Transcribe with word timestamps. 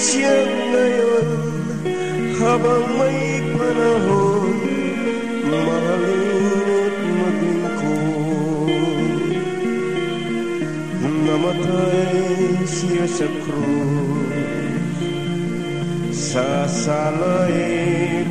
siya 0.00 0.32
ngayon 0.72 1.28
habang 2.40 2.84
may 2.96 3.44
panahon 3.52 4.56
Mahalin 5.44 6.94
Namatay 11.04 12.64
siya 12.64 13.04
sa 13.04 13.28
Sa 16.16 16.48
salay 16.64 18.24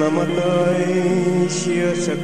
Namatay 0.00 0.84
siya 1.52 1.92
sa 1.92 2.16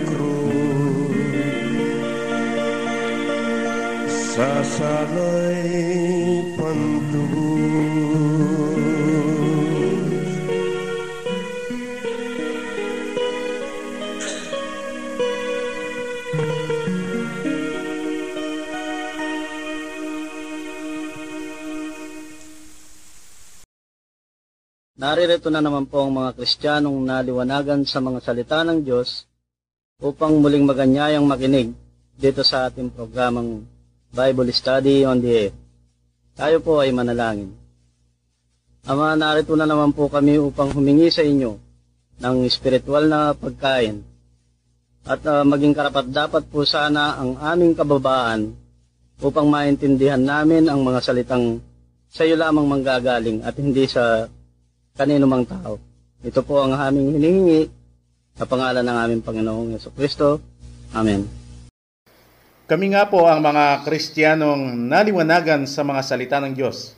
Sa 4.41 4.65
salay 4.65 5.69
pantubos 6.57 7.45
Naririto 24.97 25.53
na 25.53 25.61
naman 25.61 25.85
po 25.85 26.01
ang 26.01 26.17
mga 26.17 26.33
Kristiyanong 26.41 26.97
naliwanagan 27.05 27.85
sa 27.85 28.01
mga 28.01 28.25
salita 28.25 28.65
ng 28.65 28.81
Diyos 28.81 29.29
upang 30.01 30.41
muling 30.41 30.65
maganyayang 30.65 31.29
makinig 31.29 31.77
dito 32.17 32.41
sa 32.41 32.73
ating 32.73 32.89
programang 32.89 33.80
Bible 34.11 34.51
Study 34.51 35.07
on 35.07 35.23
the 35.23 35.31
Air. 35.31 35.53
Tayo 36.35 36.59
po 36.63 36.83
ay 36.83 36.91
manalangin. 36.91 37.55
Ama, 38.89 39.15
narito 39.15 39.55
na 39.55 39.69
naman 39.69 39.93
po 39.93 40.11
kami 40.11 40.41
upang 40.41 40.73
humingi 40.73 41.13
sa 41.13 41.21
inyo 41.21 41.55
ng 42.21 42.37
spiritual 42.49 43.07
na 43.07 43.37
pagkain 43.37 44.03
at 45.05 45.21
ah, 45.25 45.45
maging 45.45 45.73
karapat 45.73 46.13
dapat 46.13 46.45
po 46.49 46.65
sana 46.69 47.17
ang 47.17 47.41
aming 47.41 47.73
kababaan 47.73 48.53
upang 49.21 49.49
maintindihan 49.49 50.21
namin 50.21 50.69
ang 50.69 50.85
mga 50.85 51.01
salitang 51.01 51.61
sa 52.11 52.27
iyo 52.27 52.37
lamang 52.37 52.67
manggagaling 52.67 53.41
at 53.45 53.55
hindi 53.57 53.87
sa 53.87 54.27
kanino 54.97 55.25
mang 55.25 55.47
tao. 55.47 55.79
Ito 56.21 56.45
po 56.45 56.61
ang 56.61 56.77
aming 56.77 57.17
hinihingi 57.17 57.61
sa 58.37 58.45
pangalan 58.45 58.85
ng 58.85 58.97
aming 59.09 59.23
Panginoong 59.25 59.69
Yeso 59.77 59.89
Kristo. 59.95 60.43
Amen. 60.93 61.40
Kami 62.71 62.95
nga 62.95 63.03
po 63.11 63.27
ang 63.27 63.43
mga 63.43 63.83
Kristiyanong 63.83 64.87
naliwanagan 64.87 65.67
sa 65.67 65.83
mga 65.83 66.07
salita 66.07 66.39
ng 66.39 66.55
Diyos 66.55 66.95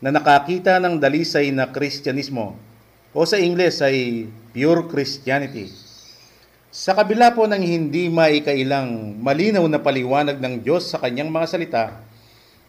na 0.00 0.08
nakakita 0.08 0.80
ng 0.80 0.96
dalisay 0.96 1.52
na 1.52 1.68
Kristyanismo 1.68 2.56
o 3.12 3.20
sa 3.28 3.36
Ingles 3.36 3.84
ay 3.84 4.32
pure 4.56 4.88
Christianity. 4.88 5.68
Sa 6.72 6.96
kabila 6.96 7.36
po 7.36 7.44
ng 7.44 7.60
hindi 7.60 8.08
maikailang 8.08 9.20
malinaw 9.20 9.68
na 9.68 9.76
paliwanag 9.76 10.40
ng 10.40 10.64
Diyos 10.64 10.88
sa 10.88 10.96
kanyang 10.96 11.28
mga 11.28 11.46
salita, 11.52 11.84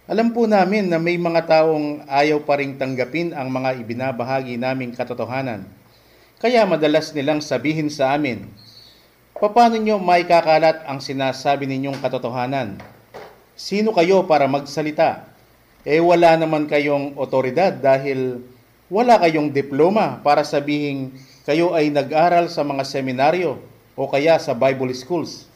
alam 0.03 0.35
po 0.35 0.43
namin 0.43 0.91
na 0.91 0.99
may 0.99 1.15
mga 1.15 1.39
taong 1.47 2.03
ayaw 2.03 2.43
pa 2.43 2.59
ring 2.59 2.75
tanggapin 2.75 3.31
ang 3.31 3.47
mga 3.47 3.79
ibinabahagi 3.79 4.59
naming 4.59 4.91
katotohanan. 4.91 5.63
Kaya 6.43 6.67
madalas 6.67 7.15
nilang 7.15 7.39
sabihin 7.39 7.87
sa 7.87 8.11
amin, 8.11 8.43
Paano 9.35 9.75
nyo 9.75 9.99
maikakalat 9.99 10.87
ang 10.87 11.03
sinasabi 11.03 11.67
ninyong 11.67 11.99
katotohanan? 11.99 12.79
Sino 13.51 13.91
kayo 13.91 14.23
para 14.23 14.47
magsalita? 14.47 15.27
Eh 15.83 15.99
wala 15.99 16.39
naman 16.39 16.71
kayong 16.71 17.19
otoridad 17.19 17.75
dahil 17.75 18.39
wala 18.87 19.19
kayong 19.19 19.51
diploma 19.51 20.23
para 20.23 20.47
sabihin 20.47 21.19
kayo 21.43 21.75
ay 21.75 21.91
nag-aral 21.91 22.47
sa 22.47 22.63
mga 22.63 22.87
seminaryo 22.87 23.59
o 23.99 24.07
kaya 24.07 24.39
sa 24.39 24.55
Bible 24.55 24.95
schools. 24.95 25.51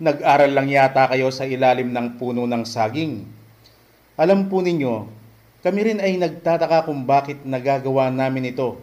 Nag-aral 0.00 0.48
lang 0.48 0.72
yata 0.72 1.12
kayo 1.12 1.28
sa 1.28 1.44
ilalim 1.44 1.92
ng 1.92 2.16
puno 2.16 2.48
ng 2.48 2.64
saging. 2.64 3.28
Alam 4.16 4.48
po 4.48 4.64
ninyo, 4.64 5.04
kami 5.60 5.92
rin 5.92 6.00
ay 6.00 6.16
nagtataka 6.16 6.88
kung 6.88 7.04
bakit 7.04 7.44
nagagawa 7.44 8.08
namin 8.08 8.48
ito. 8.48 8.80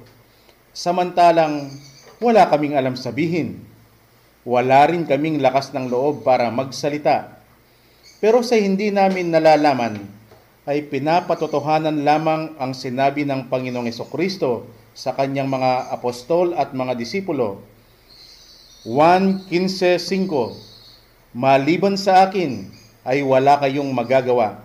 Samantalang 0.78 1.74
wala 2.22 2.46
kaming 2.54 2.78
alam 2.78 2.94
sabihin 2.94 3.74
wala 4.46 4.86
rin 4.88 5.10
kaming 5.10 5.42
lakas 5.42 5.74
ng 5.74 5.90
loob 5.90 6.22
para 6.22 6.54
magsalita. 6.54 7.42
Pero 8.22 8.46
sa 8.46 8.56
hindi 8.56 8.94
namin 8.94 9.34
nalalaman, 9.34 10.00
ay 10.66 10.90
pinapatotohanan 10.90 12.02
lamang 12.02 12.58
ang 12.58 12.74
sinabi 12.74 13.22
ng 13.28 13.52
Panginoong 13.52 13.92
Kristo 14.10 14.66
sa 14.96 15.14
kanyang 15.14 15.52
mga 15.52 15.94
apostol 15.94 16.56
at 16.56 16.72
mga 16.72 16.96
disipulo. 16.98 17.62
1.15.5 18.88 21.36
Maliban 21.36 22.00
sa 22.00 22.24
akin 22.24 22.72
ay 23.04 23.20
wala 23.20 23.60
kayong 23.60 23.92
magagawa. 23.92 24.64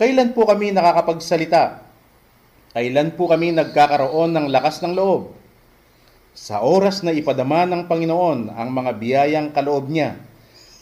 Kailan 0.00 0.32
po 0.32 0.48
kami 0.48 0.72
nakakapagsalita? 0.72 1.84
Kailan 2.72 3.12
po 3.12 3.28
kami 3.28 3.52
nagkakaroon 3.52 4.32
ng 4.32 4.46
lakas 4.48 4.80
ng 4.80 4.96
loob? 4.96 5.35
Sa 6.36 6.60
oras 6.60 7.00
na 7.00 7.16
ipadama 7.16 7.64
ng 7.64 7.88
Panginoon 7.88 8.52
ang 8.52 8.68
mga 8.68 8.92
biyayang 9.00 9.48
kaloob 9.56 9.88
niya, 9.88 10.20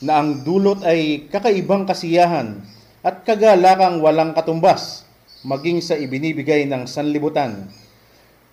na 0.02 0.18
ang 0.18 0.42
dulot 0.42 0.82
ay 0.82 1.30
kakaibang 1.30 1.86
kasiyahan 1.86 2.58
at 3.06 3.22
kagalakang 3.22 4.02
walang 4.02 4.34
katumbas, 4.34 5.06
maging 5.46 5.78
sa 5.78 5.94
ibinibigay 5.94 6.66
ng 6.66 6.90
sanlibutan, 6.90 7.70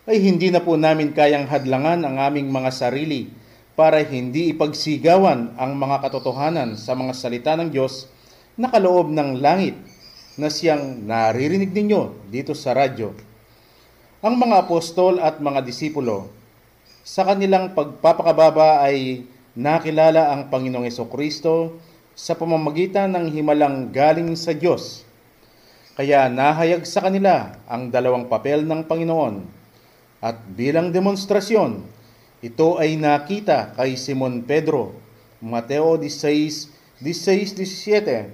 ay 0.05 0.21
hindi 0.21 0.53
na 0.53 0.61
po 0.61 0.77
namin 0.77 1.09
kayang 1.09 1.49
hadlangan 1.49 2.05
ang 2.05 2.21
aming 2.21 2.53
mga 2.53 2.69
sarili 2.69 3.33
para 3.73 4.05
hindi 4.05 4.53
ipagsigawan 4.53 5.57
ang 5.57 5.71
mga 5.73 6.05
katotohanan 6.05 6.77
sa 6.77 6.93
mga 6.93 7.17
salita 7.17 7.57
ng 7.57 7.73
Diyos 7.73 8.13
na 8.53 8.69
kaloob 8.69 9.09
ng 9.09 9.41
langit 9.41 9.73
na 10.37 10.53
siyang 10.53 11.01
naririnig 11.01 11.73
ninyo 11.73 12.29
dito 12.29 12.53
sa 12.53 12.77
radyo. 12.77 13.09
Ang 14.21 14.37
mga 14.37 14.69
apostol 14.69 15.17
at 15.17 15.41
mga 15.41 15.65
disipulo, 15.65 16.40
sa 17.01 17.25
kanilang 17.25 17.73
pagpapakababa 17.73 18.85
ay 18.85 19.25
nakilala 19.57 20.29
ang 20.29 20.53
Panginoong 20.53 20.85
Kristo 21.09 21.81
sa 22.13 22.37
pamamagitan 22.37 23.09
ng 23.09 23.25
himalang 23.33 23.89
galing 23.89 24.37
sa 24.37 24.53
Diyos. 24.53 25.01
Kaya 25.97 26.29
nahayag 26.29 26.85
sa 26.85 27.01
kanila 27.01 27.57
ang 27.65 27.89
dalawang 27.89 28.29
papel 28.29 28.63
ng 28.63 28.85
Panginoon. 28.85 29.43
At 30.21 30.37
bilang 30.53 30.93
demonstrasyon, 30.93 31.81
ito 32.45 32.77
ay 32.77 32.93
nakita 32.97 33.73
kay 33.73 33.97
Simon 33.97 34.45
Pedro, 34.45 34.93
Mateo 35.41 35.97
16, 35.97 37.01
16-17, 37.01 38.29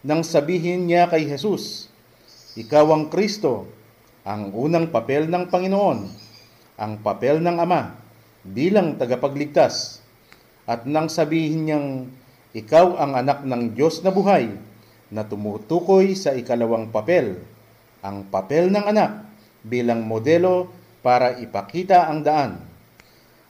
nang 0.00 0.24
sabihin 0.24 0.88
niya 0.88 1.12
kay 1.12 1.28
Jesus, 1.28 1.92
Ikaw 2.56 2.88
ang 2.88 3.04
Kristo, 3.12 3.68
ang 4.24 4.48
unang 4.56 4.88
papel 4.88 5.28
ng 5.28 5.52
Panginoon, 5.52 6.21
ang 6.76 7.00
papel 7.00 7.40
ng 7.40 7.56
Ama 7.60 7.96
bilang 8.42 8.98
tagapagligtas. 8.98 10.02
At 10.66 10.86
nang 10.86 11.10
sabihin 11.10 11.66
niyang, 11.66 12.06
ikaw 12.52 13.00
ang 13.00 13.16
anak 13.16 13.48
ng 13.48 13.72
Diyos 13.74 14.04
na 14.04 14.12
buhay 14.12 14.52
na 15.08 15.24
tumutukoy 15.24 16.12
sa 16.12 16.36
ikalawang 16.36 16.92
papel, 16.92 17.40
ang 18.04 18.28
papel 18.28 18.68
ng 18.68 18.84
anak 18.84 19.24
bilang 19.62 20.02
modelo 20.04 20.68
para 21.02 21.38
ipakita 21.38 22.10
ang 22.10 22.22
daan. 22.22 22.60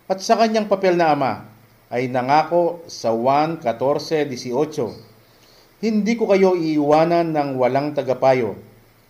At 0.08 0.20
sa 0.20 0.36
kanyang 0.36 0.68
papel 0.68 0.96
na 0.96 1.12
ama 1.12 1.44
ay 1.92 2.08
nangako 2.08 2.80
sa 2.88 3.12
1.14.18, 3.12 4.32
Hindi 5.82 6.14
ko 6.16 6.30
kayo 6.30 6.54
iiwanan 6.56 7.32
ng 7.32 7.58
walang 7.60 7.92
tagapayo, 7.92 8.56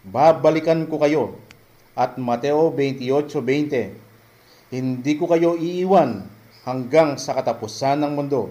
babalikan 0.02 0.86
ko 0.90 0.98
kayo 0.98 1.38
at 1.92 2.16
Mateo 2.16 2.72
28.20, 2.72 3.92
Hindi 4.72 5.20
ko 5.20 5.28
kayo 5.28 5.52
iiwan 5.60 6.24
hanggang 6.64 7.20
sa 7.20 7.36
katapusan 7.36 8.00
ng 8.00 8.12
mundo. 8.16 8.48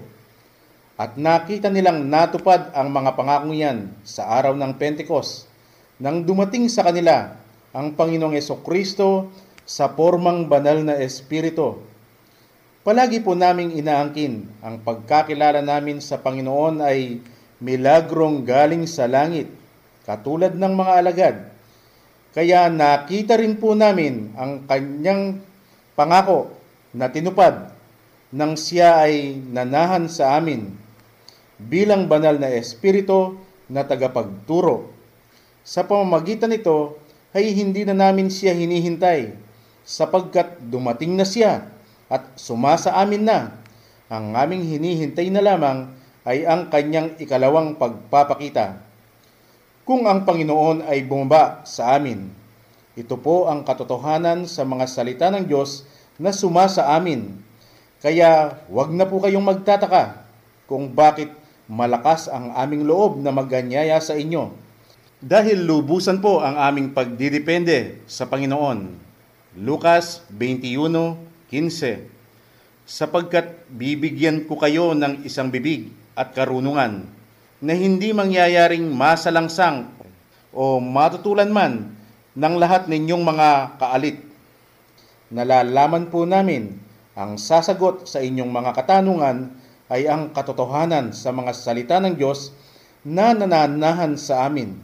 At 0.93 1.17
nakita 1.17 1.73
nilang 1.73 2.05
natupad 2.05 2.69
ang 2.77 2.93
mga 2.93 3.17
pangako 3.17 3.49
niyan 3.49 3.89
sa 4.05 4.29
araw 4.37 4.53
ng 4.53 4.77
Pentecost 4.77 5.49
nang 5.97 6.21
dumating 6.21 6.69
sa 6.69 6.85
kanila 6.85 7.33
ang 7.73 7.97
Panginoong 7.97 8.37
Yeso 8.37 8.61
Kristo 8.61 9.33
sa 9.65 9.89
formang 9.89 10.45
banal 10.45 10.85
na 10.85 11.01
Espiritu. 11.01 11.81
Palagi 12.85 13.17
po 13.25 13.33
naming 13.33 13.73
inaangkin 13.73 14.45
ang 14.61 14.77
pagkakilala 14.85 15.65
namin 15.65 15.97
sa 15.97 16.21
Panginoon 16.21 16.85
ay 16.85 17.17
milagrong 17.61 18.45
galing 18.45 18.85
sa 18.85 19.09
langit, 19.09 19.49
katulad 20.05 20.53
ng 20.53 20.73
mga 20.73 20.93
alagad 21.01 21.35
kaya 22.31 22.71
nakita 22.71 23.35
rin 23.35 23.59
po 23.59 23.75
namin 23.75 24.31
ang 24.39 24.63
kanyang 24.63 25.43
pangako 26.01 26.49
na 26.97 27.13
tinupad 27.13 27.69
nang 28.33 28.57
siya 28.57 29.05
ay 29.05 29.37
nanahan 29.37 30.09
sa 30.09 30.33
amin 30.41 30.73
bilang 31.61 32.09
banal 32.09 32.41
na 32.41 32.49
espiritu 32.49 33.37
na 33.69 33.85
tagapagturo. 33.85 34.89
Sa 35.61 35.85
pamamagitan 35.85 36.49
nito 36.49 36.97
ay 37.37 37.53
hindi 37.53 37.85
na 37.85 37.93
namin 37.93 38.33
siya 38.33 38.57
hinihintay 38.57 39.37
sapagkat 39.85 40.57
dumating 40.57 41.13
na 41.13 41.21
siya 41.21 41.69
at 42.09 42.33
sumasa 42.33 42.97
amin 42.97 43.21
na. 43.21 43.61
Ang 44.09 44.33
aming 44.33 44.65
hinihintay 44.65 45.29
na 45.29 45.45
lamang 45.45 45.93
ay 46.25 46.49
ang 46.49 46.73
kanyang 46.73 47.13
ikalawang 47.21 47.77
pagpapakita 47.77 48.81
kung 49.85 50.09
ang 50.09 50.25
Panginoon 50.25 50.81
ay 50.81 51.05
bumaba 51.05 51.61
sa 51.61 51.93
amin. 51.93 52.41
Ito 52.91 53.21
po 53.21 53.47
ang 53.47 53.63
katotohanan 53.63 54.49
sa 54.49 54.67
mga 54.67 54.85
salita 54.89 55.31
ng 55.31 55.47
Diyos 55.47 55.87
na 56.21 56.29
suma 56.29 56.69
sa 56.69 56.93
amin. 56.93 57.33
Kaya 57.97 58.61
wag 58.69 58.93
na 58.93 59.09
po 59.09 59.17
kayong 59.17 59.41
magtataka 59.41 60.21
kung 60.69 60.93
bakit 60.93 61.33
malakas 61.65 62.29
ang 62.29 62.53
aming 62.53 62.85
loob 62.85 63.17
na 63.17 63.33
maganyaya 63.33 63.97
sa 63.97 64.13
inyo. 64.13 64.53
Dahil 65.21 65.65
lubusan 65.65 66.21
po 66.21 66.45
ang 66.45 66.57
aming 66.57 66.93
pagdidepende 66.93 68.05
sa 68.05 68.29
Panginoon. 68.29 69.09
Lucas 69.57 70.21
21:15 70.29 72.09
Sapagkat 72.85 73.69
bibigyan 73.69 74.45
ko 74.45 74.57
kayo 74.57 74.93
ng 74.93 75.25
isang 75.25 75.49
bibig 75.49 75.93
at 76.17 76.33
karunungan 76.33 77.05
na 77.61 77.73
hindi 77.77 78.09
mangyayaring 78.11 78.89
masalangsang 78.89 79.93
o 80.49 80.81
matutulan 80.81 81.53
man 81.53 81.93
ng 82.33 82.55
lahat 82.57 82.89
ninyong 82.89 83.21
mga 83.21 83.49
kaalit. 83.77 84.30
Nalalaman 85.31 86.11
po 86.11 86.27
namin 86.27 86.75
ang 87.15 87.39
sasagot 87.39 88.03
sa 88.03 88.19
inyong 88.19 88.51
mga 88.51 88.71
katanungan 88.75 89.55
ay 89.87 90.07
ang 90.07 90.35
katotohanan 90.35 91.15
sa 91.15 91.31
mga 91.31 91.51
salita 91.55 91.99
ng 92.03 92.19
Diyos 92.19 92.51
na 93.07 93.31
nananahan 93.31 94.19
sa 94.19 94.47
amin. 94.47 94.75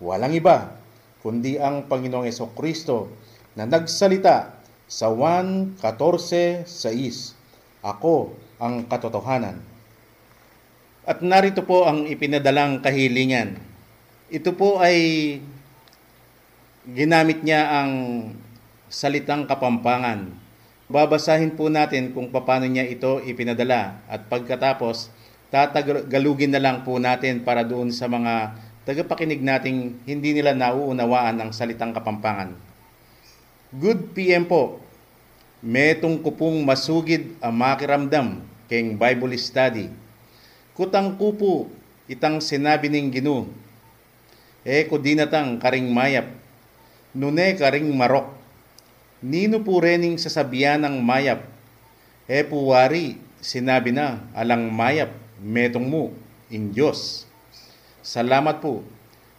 Walang 0.00 0.32
iba 0.32 0.80
kundi 1.20 1.60
ang 1.60 1.86
Panginoong 1.86 2.26
Yeso 2.26 2.50
Kristo 2.56 3.12
na 3.52 3.68
nagsalita 3.68 4.58
sa 4.88 5.06
1.14.6 5.12 6.66
Ako 7.84 8.32
ang 8.60 8.88
katotohanan. 8.88 9.60
At 11.02 11.20
narito 11.20 11.66
po 11.66 11.84
ang 11.84 12.06
ipinadalang 12.06 12.80
kahilingan. 12.80 13.58
Ito 14.30 14.54
po 14.54 14.78
ay 14.78 15.36
ginamit 16.86 17.42
niya 17.42 17.82
ang 17.82 17.90
salitang 18.92 19.48
kapampangan. 19.48 20.28
Babasahin 20.92 21.56
po 21.56 21.72
natin 21.72 22.12
kung 22.12 22.28
paano 22.28 22.68
niya 22.68 22.84
ito 22.84 23.24
ipinadala 23.24 24.04
at 24.04 24.28
pagkatapos 24.28 25.08
tatagalugin 25.48 26.52
na 26.52 26.60
lang 26.60 26.84
po 26.84 27.00
natin 27.00 27.40
para 27.40 27.64
doon 27.64 27.88
sa 27.88 28.04
mga 28.12 28.52
tagapakinig 28.84 29.40
nating 29.40 30.04
hindi 30.04 30.36
nila 30.36 30.52
nauunawaan 30.52 31.40
ang 31.40 31.50
salitang 31.56 31.96
kapampangan. 31.96 32.52
Good 33.72 34.12
PM 34.12 34.44
po. 34.44 34.84
Metong 35.64 36.20
kupong 36.20 36.60
masugid 36.60 37.40
ang 37.40 37.56
makiramdam 37.56 38.44
keng 38.68 39.00
Bible 39.00 39.40
study 39.40 40.02
Kutang 40.72 41.20
kupo, 41.20 41.68
itang 42.08 42.40
sinabi 42.40 42.88
ning 42.88 43.12
ginu. 43.12 43.44
E 44.64 44.88
ko 44.88 44.96
dinatang 44.96 45.60
karing 45.60 45.84
mayap. 45.92 46.32
Nune 47.12 47.52
karing 47.60 47.92
marok. 47.92 48.41
Nino 49.22 49.62
po 49.62 49.78
rening 49.78 50.18
sasabihan 50.18 50.82
ng 50.82 50.98
mayap. 50.98 51.46
E 52.26 52.42
puwari, 52.42 53.16
sinabi 53.38 53.94
na, 53.94 54.26
alang 54.34 54.68
mayap, 54.68 55.14
metong 55.38 55.86
mo, 55.86 56.10
in 56.50 56.74
Diyos. 56.74 57.24
Salamat 58.02 58.58
po. 58.58 58.82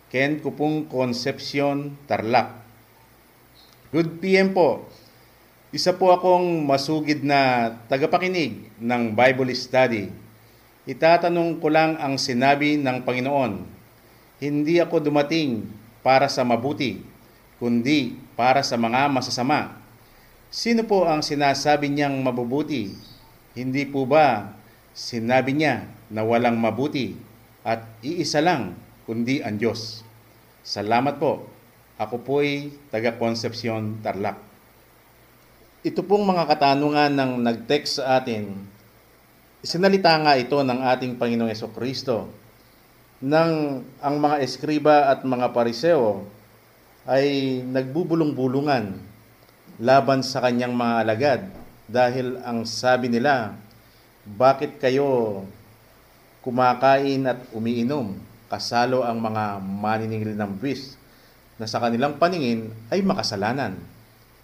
Ken 0.07 0.39
Kupong 0.39 0.87
Concepcion 0.87 1.99
Tarlac. 2.07 2.63
Good 3.91 4.23
PM 4.23 4.55
po. 4.55 4.87
Isa 5.75 5.93
po 5.93 6.15
akong 6.15 6.63
masugid 6.63 7.25
na 7.25 7.73
tagapakinig 7.91 8.71
ng 8.77 9.11
Bible 9.11 9.51
study 9.57 10.23
Itatanong 10.83 11.63
ko 11.63 11.71
lang 11.71 11.95
ang 11.95 12.19
sinabi 12.19 12.75
ng 12.75 13.07
Panginoon. 13.07 13.63
Hindi 14.43 14.83
ako 14.83 14.99
dumating 14.99 15.63
para 16.03 16.27
sa 16.27 16.43
mabuti, 16.43 16.99
kundi 17.63 18.19
para 18.35 18.59
sa 18.59 18.75
mga 18.75 19.07
masasama. 19.07 19.79
Sino 20.51 20.83
po 20.83 21.07
ang 21.07 21.23
sinasabi 21.23 21.87
niyang 21.87 22.19
mabubuti? 22.19 22.91
Hindi 23.55 23.87
po 23.87 24.03
ba 24.03 24.51
sinabi 24.91 25.55
niya 25.55 25.87
na 26.11 26.27
walang 26.27 26.59
mabuti 26.59 27.15
at 27.63 27.87
iisa 28.03 28.43
lang 28.43 28.75
kundi 29.07 29.39
ang 29.39 29.55
Diyos? 29.55 30.03
Salamat 30.59 31.23
po. 31.23 31.47
Ako 31.95 32.19
po'y 32.19 32.75
taga 32.91 33.15
Concepcion, 33.15 34.03
Tarlac. 34.03 34.35
Ito 35.87 36.03
pong 36.03 36.27
mga 36.27 36.51
katanungan 36.51 37.15
ng 37.15 37.31
nag-text 37.47 38.03
sa 38.03 38.19
atin 38.19 38.73
Sinalita 39.63 40.11
nga 40.19 40.35
ito 40.35 40.59
ng 40.59 40.75
ating 40.91 41.15
Panginoong 41.15 41.55
Kristo 41.71 42.27
nang 43.23 43.79
ang 44.03 44.15
mga 44.19 44.43
eskriba 44.43 45.07
at 45.07 45.23
mga 45.23 45.55
pariseo 45.55 46.27
ay 47.03 47.59
nagbubulong-bulungan 47.67 48.95
laban 49.79 50.23
sa 50.23 50.39
kanyang 50.39 50.71
mga 50.71 50.95
alagad 51.03 51.41
dahil 51.89 52.39
ang 52.47 52.63
sabi 52.63 53.11
nila, 53.11 53.59
bakit 54.23 54.79
kayo 54.79 55.43
kumakain 56.39 57.27
at 57.27 57.39
umiinom 57.51 58.15
kasalo 58.47 59.03
ang 59.03 59.19
mga 59.19 59.59
maniningil 59.59 60.35
ng 60.35 60.51
bis 60.59 60.95
na 61.57 61.67
sa 61.67 61.81
kanilang 61.81 62.19
paningin 62.21 62.71
ay 62.93 63.03
makasalanan. 63.03 63.75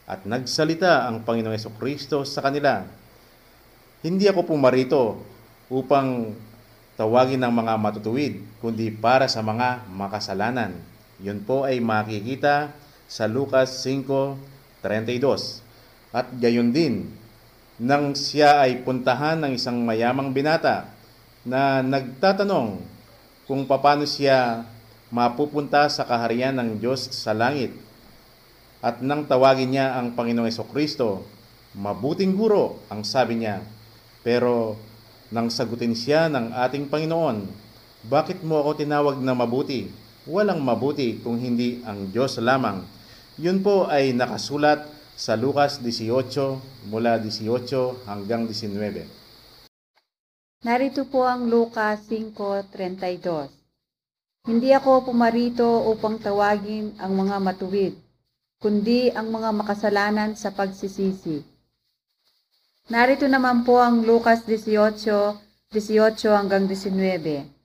At 0.09 0.25
nagsalita 0.25 1.05
ang 1.05 1.21
Panginoong 1.21 1.53
Yeso 1.53 1.69
Kristo 1.77 2.25
sa 2.25 2.41
kanila, 2.41 2.81
hindi 4.01 4.25
ako 4.25 4.41
pumarito 4.49 5.21
upang 5.69 6.33
tawagin 6.97 7.39
ng 7.45 7.53
mga 7.53 7.73
matutuwid, 7.77 8.41
kundi 8.57 8.89
para 8.89 9.29
sa 9.29 9.45
mga 9.45 9.85
makasalanan. 9.93 10.88
Yun 11.19 11.43
po 11.43 11.67
ay 11.67 11.83
makikita 11.83 12.71
sa 13.09 13.27
Lucas 13.27 13.83
5, 13.83 14.39
32. 14.79 16.15
At 16.15 16.31
gayon 16.39 16.71
din, 16.71 17.11
nang 17.79 18.15
siya 18.15 18.63
ay 18.63 18.83
puntahan 18.83 19.39
ng 19.43 19.55
isang 19.55 19.83
mayamang 19.83 20.31
binata 20.31 20.91
na 21.43 21.79
nagtatanong 21.83 22.79
kung 23.47 23.67
paano 23.67 24.03
siya 24.03 24.63
mapupunta 25.09 25.89
sa 25.89 26.05
kaharian 26.07 26.55
ng 26.55 26.79
Diyos 26.79 27.11
sa 27.11 27.35
langit. 27.35 27.73
At 28.79 29.03
nang 29.03 29.27
tawagin 29.27 29.75
niya 29.75 29.99
ang 29.99 30.15
Panginoong 30.15 30.71
Kristo, 30.71 31.27
mabuting 31.75 32.31
guro 32.35 32.79
ang 32.87 33.03
sabi 33.03 33.43
niya. 33.43 33.59
Pero 34.23 34.79
nang 35.31 35.51
sagutin 35.51 35.95
siya 35.95 36.31
ng 36.31 36.55
ating 36.55 36.87
Panginoon, 36.87 37.43
bakit 38.07 38.39
mo 38.39 38.63
ako 38.63 38.79
tinawag 38.79 39.19
na 39.19 39.35
mabuti? 39.35 39.91
Walang 40.29 40.61
mabuti 40.61 41.17
kung 41.25 41.41
hindi 41.41 41.81
ang 41.89 42.13
Diyos 42.13 42.37
lamang. 42.37 42.85
Yun 43.41 43.65
po 43.65 43.89
ay 43.89 44.13
nakasulat 44.13 44.85
sa 45.17 45.33
Lucas 45.33 45.81
18 45.81 46.85
mula 46.85 47.17
18 47.17 48.05
hanggang 48.05 48.45
19. 48.45 49.09
Narito 50.61 51.09
po 51.09 51.25
ang 51.25 51.49
Lucas 51.49 52.05
5.32. 52.05 53.49
Hindi 54.45 54.69
ako 54.69 55.09
pumarito 55.09 55.65
upang 55.89 56.21
tawagin 56.21 56.93
ang 57.01 57.17
mga 57.17 57.41
matuwid, 57.41 57.97
kundi 58.61 59.09
ang 59.09 59.33
mga 59.33 59.49
makasalanan 59.49 60.37
sa 60.37 60.53
pagsisisi. 60.53 61.41
Narito 62.93 63.25
naman 63.25 63.65
po 63.65 63.81
ang 63.81 64.05
Lucas 64.05 64.45
18, 64.45 65.73
18 65.73 66.37
hanggang 66.37 66.69
19. 66.69 67.58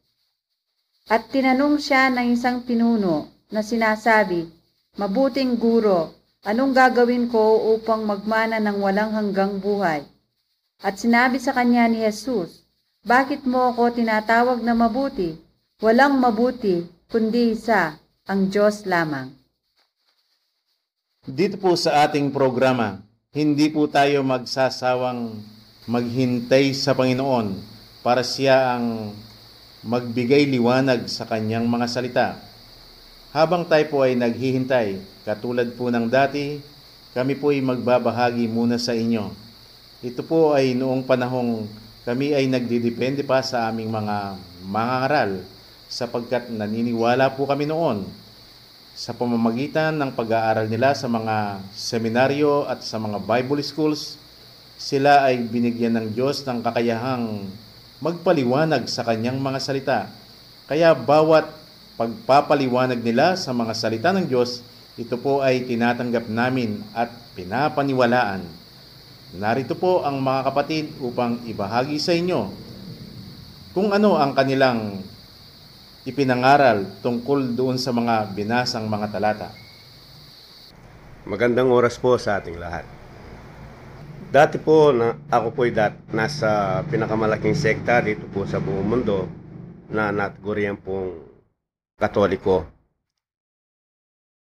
At 1.05 1.29
tinanong 1.29 1.77
siya 1.77 2.09
ng 2.09 2.33
isang 2.33 2.65
pinuno 2.65 3.29
na 3.53 3.61
sinasabi, 3.61 4.49
Mabuting 4.97 5.61
guro, 5.61 6.17
Anong 6.45 6.77
gagawin 6.77 7.33
ko 7.33 7.73
upang 7.77 8.05
magmana 8.05 8.61
ng 8.61 8.77
walang 8.81 9.13
hanggang 9.17 9.57
buhay? 9.61 10.05
At 10.81 11.01
sinabi 11.01 11.41
sa 11.41 11.57
kanya 11.57 11.89
ni 11.89 12.05
Jesus, 12.05 12.65
Bakit 13.05 13.45
mo 13.45 13.69
ako 13.73 13.97
tinatawag 13.97 14.61
na 14.65 14.73
mabuti? 14.73 15.37
Walang 15.81 16.21
mabuti, 16.21 16.85
kundi 17.09 17.53
isa, 17.53 18.01
ang 18.25 18.49
Diyos 18.49 18.89
lamang. 18.89 19.29
Dito 21.25 21.61
po 21.61 21.77
sa 21.77 22.05
ating 22.09 22.33
programa, 22.33 23.01
hindi 23.33 23.69
po 23.69 23.89
tayo 23.89 24.25
magsasawang 24.25 25.37
maghintay 25.85 26.73
sa 26.73 26.97
Panginoon 26.97 27.61
para 28.01 28.25
siya 28.25 28.77
ang 28.77 29.13
magbigay 29.85 30.49
liwanag 30.49 31.07
sa 31.07 31.29
kanyang 31.29 31.69
mga 31.69 31.87
salita 31.87 32.29
habang 33.35 33.67
tayo 33.67 33.83
po 33.91 34.07
ay 34.07 34.15
naghihintay, 34.15 35.03
katulad 35.27 35.67
po 35.75 35.91
ng 35.91 36.07
dati, 36.07 36.63
kami 37.19 37.35
po 37.35 37.51
ay 37.51 37.59
magbabahagi 37.67 38.47
muna 38.47 38.79
sa 38.79 38.95
inyo. 38.95 39.27
Ito 40.07 40.23
po 40.23 40.55
ay 40.55 40.79
noong 40.79 41.03
panahong 41.03 41.67
kami 42.07 42.31
ay 42.31 42.47
nagdidepende 42.47 43.27
pa 43.27 43.43
sa 43.43 43.67
aming 43.67 43.91
mga 43.91 44.39
mangaral 44.63 45.43
sapagkat 45.91 46.47
naniniwala 46.47 47.35
po 47.35 47.43
kami 47.51 47.67
noon 47.67 48.07
sa 48.95 49.11
pamamagitan 49.11 49.99
ng 49.99 50.15
pag-aaral 50.15 50.71
nila 50.71 50.95
sa 50.95 51.11
mga 51.11 51.59
seminaryo 51.75 52.71
at 52.71 52.87
sa 52.87 53.03
mga 53.03 53.19
Bible 53.19 53.67
schools, 53.67 54.15
sila 54.79 55.27
ay 55.27 55.43
binigyan 55.43 55.99
ng 55.99 56.15
Diyos 56.15 56.47
ng 56.47 56.63
kakayahang 56.63 57.51
magpaliwanag 58.03 58.91
sa 58.91 59.07
kanyang 59.07 59.39
mga 59.39 59.59
salita. 59.63 59.99
Kaya 60.67 60.97
bawat 60.97 61.47
pagpapaliwanag 61.95 62.99
nila 62.99 63.39
sa 63.39 63.55
mga 63.55 63.73
salita 63.77 64.11
ng 64.11 64.27
Diyos, 64.27 64.65
ito 64.95 65.19
po 65.19 65.43
ay 65.43 65.67
tinatanggap 65.67 66.27
namin 66.31 66.83
at 66.95 67.11
pinapaniwalaan. 67.35 68.47
Narito 69.35 69.75
po 69.75 70.07
ang 70.07 70.23
mga 70.23 70.41
kapatid 70.47 70.95
upang 71.03 71.43
ibahagi 71.47 71.99
sa 71.99 72.15
inyo 72.15 72.55
kung 73.75 73.91
ano 73.91 74.15
ang 74.15 74.31
kanilang 74.39 75.03
ipinangaral 76.07 76.87
tungkol 77.03 77.59
doon 77.59 77.75
sa 77.75 77.91
mga 77.91 78.31
binasang 78.31 78.87
mga 78.87 79.11
talata. 79.11 79.51
Magandang 81.27 81.75
oras 81.75 81.99
po 81.99 82.15
sa 82.15 82.39
ating 82.39 82.55
lahat. 82.55 83.04
Dati 84.35 84.59
po, 84.59 84.91
na, 84.91 85.15
ako 85.31 85.55
po 85.55 85.63
ay 85.63 85.71
dat, 85.71 85.95
nasa 86.11 86.83
pinakamalaking 86.91 87.55
sekta 87.55 88.03
dito 88.03 88.27
po 88.35 88.43
sa 88.43 88.59
buong 88.59 88.83
mundo 88.83 89.31
na 89.87 90.11
natguriyan 90.11 90.75
pong 90.75 91.23
Katoliko. 91.95 92.67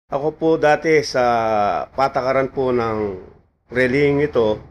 Ako 0.08 0.32
po 0.40 0.56
dati 0.56 1.04
sa 1.04 1.26
patakaran 1.92 2.56
po 2.56 2.72
ng 2.72 3.20
reliyong 3.68 4.24
ito, 4.24 4.64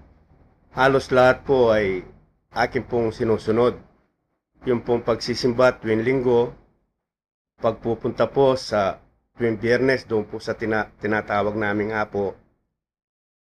halos 0.72 1.12
lahat 1.12 1.44
po 1.44 1.68
ay 1.68 2.00
akin 2.56 2.88
pong 2.88 3.12
sinusunod. 3.12 3.76
Yung 4.64 4.80
pong 4.80 5.04
pagsisimba 5.04 5.84
tuwing 5.84 6.00
linggo, 6.00 6.56
pagpupunta 7.60 8.24
po 8.32 8.56
sa 8.56 9.04
tuwing 9.36 9.60
biyernes 9.60 10.08
doon 10.08 10.24
po 10.24 10.40
sa 10.40 10.56
tina, 10.56 10.88
tinatawag 10.96 11.52
naming 11.60 11.92
apo. 11.92 12.43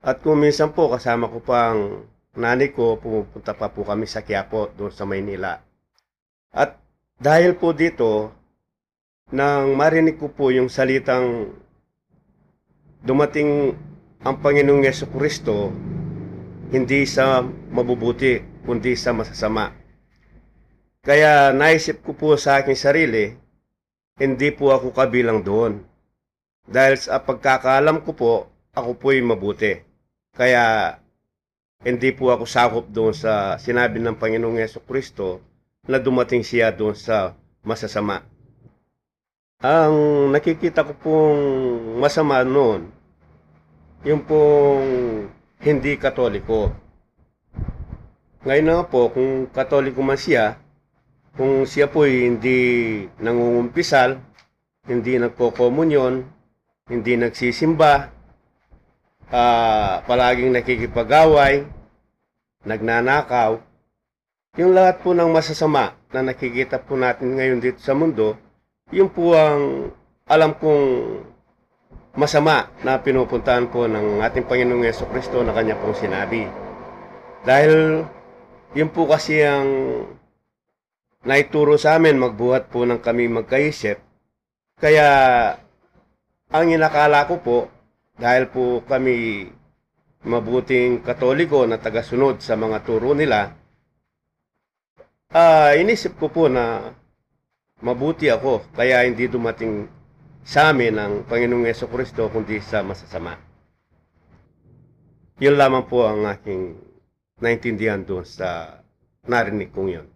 At 0.07 0.23
kung 0.23 0.39
minsan 0.39 0.71
po 0.71 0.87
kasama 0.87 1.27
ko 1.27 1.43
pang 1.43 2.07
nanay 2.39 2.71
ko, 2.71 2.95
pumupunta 2.95 3.59
pa 3.59 3.75
po 3.75 3.83
kami 3.83 4.07
sa 4.07 4.23
Quiapo 4.23 4.71
doon 4.79 4.95
sa 4.95 5.03
Maynila. 5.03 5.59
At 6.55 6.79
dahil 7.19 7.59
po 7.59 7.75
dito, 7.75 8.31
nang 9.35 9.75
marinig 9.75 10.23
ko 10.23 10.31
po 10.31 10.55
yung 10.55 10.71
salitang 10.71 11.51
dumating 13.03 13.75
ang 14.23 14.39
Panginoong 14.39 14.87
Yeso 14.87 15.11
Kristo 15.11 15.75
hindi 16.71 17.07
sa 17.07 17.43
mabubuti 17.47 18.43
kundi 18.67 18.99
sa 18.99 19.15
masasama. 19.15 19.71
Kaya 21.03 21.55
naisip 21.55 22.03
ko 22.03 22.19
po 22.19 22.35
sa 22.35 22.59
aking 22.59 22.79
sarili, 22.79 23.31
hindi 24.19 24.51
po 24.51 24.75
ako 24.75 24.91
kabilang 24.91 25.47
doon. 25.47 25.87
Dahil 26.67 26.99
sa 26.99 27.23
pagkakaalam 27.23 28.03
ko 28.03 28.11
po, 28.15 28.33
ako 28.75 28.99
po'y 28.99 29.23
mabuti. 29.23 29.86
Kaya 30.37 30.97
hindi 31.81 32.13
po 32.13 32.29
ako 32.29 32.45
sakop 32.45 32.87
doon 32.93 33.17
sa 33.17 33.57
sinabi 33.57 33.97
ng 34.01 34.21
Panginoong 34.21 34.61
Yeso 34.61 34.85
Kristo 34.85 35.41
na 35.89 35.97
dumating 35.97 36.45
siya 36.45 36.69
doon 36.69 36.93
sa 36.93 37.33
masasama. 37.65 38.21
Ang 39.65 40.29
nakikita 40.37 40.85
ko 40.85 40.93
pong 41.01 41.41
masama 41.97 42.45
noon, 42.45 42.93
yung 44.05 44.21
pong 44.21 44.85
hindi 45.65 45.97
katoliko. 45.97 46.69
Ngayon 48.45 48.67
na 48.69 48.85
po, 48.85 49.09
kung 49.11 49.49
katoliko 49.49 50.05
man 50.05 50.21
siya, 50.21 50.61
kung 51.35 51.65
siya 51.65 51.89
po 51.89 52.05
hindi 52.05 53.03
nangungumpisal, 53.19 54.21
hindi 54.87 55.19
nagko-komunyon, 55.19 56.23
hindi 56.87 57.13
nagsisimba, 57.19 58.16
uh, 59.31 60.03
palaging 60.05 60.55
nakikipagaway, 60.55 61.67
nagnanakaw, 62.67 63.63
yung 64.57 64.73
lahat 64.73 65.05
po 65.05 65.13
ng 65.13 65.31
masasama 65.31 65.95
na 66.11 66.33
nakikita 66.33 66.81
po 66.81 66.97
natin 66.97 67.37
ngayon 67.37 67.61
dito 67.61 67.81
sa 67.85 67.93
mundo, 67.93 68.35
yun 68.89 69.13
po 69.13 69.37
ang 69.37 69.93
alam 70.27 70.57
kong 70.57 70.85
masama 72.17 72.73
na 72.81 72.97
pinupuntahan 72.97 73.69
po 73.69 73.85
ng 73.85 74.25
ating 74.25 74.49
Panginoong 74.49 74.89
Yeso 74.89 75.05
Kristo 75.13 75.45
na 75.45 75.53
kanya 75.53 75.77
pong 75.77 75.95
sinabi. 75.95 76.49
Dahil 77.45 78.03
yun 78.73 78.91
po 78.91 79.05
kasi 79.05 79.45
ang 79.45 79.69
naituro 81.23 81.77
sa 81.77 82.01
amin 82.01 82.17
magbuhat 82.17 82.73
po 82.73 82.89
ng 82.89 82.99
kami 83.05 83.29
magkaisip. 83.29 84.01
Kaya 84.81 85.09
ang 86.49 86.67
inakala 86.73 87.29
ko 87.29 87.37
po, 87.45 87.59
dahil 88.17 88.49
po 88.49 88.81
kami 88.85 89.49
mabuting 90.27 91.05
katoliko 91.05 91.69
na 91.69 91.79
tagasunod 91.79 92.43
sa 92.43 92.57
mga 92.59 92.83
turo 92.83 93.13
nila, 93.13 93.55
uh, 95.31 95.73
inisip 95.77 96.19
ko 96.19 96.33
po 96.33 96.49
na 96.49 96.97
mabuti 97.85 98.33
ako 98.33 98.73
kaya 98.73 99.05
hindi 99.05 99.29
dumating 99.29 99.87
sa 100.47 100.73
amin 100.73 100.95
ang 100.97 101.15
Panginoong 101.29 101.69
Yeso 101.69 101.87
Kristo 101.87 102.27
kundi 102.33 102.59
sa 102.63 102.81
masasama. 102.81 103.37
Yun 105.37 105.61
lamang 105.61 105.85
po 105.85 106.09
ang 106.09 106.25
aking 106.25 106.81
naintindihan 107.45 108.01
doon 108.01 108.25
sa 108.25 108.81
narinig 109.29 109.69
kong 109.69 109.91
yun. 109.93 110.09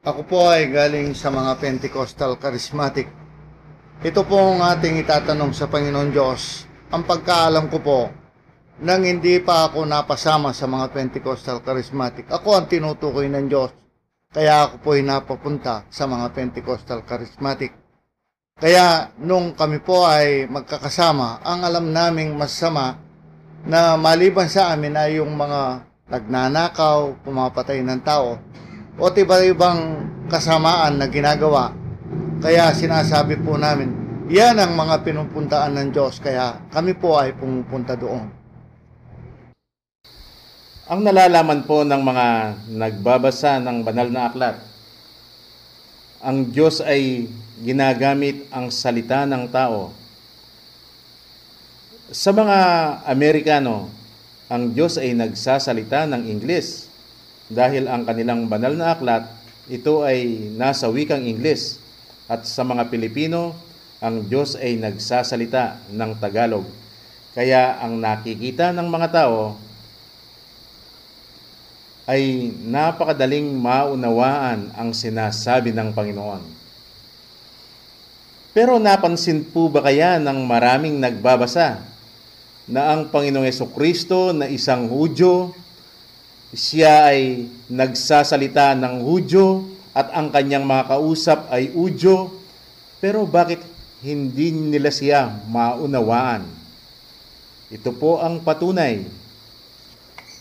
Ako 0.00 0.24
po 0.24 0.48
ay 0.48 0.68
galing 0.72 1.12
sa 1.12 1.28
mga 1.28 1.60
Pentecostal 1.60 2.40
Charismatic. 2.40 3.19
Ito 4.00 4.24
po 4.24 4.40
ang 4.40 4.64
ating 4.64 5.04
itatanong 5.04 5.52
sa 5.52 5.68
Panginoon 5.68 6.08
Diyos. 6.08 6.64
Ang 6.88 7.04
pagkaalam 7.04 7.68
ko 7.68 7.84
po, 7.84 8.00
nang 8.80 9.04
hindi 9.04 9.36
pa 9.44 9.68
ako 9.68 9.84
napasama 9.84 10.56
sa 10.56 10.64
mga 10.64 10.88
Pentecostal 10.88 11.60
Charismatic. 11.60 12.24
Ako 12.32 12.56
ang 12.56 12.64
tinutukoy 12.64 13.28
ng 13.28 13.44
Diyos. 13.52 13.76
Kaya 14.32 14.64
ako 14.64 14.74
po 14.80 14.88
ay 14.96 15.04
napapunta 15.04 15.84
sa 15.92 16.08
mga 16.08 16.32
Pentecostal 16.32 17.04
Charismatic. 17.04 17.76
Kaya 18.56 19.12
nung 19.20 19.52
kami 19.52 19.84
po 19.84 20.08
ay 20.08 20.48
magkakasama, 20.48 21.44
ang 21.44 21.60
alam 21.60 21.92
naming 21.92 22.32
masama 22.40 22.96
na 23.68 24.00
maliban 24.00 24.48
sa 24.48 24.72
amin 24.72 24.96
ay 24.96 25.20
yung 25.20 25.36
mga 25.36 25.84
nagnanakaw, 26.08 27.20
pumapatay 27.20 27.84
ng 27.84 28.00
tao, 28.00 28.40
o 28.96 29.12
iba-ibang 29.12 30.08
kasamaan 30.32 30.96
na 30.96 31.04
ginagawa. 31.04 31.79
Kaya 32.40 32.72
sinasabi 32.72 33.36
po 33.44 33.60
namin, 33.60 33.92
yan 34.32 34.56
ang 34.56 34.72
mga 34.72 35.04
pinupuntaan 35.04 35.76
ng 35.76 35.88
Diyos, 35.92 36.16
kaya 36.24 36.56
kami 36.72 36.96
po 36.96 37.20
ay 37.20 37.36
pumupunta 37.36 37.92
doon. 38.00 38.32
Ang 40.88 41.00
nalalaman 41.04 41.68
po 41.68 41.84
ng 41.84 42.00
mga 42.00 42.26
nagbabasa 42.80 43.60
ng 43.60 43.84
banal 43.84 44.08
na 44.08 44.32
aklat, 44.32 44.56
ang 46.24 46.48
Diyos 46.48 46.80
ay 46.80 47.28
ginagamit 47.60 48.48
ang 48.48 48.72
salita 48.72 49.28
ng 49.28 49.44
tao. 49.52 49.92
Sa 52.08 52.32
mga 52.32 52.58
Amerikano, 53.04 53.92
ang 54.48 54.72
Diyos 54.72 54.96
ay 54.96 55.12
nagsasalita 55.12 56.08
ng 56.08 56.24
Ingles 56.24 56.88
dahil 57.52 57.84
ang 57.84 58.08
kanilang 58.08 58.48
banal 58.48 58.72
na 58.72 58.96
aklat, 58.96 59.28
ito 59.68 60.08
ay 60.08 60.50
nasa 60.56 60.88
wikang 60.88 61.28
Ingles. 61.28 61.79
At 62.30 62.46
sa 62.46 62.62
mga 62.62 62.86
Pilipino, 62.86 63.58
ang 63.98 64.22
Diyos 64.22 64.54
ay 64.54 64.78
nagsasalita 64.78 65.82
ng 65.90 66.14
Tagalog. 66.22 66.62
Kaya 67.34 67.82
ang 67.82 67.98
nakikita 67.98 68.70
ng 68.70 68.86
mga 68.86 69.08
tao 69.10 69.58
ay 72.06 72.54
napakadaling 72.62 73.50
maunawaan 73.50 74.70
ang 74.78 74.94
sinasabi 74.94 75.74
ng 75.74 75.90
Panginoon. 75.90 76.42
Pero 78.54 78.78
napansin 78.78 79.42
po 79.42 79.66
ba 79.66 79.82
kaya 79.82 80.22
ng 80.22 80.38
maraming 80.46 81.02
nagbabasa 81.02 81.82
na 82.70 82.94
ang 82.94 83.10
Panginoong 83.10 83.46
Yeso 83.46 83.66
Kristo 83.74 84.30
na 84.30 84.46
isang 84.46 84.86
Hudyo, 84.86 85.50
siya 86.54 87.10
ay 87.10 87.50
nagsasalita 87.66 88.78
ng 88.78 89.02
Hudyo 89.02 89.66
at 89.90 90.14
ang 90.14 90.30
kanyang 90.30 90.62
mga 90.62 90.94
kausap 90.94 91.50
ay 91.50 91.74
Hudyo, 91.74 92.30
pero 93.02 93.26
bakit 93.26 93.62
hindi 94.00 94.54
nila 94.54 94.92
siya 94.94 95.42
maunawaan? 95.50 96.46
Ito 97.70 97.90
po 97.94 98.18
ang 98.22 98.42
patunay 98.42 99.06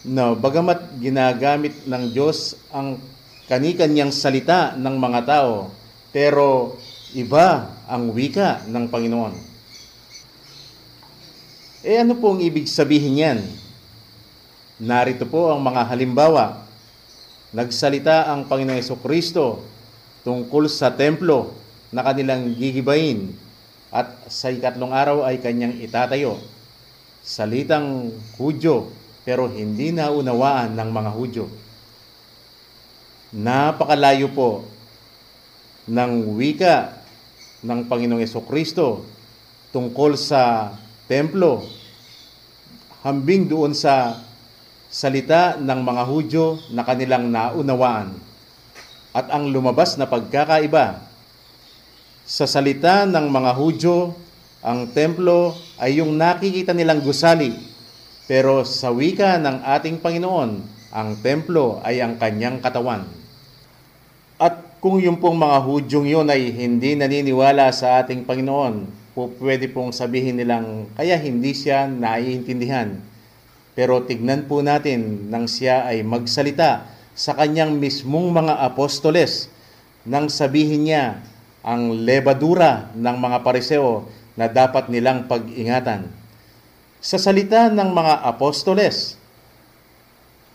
na 0.05 0.31
bagamat 0.37 0.95
ginagamit 1.01 1.85
ng 1.85 2.03
Diyos 2.13 2.55
ang 2.71 3.01
kanikanyang 3.49 4.13
salita 4.13 4.77
ng 4.77 4.95
mga 4.95 5.21
tao, 5.25 5.73
pero 6.13 6.77
iba 7.17 7.73
ang 7.89 8.13
wika 8.13 8.63
ng 8.69 8.85
Panginoon. 8.85 9.33
Eh 11.81 11.97
ano 11.97 12.13
po 12.13 12.37
ang 12.37 12.41
ibig 12.43 12.69
sabihin 12.69 13.17
yan? 13.17 13.39
Narito 14.79 15.25
po 15.25 15.49
ang 15.49 15.59
mga 15.63 15.89
halimbawa. 15.89 16.68
Nagsalita 17.49 18.29
ang 18.29 18.45
Panginoong 18.45 19.01
Kristo 19.01 19.65
tungkol 20.21 20.69
sa 20.69 20.93
templo 20.93 21.57
na 21.89 22.05
kanilang 22.05 22.53
gigibayin 22.53 23.33
at 23.89 24.13
sa 24.29 24.53
ikatlong 24.53 24.93
araw 24.93 25.25
ay 25.25 25.41
kanyang 25.41 25.73
itatayo. 25.81 26.37
Salitang 27.25 28.13
Hudyo 28.37 28.93
pero 29.25 29.49
hindi 29.49 29.89
naunawaan 29.89 30.77
ng 30.77 30.89
mga 30.93 31.11
Hudyo. 31.13 31.45
Napakalayo 33.33 34.29
po 34.29 34.65
ng 35.89 36.37
wika 36.37 37.01
ng 37.65 37.89
Panginoong 37.89 38.45
Kristo 38.45 39.09
tungkol 39.73 40.13
sa 40.17 40.73
templo 41.09 41.65
hambing 43.01 43.49
doon 43.49 43.73
sa 43.73 44.21
salita 44.89 45.55
ng 45.61 45.79
mga 45.85 46.03
Hudyo 46.09 46.45
na 46.73 46.81
kanilang 46.83 47.29
naunawaan. 47.29 48.17
At 49.13 49.29
ang 49.29 49.53
lumabas 49.53 49.95
na 49.95 50.09
pagkakaiba 50.09 51.05
sa 52.25 52.45
salita 52.45 53.05
ng 53.05 53.25
mga 53.29 53.51
Hudyo, 53.53 54.13
ang 54.59 54.91
templo 54.91 55.55
ay 55.79 56.03
yung 56.03 56.19
nakikita 56.19 56.75
nilang 56.75 56.99
gusali 57.05 57.69
pero 58.29 58.61
sa 58.61 58.93
wika 58.93 59.41
ng 59.41 59.65
ating 59.65 60.05
Panginoon, 60.05 60.61
ang 60.93 61.09
templo 61.17 61.81
ay 61.81 61.97
ang 61.97 62.13
kanyang 62.21 62.61
katawan. 62.61 63.09
At 64.37 64.77
kung 64.77 65.01
yung 65.01 65.17
pong 65.17 65.41
mga 65.41 65.57
Hudyong 65.65 66.05
yun 66.05 66.29
ay 66.29 66.53
hindi 66.53 66.93
naniniwala 66.93 67.73
sa 67.73 67.97
ating 67.97 68.29
Panginoon, 68.29 68.85
po 69.17 69.33
pwede 69.41 69.65
pong 69.73 69.89
sabihin 69.89 70.37
nilang 70.37 70.93
kaya 70.93 71.17
hindi 71.17 71.57
siya 71.57 71.89
naiintindihan. 71.89 73.01
Pero 73.79 74.03
tignan 74.03 74.43
po 74.43 74.59
natin 74.59 75.31
nang 75.31 75.47
siya 75.47 75.87
ay 75.87 76.03
magsalita 76.03 76.83
sa 77.15 77.31
kanyang 77.31 77.79
mismong 77.79 78.27
mga 78.27 78.59
apostoles 78.67 79.47
nang 80.03 80.27
sabihin 80.27 80.83
niya 80.83 81.23
ang 81.63 81.95
lebadura 82.03 82.91
ng 82.91 83.15
mga 83.15 83.39
pariseo 83.39 84.03
na 84.35 84.51
dapat 84.51 84.91
nilang 84.91 85.31
pag-ingatan. 85.31 86.11
Sa 86.99 87.15
salita 87.15 87.71
ng 87.71 87.87
mga 87.95 88.19
apostoles, 88.27 89.15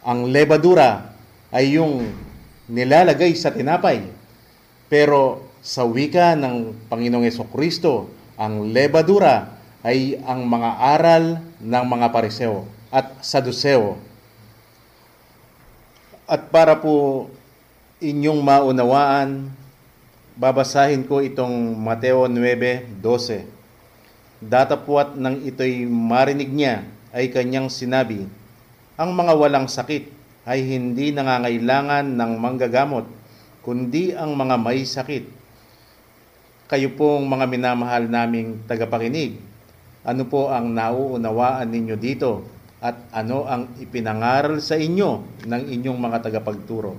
ang 0.04 0.28
lebadura 0.28 1.16
ay 1.48 1.80
yung 1.80 2.04
nilalagay 2.68 3.32
sa 3.32 3.56
tinapay. 3.56 4.04
Pero 4.92 5.48
sa 5.64 5.88
wika 5.88 6.36
ng 6.36 6.76
Panginoong 6.92 7.24
Yeso 7.24 7.48
Kristo, 7.48 8.04
ang 8.36 8.68
lebadura 8.68 9.56
ay 9.80 10.20
ang 10.28 10.44
mga 10.44 10.70
aral 10.76 11.40
ng 11.64 11.84
mga 11.88 12.12
pariseo 12.12 12.73
at 12.94 13.26
saduseo. 13.26 13.98
At 16.30 16.46
para 16.54 16.78
po 16.78 17.26
inyong 17.98 18.38
maunawaan, 18.38 19.50
babasahin 20.38 21.02
ko 21.02 21.18
itong 21.18 21.74
Mateo 21.74 22.30
9:12. 22.30 23.50
Datapwat 24.38 25.18
nang 25.18 25.42
ito'y 25.42 25.90
marinig 25.90 26.54
niya 26.54 26.86
ay 27.10 27.34
kanyang 27.34 27.66
sinabi, 27.66 28.30
ang 28.94 29.10
mga 29.10 29.34
walang 29.34 29.66
sakit 29.66 30.14
ay 30.46 30.62
hindi 30.62 31.10
nangangailangan 31.10 32.14
ng 32.14 32.32
manggagamot, 32.38 33.10
kundi 33.66 34.14
ang 34.14 34.38
mga 34.38 34.54
may 34.54 34.86
sakit. 34.86 35.26
Kayo 36.70 36.94
pong 36.94 37.26
mga 37.26 37.46
minamahal 37.50 38.06
naming 38.06 38.62
tagapakinig, 38.68 39.40
ano 40.04 40.22
po 40.28 40.52
ang 40.52 40.70
nauunawaan 40.70 41.68
ninyo 41.68 41.96
dito 41.96 42.53
at 42.84 43.00
ano 43.16 43.48
ang 43.48 43.72
ipinangaral 43.80 44.60
sa 44.60 44.76
inyo 44.76 45.40
ng 45.48 45.62
inyong 45.72 45.96
mga 45.96 46.28
tagapagturo? 46.28 46.92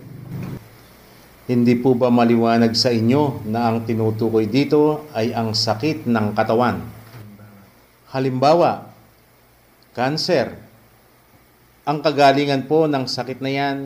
Hindi 1.45 1.77
po 1.77 1.93
ba 1.93 2.09
maliwanag 2.09 2.73
sa 2.73 2.89
inyo 2.89 3.45
na 3.45 3.69
ang 3.69 3.85
tinutukoy 3.85 4.49
dito 4.49 5.05
ay 5.13 5.29
ang 5.29 5.53
sakit 5.53 6.09
ng 6.09 6.33
katawan? 6.33 6.81
Halimbawa, 8.09 8.89
cancer. 9.93 10.57
Ang 11.85 12.01
kagalingan 12.01 12.65
po 12.65 12.89
ng 12.89 13.05
sakit 13.05 13.45
na 13.45 13.51
yan, 13.53 13.77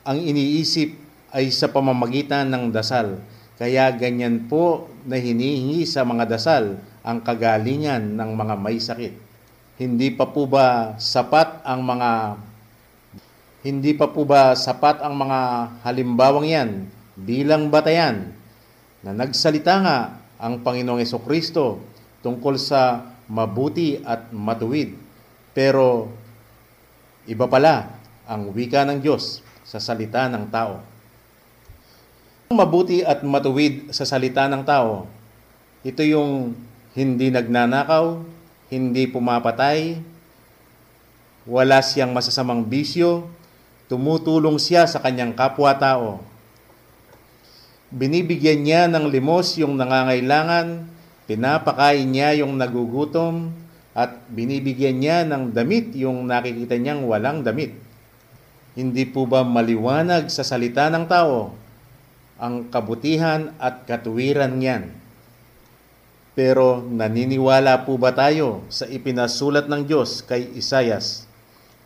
ang 0.00 0.16
iniisip 0.16 0.96
ay 1.28 1.52
sa 1.52 1.68
pamamagitan 1.68 2.48
ng 2.48 2.72
dasal. 2.72 3.20
Kaya 3.60 3.92
ganyan 3.92 4.48
po 4.48 4.88
na 5.04 5.20
hinihingi 5.20 5.84
sa 5.84 6.08
mga 6.08 6.24
dasal 6.24 6.80
ang 7.04 7.20
kagalingan 7.20 8.16
ng 8.16 8.30
mga 8.32 8.54
may 8.56 8.80
sakit. 8.80 9.27
Hindi 9.78 10.10
pa 10.10 10.26
po 10.26 10.50
ba 10.50 10.98
sapat 10.98 11.62
ang 11.62 11.86
mga 11.86 12.34
hindi 13.62 13.94
pa 13.94 14.10
po 14.10 14.26
ba 14.26 14.58
sapat 14.58 14.98
ang 15.06 15.14
mga 15.14 15.70
halimbawang 15.86 16.46
yan 16.50 16.70
bilang 17.14 17.70
batayan 17.70 18.34
na 19.06 19.14
nagsalita 19.14 19.74
nga 19.78 19.98
ang 20.38 20.66
Panginoong 20.66 21.02
Kristo 21.22 21.78
tungkol 22.26 22.58
sa 22.58 23.06
mabuti 23.30 24.02
at 24.02 24.34
matuwid. 24.34 24.98
Pero 25.54 26.10
iba 27.30 27.46
pala 27.46 27.98
ang 28.26 28.50
wika 28.50 28.82
ng 28.82 28.98
Diyos 28.98 29.46
sa 29.62 29.78
salita 29.78 30.26
ng 30.26 30.50
tao. 30.50 30.82
Ang 32.50 32.56
mabuti 32.58 33.06
at 33.06 33.22
matuwid 33.22 33.94
sa 33.94 34.02
salita 34.02 34.48
ng 34.50 34.64
tao, 34.64 35.04
ito 35.84 36.02
yung 36.02 36.56
hindi 36.96 37.28
nagnanakaw, 37.28 38.37
hindi 38.68 39.08
pumapatay, 39.08 40.00
wala 41.48 41.80
siyang 41.80 42.12
masasamang 42.12 42.68
bisyo, 42.68 43.24
tumutulong 43.88 44.60
siya 44.60 44.84
sa 44.84 45.00
kanyang 45.00 45.32
kapwa-tao. 45.32 46.20
Binibigyan 47.88 48.60
niya 48.60 48.82
ng 48.92 49.08
limos 49.08 49.56
yung 49.56 49.80
nangangailangan, 49.80 50.84
pinapakain 51.24 52.04
niya 52.04 52.44
yung 52.44 52.60
nagugutom, 52.60 53.48
at 53.96 54.28
binibigyan 54.28 55.00
niya 55.00 55.18
ng 55.24 55.50
damit 55.56 55.96
yung 55.96 56.28
nakikita 56.28 56.76
niyang 56.76 57.08
walang 57.08 57.40
damit. 57.40 57.72
Hindi 58.78 59.08
po 59.08 59.26
ba 59.26 59.42
maliwanag 59.42 60.30
sa 60.30 60.46
salita 60.46 60.86
ng 60.92 61.08
tao 61.10 61.56
ang 62.38 62.70
kabutihan 62.70 63.50
at 63.58 63.88
katuwiran 63.88 64.54
niyan? 64.54 64.94
Pero 66.38 66.86
naniniwala 66.86 67.82
po 67.82 67.98
ba 67.98 68.14
tayo 68.14 68.62
sa 68.70 68.86
ipinasulat 68.86 69.66
ng 69.66 69.82
Diyos 69.82 70.22
kay 70.22 70.46
Isayas? 70.54 71.26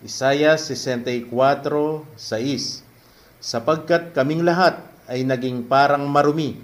Isayas 0.05 0.69
64:6 0.69 1.33
Sapagkat 3.41 4.12
kaming 4.12 4.45
lahat 4.45 4.77
ay 5.09 5.25
naging 5.25 5.65
parang 5.65 6.05
marumi, 6.05 6.61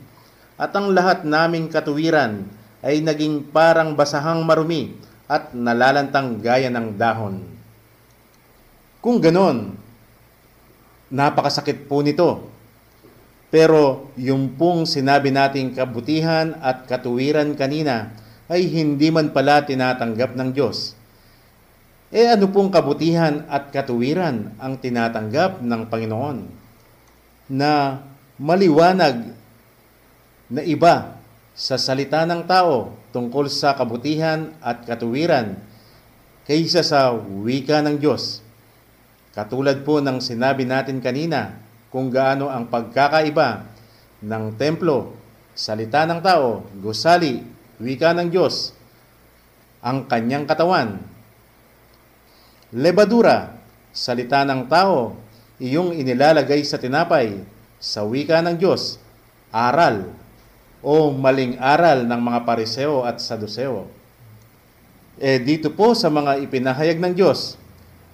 at 0.61 0.77
ang 0.77 0.93
lahat 0.93 1.25
naming 1.25 1.73
katuwiran 1.73 2.45
ay 2.85 3.01
naging 3.01 3.49
parang 3.49 3.97
basahang 3.97 4.45
marumi 4.45 4.93
at 5.25 5.57
nalalantang 5.57 6.45
gaya 6.45 6.69
ng 6.69 6.93
dahon. 6.93 7.41
Kung 9.01 9.17
ganon, 9.17 9.81
napakasakit 11.09 11.89
po 11.89 12.05
nito. 12.05 12.53
Pero 13.49 14.13
yung 14.21 14.61
pong 14.61 14.85
sinabi 14.85 15.33
nating 15.33 15.73
kabutihan 15.73 16.53
at 16.61 16.85
katuwiran 16.85 17.57
kanina 17.57 18.13
ay 18.49 18.69
hindi 18.69 19.09
man 19.09 19.33
pala 19.33 19.65
tinatanggap 19.65 20.37
ng 20.37 20.53
Diyos. 20.53 20.93
E 22.09 22.25
ano 22.29 22.49
pong 22.49 22.73
kabutihan 22.73 23.45
at 23.49 23.69
katuwiran 23.73 24.57
ang 24.57 24.81
tinatanggap 24.81 25.61
ng 25.61 25.83
Panginoon? 25.89 26.39
Na 27.53 28.05
maliwanag 28.37 29.33
na 30.49 30.65
iba 30.65 31.21
sa 31.53 31.77
salita 31.77 32.25
ng 32.25 32.45
tao 32.49 32.97
tungkol 33.13 33.49
sa 33.53 33.77
kabutihan 33.77 34.53
at 34.61 34.85
katuwiran 34.85 35.57
kaysa 36.49 36.81
sa 36.81 37.13
wika 37.17 37.85
ng 37.85 38.01
Diyos. 38.01 38.41
Katulad 39.37 39.85
po 39.85 40.01
ng 40.01 40.21
sinabi 40.25 40.65
natin 40.65 41.05
kanina 41.05 41.68
kung 41.89 42.13
gaano 42.13 42.53
ang 42.53 42.69
pagkakaiba 42.69 43.65
ng 44.21 44.45
templo, 44.61 45.17
salita 45.57 46.05
ng 46.05 46.21
tao, 46.21 46.67
gusali, 46.79 47.41
wika 47.81 48.13
ng 48.13 48.29
Diyos, 48.29 48.77
ang 49.81 50.05
kanyang 50.05 50.45
katawan. 50.45 51.01
Lebadura, 52.75 53.57
salita 53.95 54.45
ng 54.45 54.69
tao, 54.69 55.17
iyong 55.57 55.97
inilalagay 55.97 56.61
sa 56.63 56.77
tinapay, 56.77 57.41
sa 57.81 58.05
wika 58.05 58.45
ng 58.45 58.59
Diyos, 58.61 59.01
aral, 59.49 60.13
o 60.85 61.11
maling 61.11 61.59
aral 61.59 62.07
ng 62.07 62.21
mga 62.21 62.41
pariseo 62.47 63.03
at 63.03 63.19
saduseo. 63.19 63.91
Eh 65.19 65.43
dito 65.43 65.75
po 65.75 65.99
sa 65.99 66.07
mga 66.07 66.39
ipinahayag 66.47 67.03
ng 67.03 67.15
Diyos, 67.17 67.59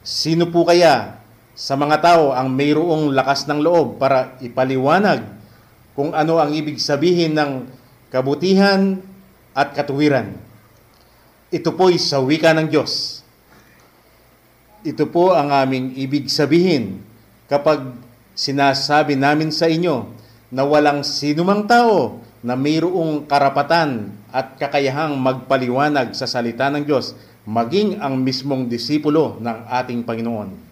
sino 0.00 0.48
po 0.48 0.64
kaya 0.64 1.20
sa 1.54 1.78
mga 1.78 2.02
tao 2.02 2.34
ang 2.34 2.50
mayroong 2.50 3.14
lakas 3.14 3.46
ng 3.46 3.62
loob 3.62 4.02
para 4.02 4.34
ipaliwanag 4.42 5.22
kung 5.94 6.10
ano 6.10 6.42
ang 6.42 6.50
ibig 6.50 6.82
sabihin 6.82 7.38
ng 7.38 7.70
kabutihan 8.10 8.98
at 9.54 9.70
katuwiran? 9.70 10.34
Ito 11.54 11.70
po'y 11.70 11.94
sa 12.02 12.18
wika 12.18 12.50
ng 12.58 12.66
Diyos. 12.66 13.22
Ito 14.82 15.06
po 15.06 15.30
ang 15.30 15.54
aming 15.54 15.94
ibig 15.94 16.26
sabihin 16.26 16.98
kapag 17.46 17.94
sinasabi 18.34 19.14
namin 19.14 19.54
sa 19.54 19.70
inyo 19.70 20.10
na 20.50 20.66
walang 20.66 21.06
sinumang 21.06 21.70
tao 21.70 22.18
na 22.42 22.58
mayroong 22.58 23.30
karapatan 23.30 24.10
at 24.34 24.58
kakayahang 24.58 25.14
magpaliwanag 25.14 26.18
sa 26.18 26.26
salita 26.26 26.66
ng 26.68 26.82
Diyos, 26.82 27.14
maging 27.46 28.02
ang 28.02 28.18
mismong 28.18 28.66
disipulo 28.66 29.38
ng 29.38 29.70
ating 29.70 30.02
Panginoon. 30.02 30.63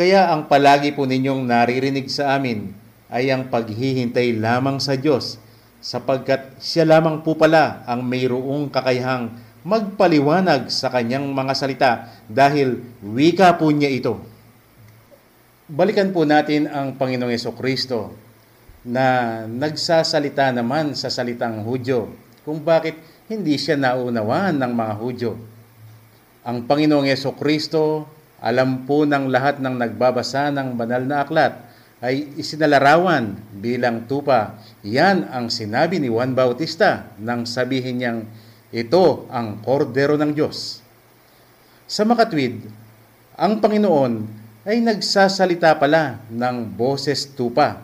Kaya 0.00 0.32
ang 0.32 0.48
palagi 0.48 0.96
po 0.96 1.04
ninyong 1.04 1.44
naririnig 1.44 2.08
sa 2.08 2.40
amin 2.40 2.72
ay 3.12 3.28
ang 3.28 3.52
paghihintay 3.52 4.32
lamang 4.32 4.80
sa 4.80 4.96
Diyos 4.96 5.36
sapagkat 5.76 6.56
siya 6.56 6.88
lamang 6.88 7.20
po 7.20 7.36
pala 7.36 7.84
ang 7.84 8.00
mayroong 8.08 8.72
kakayahang 8.72 9.28
magpaliwanag 9.60 10.72
sa 10.72 10.88
kanyang 10.88 11.28
mga 11.36 11.52
salita 11.52 11.90
dahil 12.32 12.80
wika 13.04 13.60
po 13.60 13.68
niya 13.68 13.92
ito. 13.92 14.16
Balikan 15.68 16.16
po 16.16 16.24
natin 16.24 16.64
ang 16.72 16.96
Panginoong 16.96 17.36
Yeso 17.36 17.52
Kristo 17.52 18.16
na 18.80 19.44
nagsasalita 19.44 20.48
naman 20.48 20.96
sa 20.96 21.12
salitang 21.12 21.60
Hudyo 21.60 22.08
kung 22.48 22.64
bakit 22.64 22.96
hindi 23.28 23.60
siya 23.60 23.76
naunawaan 23.76 24.64
ng 24.64 24.72
mga 24.72 24.94
Hudyo. 24.96 25.36
Ang 26.48 26.64
Panginoong 26.64 27.04
Yeso 27.04 27.36
Kristo, 27.36 28.08
alam 28.40 28.88
po 28.88 29.04
ng 29.04 29.28
lahat 29.28 29.60
ng 29.60 29.76
nagbabasa 29.76 30.48
ng 30.48 30.72
banal 30.72 31.04
na 31.04 31.20
aklat, 31.20 31.60
ay 32.00 32.32
isinalarawan 32.40 33.36
bilang 33.60 34.08
tupa. 34.08 34.56
Yan 34.80 35.28
ang 35.28 35.52
sinabi 35.52 36.00
ni 36.00 36.08
Juan 36.08 36.32
Bautista 36.32 37.12
nang 37.20 37.44
sabihin 37.44 38.00
niyang, 38.00 38.20
ito 38.72 39.28
ang 39.28 39.60
kordero 39.60 40.16
ng 40.16 40.32
Diyos. 40.32 40.80
Sa 41.84 42.08
makatwid, 42.08 42.64
ang 43.36 43.60
Panginoon 43.60 44.24
ay 44.64 44.80
nagsasalita 44.80 45.76
pala 45.76 46.24
ng 46.32 46.64
boses 46.72 47.28
tupa. 47.28 47.76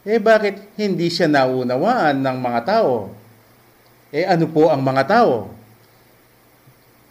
Eh 0.00 0.16
bakit 0.16 0.56
hindi 0.80 1.12
siya 1.12 1.28
naunawaan 1.28 2.16
ng 2.24 2.36
mga 2.40 2.60
tao? 2.64 3.12
Eh 4.08 4.24
ano 4.24 4.48
po 4.48 4.72
ang 4.72 4.80
mga 4.80 5.04
tao? 5.04 5.52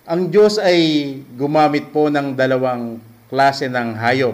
Ang 0.10 0.34
Diyos 0.34 0.58
ay 0.58 0.82
gumamit 1.38 1.93
po 1.93 2.10
ng 2.10 2.34
dalawang 2.34 2.98
klase 3.30 3.69
ng 3.69 3.93
hayop 3.93 4.34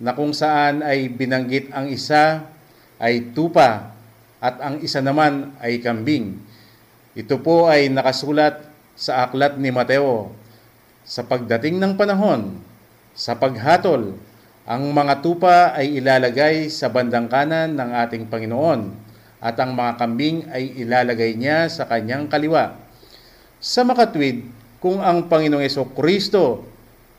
na 0.00 0.16
kung 0.16 0.32
saan 0.32 0.80
ay 0.80 1.12
binanggit 1.12 1.68
ang 1.68 1.92
isa 1.92 2.48
ay 2.96 3.28
tupa 3.36 3.92
at 4.40 4.56
ang 4.56 4.80
isa 4.80 5.04
naman 5.04 5.52
ay 5.60 5.84
kambing. 5.84 6.40
Ito 7.12 7.36
po 7.44 7.68
ay 7.68 7.92
nakasulat 7.92 8.64
sa 8.96 9.28
aklat 9.28 9.60
ni 9.60 9.68
Mateo. 9.68 10.32
Sa 11.04 11.28
pagdating 11.28 11.76
ng 11.76 11.92
panahon, 12.00 12.56
sa 13.12 13.36
paghatol, 13.36 14.16
ang 14.64 14.82
mga 14.96 15.20
tupa 15.20 15.76
ay 15.76 16.00
ilalagay 16.00 16.72
sa 16.72 16.88
bandang 16.88 17.28
kanan 17.28 17.76
ng 17.76 17.90
ating 18.00 18.32
Panginoon 18.32 18.96
at 19.44 19.60
ang 19.60 19.76
mga 19.76 19.92
kambing 20.00 20.48
ay 20.48 20.72
ilalagay 20.80 21.36
niya 21.36 21.68
sa 21.68 21.84
kanyang 21.84 22.32
kaliwa. 22.32 22.80
Sa 23.60 23.84
makatwid, 23.84 24.64
kung 24.80 25.00
ang 25.00 25.26
Panginoong 25.26 25.64
Yeso 25.64 25.88
Kristo 25.92 26.64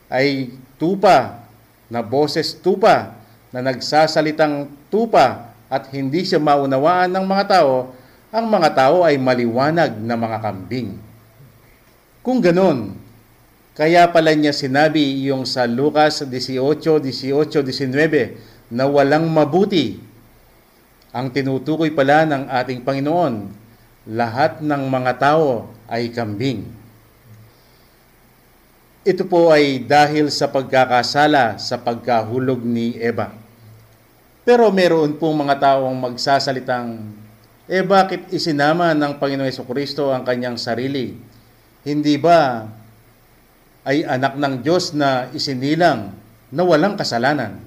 ay 0.08 0.54
tupa, 0.78 1.44
na 1.88 2.04
boses 2.04 2.52
tupa, 2.56 3.16
na 3.52 3.64
nagsasalitang 3.64 4.68
tupa 4.92 5.56
at 5.72 5.88
hindi 5.92 6.24
siya 6.24 6.40
maunawaan 6.40 7.12
ng 7.12 7.26
mga 7.26 7.46
tao, 7.60 7.96
ang 8.28 8.46
mga 8.48 8.70
tao 8.76 9.08
ay 9.08 9.16
maliwanag 9.16 9.96
na 10.04 10.16
mga 10.20 10.38
kambing. 10.44 11.00
Kung 12.24 12.44
ganon, 12.44 13.00
kaya 13.72 14.10
pala 14.12 14.36
niya 14.36 14.52
sinabi 14.52 15.00
yung 15.30 15.48
sa 15.48 15.64
Lucas 15.64 16.26
18, 16.26 17.00
18, 17.00 17.62
19 17.62 18.74
na 18.74 18.84
walang 18.84 19.30
mabuti. 19.32 20.02
Ang 21.16 21.32
tinutukoy 21.32 21.94
pala 21.96 22.28
ng 22.28 22.52
ating 22.52 22.84
Panginoon, 22.84 23.48
lahat 24.12 24.60
ng 24.60 24.84
mga 24.92 25.12
tao 25.24 25.72
ay 25.88 26.12
kambing. 26.12 26.68
Ito 29.08 29.24
po 29.24 29.56
ay 29.56 29.88
dahil 29.88 30.28
sa 30.28 30.52
pagkakasala 30.52 31.56
sa 31.64 31.80
pagkahulog 31.80 32.60
ni 32.60 33.00
Eva. 33.00 33.32
Pero 34.44 34.68
meron 34.68 35.16
pong 35.16 35.48
mga 35.48 35.64
taong 35.64 35.96
magsasalitang 35.96 37.16
eh 37.72 37.88
bakit 37.88 38.28
isinama 38.36 38.92
ng 38.92 39.16
Panginoong 39.16 39.48
Yeso 39.48 39.64
Kristo 39.64 40.12
ang 40.12 40.28
kanyang 40.28 40.60
sarili? 40.60 41.16
Hindi 41.88 42.20
ba 42.20 42.68
ay 43.88 44.04
anak 44.04 44.36
ng 44.36 44.60
Diyos 44.60 44.92
na 44.92 45.32
isinilang 45.32 46.12
na 46.52 46.64
walang 46.68 47.00
kasalanan? 47.00 47.64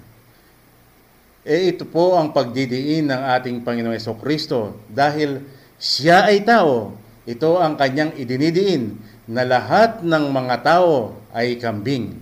Eh 1.48 1.72
ito 1.72 1.88
po 1.88 2.20
ang 2.20 2.36
pagdidiin 2.36 3.08
ng 3.08 3.22
ating 3.40 3.64
Panginoong 3.64 3.96
Yeso 3.96 4.12
Kristo 4.20 4.76
dahil 4.92 5.40
siya 5.80 6.28
ay 6.28 6.44
tao. 6.44 7.00
Ito 7.24 7.64
ang 7.64 7.80
kanyang 7.80 8.12
idinidiin 8.20 9.08
na 9.30 9.46
lahat 9.46 10.02
ng 10.02 10.24
mga 10.34 10.56
tao 10.66 11.14
ay 11.30 11.54
kambing. 11.62 12.18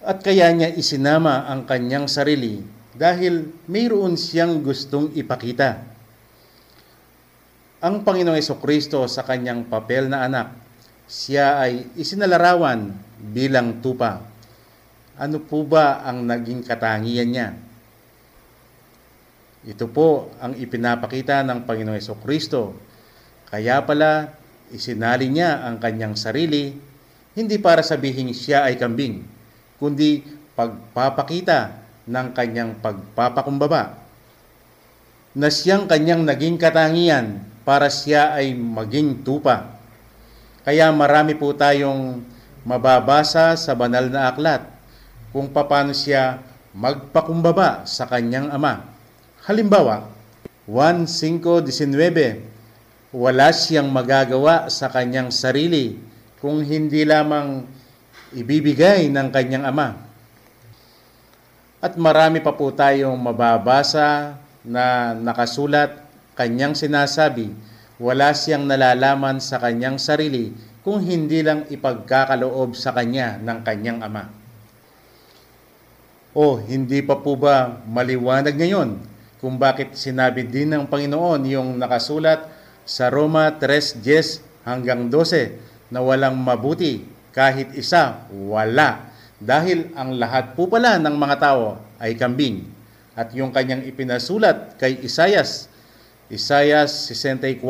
At 0.00 0.24
kaya 0.24 0.48
niya 0.56 0.72
isinama 0.72 1.44
ang 1.44 1.68
kanyang 1.68 2.08
sarili 2.08 2.64
dahil 2.96 3.52
mayroon 3.68 4.16
siyang 4.16 4.64
gustong 4.64 5.12
ipakita 5.12 5.92
ang 7.82 8.06
Panginoong 8.06 8.62
Kristo 8.62 9.10
sa 9.10 9.26
kanyang 9.26 9.66
papel 9.66 10.06
na 10.06 10.22
anak, 10.22 10.54
siya 11.10 11.58
ay 11.66 11.90
isinalarawan 11.98 12.94
bilang 13.18 13.82
tupa. 13.82 14.22
Ano 15.18 15.42
po 15.42 15.66
ba 15.66 16.06
ang 16.06 16.22
naging 16.22 16.62
katangian 16.62 17.26
niya? 17.34 17.58
Ito 19.66 19.90
po 19.90 20.30
ang 20.38 20.54
ipinapakita 20.54 21.42
ng 21.42 21.66
Panginoong 21.66 22.22
Kristo. 22.22 22.78
Kaya 23.50 23.82
pala, 23.82 24.30
isinali 24.72 25.28
niya 25.28 25.62
ang 25.68 25.78
kanyang 25.78 26.16
sarili, 26.16 26.74
hindi 27.32 27.56
para 27.60 27.84
sabihin 27.84 28.32
siya 28.32 28.68
ay 28.68 28.80
kambing, 28.80 29.24
kundi 29.76 30.24
pagpapakita 30.56 31.80
ng 32.08 32.28
kanyang 32.34 32.76
pagpapakumbaba 32.80 34.02
na 35.32 35.48
siyang 35.48 35.88
kanyang 35.88 36.28
naging 36.28 36.60
katangian 36.60 37.40
para 37.64 37.88
siya 37.88 38.36
ay 38.36 38.52
maging 38.52 39.24
tupa. 39.24 39.80
Kaya 40.62 40.92
marami 40.92 41.34
po 41.34 41.56
tayong 41.56 42.20
mababasa 42.62 43.56
sa 43.56 43.72
banal 43.74 44.12
na 44.12 44.28
aklat 44.28 44.62
kung 45.32 45.48
paano 45.50 45.96
siya 45.96 46.38
magpakumbaba 46.76 47.88
sa 47.88 48.04
kanyang 48.04 48.52
ama. 48.52 48.84
Halimbawa, 49.48 50.06
1.5.19 50.68 52.51
Wala 53.12 53.52
siyang 53.52 53.92
magagawa 53.92 54.72
sa 54.72 54.88
kanyang 54.88 55.28
sarili 55.28 56.00
kung 56.40 56.64
hindi 56.64 57.04
lamang 57.04 57.68
ibibigay 58.32 59.12
ng 59.12 59.28
kanyang 59.28 59.68
ama. 59.68 60.00
At 61.76 61.92
marami 62.00 62.40
pa 62.40 62.56
po 62.56 62.72
tayong 62.72 63.20
mababasa 63.20 64.40
na 64.64 65.12
nakasulat 65.12 66.00
kanyang 66.32 66.72
sinasabi, 66.72 67.52
wala 68.00 68.32
siyang 68.32 68.64
nalalaman 68.64 69.44
sa 69.44 69.60
kanyang 69.60 70.00
sarili 70.00 70.56
kung 70.80 71.04
hindi 71.04 71.44
lang 71.44 71.68
ipagkakaloob 71.68 72.72
sa 72.74 72.96
kanya 72.96 73.36
ng 73.38 73.58
kanyang 73.60 74.00
ama. 74.00 74.32
O 76.32 76.56
hindi 76.56 77.04
pa 77.04 77.20
po 77.20 77.36
ba 77.36 77.76
maliwanag 77.84 78.56
ngayon 78.56 78.96
kung 79.36 79.60
bakit 79.60 80.00
sinabi 80.00 80.48
din 80.48 80.72
ng 80.72 80.88
Panginoon 80.88 81.44
yung 81.44 81.76
nakasulat 81.76 82.61
sa 82.86 83.08
Roma 83.08 83.54
3.10 83.54 84.66
hanggang 84.66 85.10
12 85.10 85.92
na 85.92 86.00
walang 86.00 86.38
mabuti 86.38 87.04
kahit 87.32 87.72
isa, 87.72 88.28
wala. 88.30 89.08
Dahil 89.42 89.90
ang 89.98 90.14
lahat 90.14 90.54
po 90.54 90.68
pala 90.70 91.00
ng 91.00 91.16
mga 91.16 91.36
tao 91.40 91.80
ay 91.98 92.14
kambing. 92.14 92.68
At 93.12 93.32
yung 93.36 93.50
kanyang 93.52 93.84
ipinasulat 93.88 94.78
kay 94.80 95.00
Isayas, 95.04 95.68
Isayas 96.32 97.12
64.6, 97.12 97.60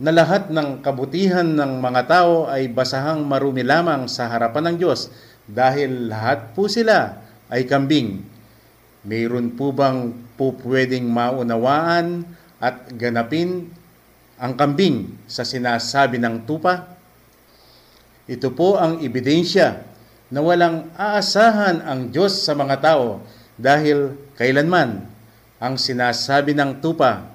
na 0.00 0.12
lahat 0.16 0.48
ng 0.48 0.80
kabutihan 0.80 1.44
ng 1.44 1.76
mga 1.76 2.02
tao 2.08 2.48
ay 2.48 2.72
basahang 2.72 3.20
marumi 3.20 3.60
lamang 3.60 4.08
sa 4.08 4.32
harapan 4.32 4.72
ng 4.72 4.76
Diyos 4.80 5.12
dahil 5.44 6.08
lahat 6.08 6.56
po 6.56 6.72
sila 6.72 7.20
ay 7.52 7.68
kambing. 7.68 8.24
Mayroon 9.04 9.52
po 9.52 9.76
bang 9.76 10.16
po 10.40 10.56
pwedeng 10.64 11.04
maunawaan 11.04 12.24
at 12.60 12.92
ganapin 12.92 13.72
ang 14.36 14.52
kambing 14.52 15.16
sa 15.24 15.42
sinasabi 15.42 16.20
ng 16.20 16.44
tupa? 16.44 16.86
Ito 18.28 18.52
po 18.52 18.76
ang 18.76 19.00
ebidensya 19.00 19.82
na 20.30 20.38
walang 20.44 20.92
aasahan 20.94 21.82
ang 21.82 22.12
Diyos 22.14 22.46
sa 22.46 22.54
mga 22.54 22.78
tao 22.78 23.24
dahil 23.58 24.14
kailanman 24.38 25.02
ang 25.58 25.74
sinasabi 25.74 26.54
ng 26.54 26.78
tupa 26.78 27.26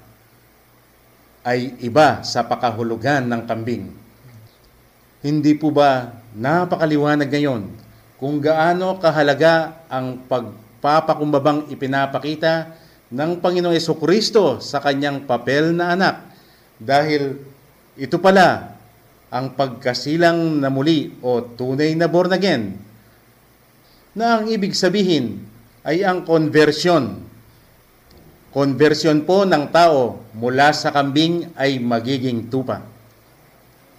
ay 1.46 1.78
iba 1.84 2.26
sa 2.26 2.42
pakahulugan 2.42 3.28
ng 3.28 3.42
kambing. 3.46 3.94
Hindi 5.22 5.54
po 5.54 5.70
ba 5.70 6.22
napakaliwanag 6.34 7.30
ngayon 7.30 7.70
kung 8.18 8.42
gaano 8.42 8.98
kahalaga 8.98 9.86
ang 9.92 10.26
pagpapakumbabang 10.26 11.70
ipinapakita 11.70 12.74
ng 13.14 13.32
Panginoong 13.38 13.78
Kristo 14.02 14.58
sa 14.64 14.82
kanyang 14.82 15.30
papel 15.30 15.76
na 15.76 15.94
anak 15.94 16.16
dahil 16.82 17.38
ito 17.96 18.18
pala 18.18 18.76
ang 19.30 19.54
pagkasilang 19.54 20.64
na 20.64 20.72
muli 20.72 21.14
o 21.22 21.44
tunay 21.44 21.94
na 21.94 22.08
born 22.08 22.32
again 22.34 22.76
na 24.16 24.40
ang 24.40 24.48
ibig 24.48 24.72
sabihin 24.72 25.44
ay 25.84 26.02
ang 26.02 26.24
conversion. 26.24 27.20
Conversion 28.56 29.28
po 29.28 29.44
ng 29.44 29.68
tao 29.68 30.24
mula 30.32 30.72
sa 30.72 30.90
kambing 30.90 31.52
ay 31.60 31.76
magiging 31.84 32.48
tupa. 32.48 32.80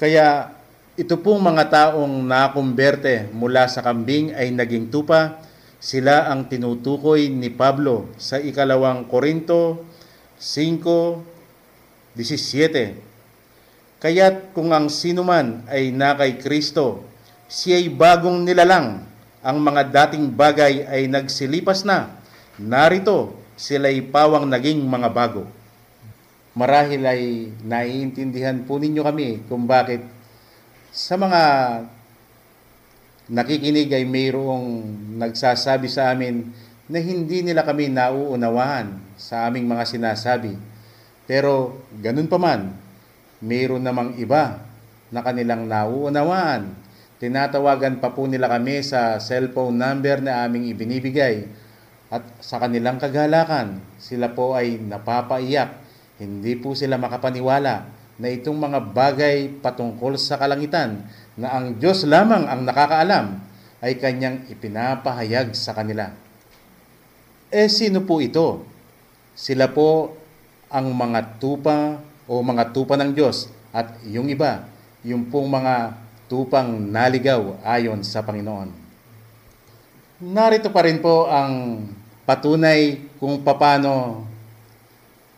Kaya 0.00 0.56
ito 0.96 1.20
pong 1.20 1.44
mga 1.44 1.64
taong 1.68 2.24
nakumberte 2.24 3.28
mula 3.36 3.68
sa 3.68 3.84
kambing 3.84 4.32
ay 4.32 4.48
naging 4.48 4.88
tupa, 4.88 5.36
sila 5.76 6.32
ang 6.32 6.48
tinutukoy 6.48 7.28
ni 7.28 7.52
Pablo 7.52 8.08
sa 8.16 8.40
ikalawang 8.40 9.04
Korinto 9.08 9.84
5.17. 10.40 12.96
Kaya't 13.96 14.52
kung 14.52 14.72
ang 14.72 14.88
sinuman 14.92 15.64
ay 15.68 15.92
nakay 15.92 16.38
Kristo, 16.40 17.04
siya'y 17.48 17.88
bagong 17.88 18.44
nilalang, 18.44 19.04
ang 19.40 19.58
mga 19.62 19.82
dating 19.88 20.30
bagay 20.34 20.84
ay 20.84 21.06
nagsilipas 21.06 21.84
na, 21.86 22.10
narito 22.58 23.32
sila'y 23.56 24.04
pawang 24.04 24.44
naging 24.44 24.84
mga 24.84 25.08
bago. 25.12 25.48
Marahil 26.56 27.04
ay 27.04 27.52
naiintindihan 27.64 28.64
po 28.64 28.80
ninyo 28.80 29.04
kami 29.04 29.44
kung 29.48 29.68
bakit 29.68 30.00
sa 30.88 31.20
mga 31.20 31.42
nakikinig 33.26 33.90
ay 33.90 34.06
mayroong 34.06 34.86
nagsasabi 35.18 35.90
sa 35.90 36.14
amin 36.14 36.46
na 36.86 37.02
hindi 37.02 37.42
nila 37.42 37.66
kami 37.66 37.90
nauunawahan 37.90 38.94
sa 39.18 39.50
aming 39.50 39.66
mga 39.66 39.84
sinasabi. 39.86 40.54
Pero 41.26 41.82
ganun 41.98 42.30
pa 42.30 42.38
man, 42.38 42.70
mayroon 43.42 43.82
namang 43.82 44.14
iba 44.22 44.62
na 45.10 45.20
kanilang 45.26 45.66
nauunawaan. 45.66 46.70
Tinatawagan 47.16 47.98
pa 47.98 48.14
po 48.14 48.30
nila 48.30 48.46
kami 48.46 48.84
sa 48.86 49.18
cellphone 49.18 49.74
number 49.74 50.22
na 50.22 50.46
aming 50.46 50.70
ibinibigay 50.70 51.48
at 52.06 52.22
sa 52.38 52.62
kanilang 52.62 53.02
kagalakan, 53.02 53.82
sila 53.98 54.30
po 54.30 54.54
ay 54.54 54.78
napapaiyak. 54.78 55.82
Hindi 56.22 56.54
po 56.54 56.78
sila 56.78 56.94
makapaniwala 57.02 57.74
na 58.16 58.28
itong 58.30 58.56
mga 58.56 58.78
bagay 58.94 59.36
patungkol 59.58 60.14
sa 60.16 60.38
kalangitan 60.38 61.02
na 61.36 61.52
ang 61.52 61.76
Diyos 61.76 62.08
lamang 62.08 62.48
ang 62.48 62.64
nakakaalam 62.64 63.40
ay 63.84 64.00
kanyang 64.00 64.48
ipinapahayag 64.48 65.52
sa 65.52 65.76
kanila. 65.76 66.10
Eh 67.52 67.68
sino 67.68 68.02
po 68.02 68.18
ito? 68.24 68.64
Sila 69.36 69.68
po 69.68 70.16
ang 70.72 70.90
mga 70.90 71.36
tupa 71.36 72.00
o 72.26 72.40
mga 72.40 72.72
tupa 72.72 72.96
ng 72.96 73.12
Diyos 73.12 73.52
at 73.70 74.00
yung 74.08 74.32
iba, 74.32 74.66
yung 75.04 75.28
pong 75.28 75.46
mga 75.52 75.94
tupang 76.26 76.72
naligaw 76.90 77.60
ayon 77.62 78.02
sa 78.02 78.24
Panginoon. 78.24 78.72
Narito 80.26 80.72
pa 80.72 80.82
rin 80.82 80.98
po 80.98 81.28
ang 81.28 81.84
patunay 82.24 82.98
kung 83.20 83.44
paano 83.44 84.24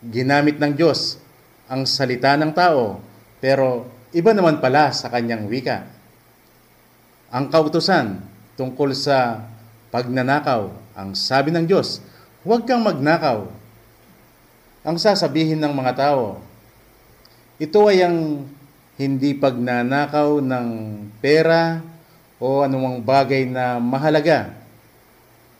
ginamit 0.01 0.57
ng 0.57 0.73
Diyos 0.73 1.19
ang 1.69 1.85
salita 1.85 2.33
ng 2.39 2.49
tao, 2.55 2.97
pero 3.37 3.85
iba 4.15 4.31
naman 4.33 4.57
pala 4.57 4.89
sa 4.93 5.09
kanyang 5.09 5.45
wika. 5.45 5.85
Ang 7.29 7.49
kautusan 7.53 8.21
tungkol 8.57 8.93
sa 8.97 9.45
pagnanakaw, 9.93 10.69
ang 10.97 11.13
sabi 11.13 11.53
ng 11.53 11.65
Diyos, 11.65 12.01
huwag 12.41 12.65
kang 12.65 12.81
magnakaw. 12.81 13.45
Ang 14.81 14.97
sasabihin 14.97 15.59
ng 15.59 15.73
mga 15.75 15.93
tao, 15.93 16.41
ito 17.59 17.79
ay 17.85 18.07
ang 18.07 18.47
hindi 18.95 19.35
pagnanakaw 19.35 20.39
ng 20.39 20.67
pera 21.19 21.83
o 22.39 22.63
anumang 22.63 23.03
bagay 23.03 23.43
na 23.43 23.77
mahalaga 23.77 24.55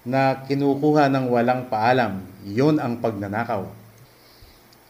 na 0.07 0.47
kinukuha 0.47 1.11
ng 1.11 1.27
walang 1.27 1.67
paalam. 1.67 2.23
Yun 2.47 2.79
ang 2.79 2.97
pagnanakaw. 3.03 3.67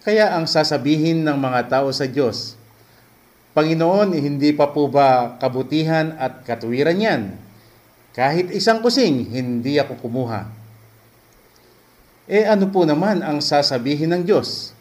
Kaya 0.05 0.37
ang 0.37 0.45
sasabihin 0.45 1.25
ng 1.25 1.35
mga 1.35 1.65
tao 1.67 1.89
sa 1.89 2.05
Diyos, 2.05 2.58
Panginoon, 3.57 4.13
hindi 4.13 4.53
pa 4.53 4.69
po 4.69 4.85
ba 4.85 5.37
kabutihan 5.41 6.13
at 6.21 6.45
katuwiran 6.45 7.01
yan? 7.01 7.21
Kahit 8.13 8.53
isang 8.53 8.81
kusing, 8.85 9.25
hindi 9.29 9.81
ako 9.81 9.97
kumuha. 10.05 10.45
Eh 12.29 12.45
ano 12.45 12.69
po 12.69 12.85
naman 12.85 13.25
ang 13.25 13.41
sasabihin 13.41 14.13
ng 14.13 14.21
Diyos? 14.21 14.77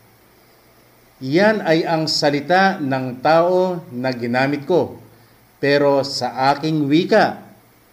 Yan 1.25 1.65
ay 1.65 1.83
ang 1.83 2.05
salita 2.07 2.77
ng 2.77 3.25
tao 3.25 3.81
na 3.89 4.13
ginamit 4.13 4.69
ko. 4.69 5.01
Pero 5.59 6.05
sa 6.05 6.53
aking 6.55 6.87
wika 6.87 7.43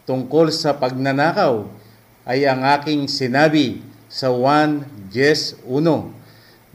tungkol 0.06 0.52
sa 0.54 0.76
pagnanakaw 0.78 1.66
ay 2.28 2.46
ang 2.46 2.62
aking 2.78 3.10
sinabi 3.10 3.82
sa 4.12 4.30
1 4.30 5.10
Jes 5.10 5.58
1 5.64 5.82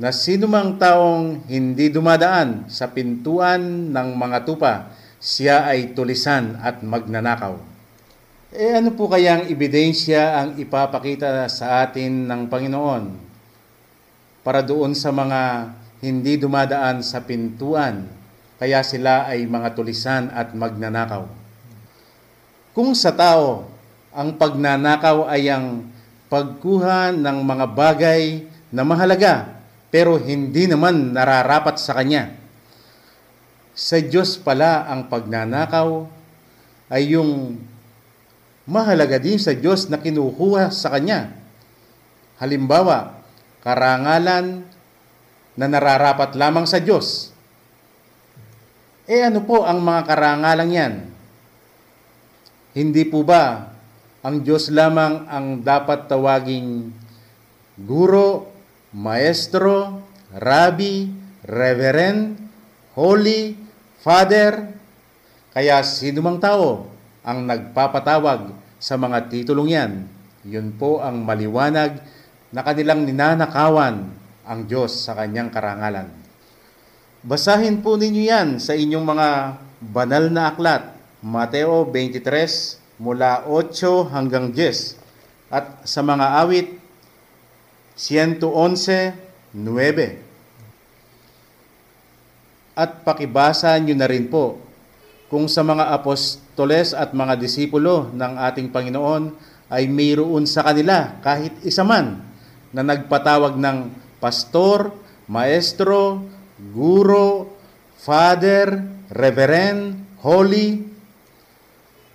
na 0.00 0.16
sinumang 0.16 0.80
taong 0.80 1.44
hindi 1.44 1.92
dumadaan 1.92 2.72
sa 2.72 2.88
pintuan 2.88 3.92
ng 3.92 4.08
mga 4.16 4.48
tupa, 4.48 4.88
siya 5.20 5.68
ay 5.68 5.92
tulisan 5.92 6.56
at 6.56 6.80
magnanakaw. 6.80 7.60
Eh 8.48 8.80
ano 8.80 8.96
po 8.96 9.12
kayang 9.12 9.52
ebidensya 9.52 10.40
ang 10.40 10.50
ipapakita 10.56 11.44
sa 11.52 11.84
atin 11.84 12.24
ng 12.24 12.48
Panginoon 12.48 13.04
para 14.40 14.64
doon 14.64 14.96
sa 14.96 15.12
mga 15.12 15.68
hindi 16.00 16.40
dumadaan 16.40 17.04
sa 17.04 17.20
pintuan, 17.20 18.08
kaya 18.56 18.80
sila 18.80 19.28
ay 19.28 19.44
mga 19.44 19.76
tulisan 19.76 20.32
at 20.32 20.56
magnanakaw. 20.56 21.28
Kung 22.72 22.96
sa 22.96 23.12
tao, 23.12 23.68
ang 24.16 24.32
pagnanakaw 24.32 25.28
ay 25.28 25.52
ang 25.52 25.92
pagkuha 26.32 27.12
ng 27.12 27.38
mga 27.44 27.66
bagay 27.68 28.48
na 28.72 28.80
mahalaga 28.80 29.59
pero 29.90 30.16
hindi 30.16 30.70
naman 30.70 31.12
nararapat 31.12 31.76
sa 31.82 31.98
Kanya. 31.98 32.30
Sa 33.74 33.98
Diyos 33.98 34.38
pala 34.38 34.86
ang 34.86 35.10
pagnanakaw 35.10 36.06
ay 36.90 37.18
yung 37.18 37.58
mahalaga 38.70 39.18
din 39.18 39.38
sa 39.38 39.50
Diyos 39.50 39.90
na 39.90 39.98
kinukuha 39.98 40.70
sa 40.70 40.94
Kanya. 40.94 41.34
Halimbawa, 42.38 43.18
karangalan 43.66 44.62
na 45.58 45.66
nararapat 45.66 46.38
lamang 46.38 46.64
sa 46.70 46.78
Diyos. 46.78 47.34
Eh 49.10 49.26
ano 49.26 49.42
po 49.42 49.66
ang 49.66 49.82
mga 49.82 50.06
karangalang 50.06 50.70
yan? 50.70 50.94
Hindi 52.70 53.02
po 53.02 53.26
ba 53.26 53.74
ang 54.22 54.46
Diyos 54.46 54.70
lamang 54.70 55.26
ang 55.26 55.66
dapat 55.66 56.06
tawaging 56.06 56.94
guro, 57.80 58.49
maestro, 58.90 60.02
rabbi, 60.34 61.06
reverend, 61.46 62.38
holy, 62.98 63.54
father? 64.02 64.74
Kaya 65.50 65.82
sino 65.82 66.22
mang 66.22 66.38
tao 66.38 66.90
ang 67.26 67.46
nagpapatawag 67.46 68.54
sa 68.80 68.96
mga 68.96 69.28
titulong 69.28 69.70
yan, 69.70 69.92
yun 70.46 70.72
po 70.74 71.04
ang 71.04 71.22
maliwanag 71.22 72.00
na 72.50 72.64
kanilang 72.64 73.04
ninanakawan 73.04 74.08
ang 74.46 74.60
Diyos 74.66 75.06
sa 75.06 75.14
kanyang 75.14 75.52
karangalan. 75.52 76.08
Basahin 77.20 77.84
po 77.84 78.00
ninyo 78.00 78.22
yan 78.24 78.48
sa 78.56 78.72
inyong 78.72 79.04
mga 79.04 79.28
banal 79.84 80.32
na 80.32 80.48
aklat, 80.48 80.96
Mateo 81.20 81.84
23 81.84 82.80
mula 82.96 83.44
8 83.44 84.08
hanggang 84.08 84.56
10 84.56 85.52
at 85.52 85.84
sa 85.84 86.00
mga 86.00 86.26
awit 86.40 86.79
111, 88.00 89.12
9. 89.52 90.16
At 92.72 93.04
pakibasa 93.04 93.76
nyo 93.76 93.92
na 93.92 94.08
rin 94.08 94.24
po 94.32 94.56
kung 95.28 95.44
sa 95.52 95.60
mga 95.60 95.92
apostoles 95.92 96.96
at 96.96 97.12
mga 97.12 97.36
disipulo 97.36 98.08
ng 98.16 98.32
ating 98.40 98.72
Panginoon 98.72 99.36
ay 99.68 99.84
mayroon 99.84 100.48
sa 100.48 100.64
kanila 100.64 101.20
kahit 101.20 101.52
isa 101.60 101.84
man 101.84 102.24
na 102.72 102.80
nagpatawag 102.80 103.60
ng 103.60 103.92
pastor, 104.16 104.96
maestro, 105.28 106.24
guro, 106.72 107.52
father, 108.00 108.80
reverend, 109.12 110.00
holy, 110.24 110.88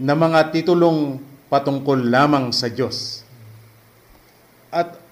na 0.01 0.17
mga 0.17 0.49
titulong 0.49 1.21
patungkol 1.45 2.09
lamang 2.09 2.49
sa 2.49 2.73
Diyos. 2.73 3.21
At 4.73 5.04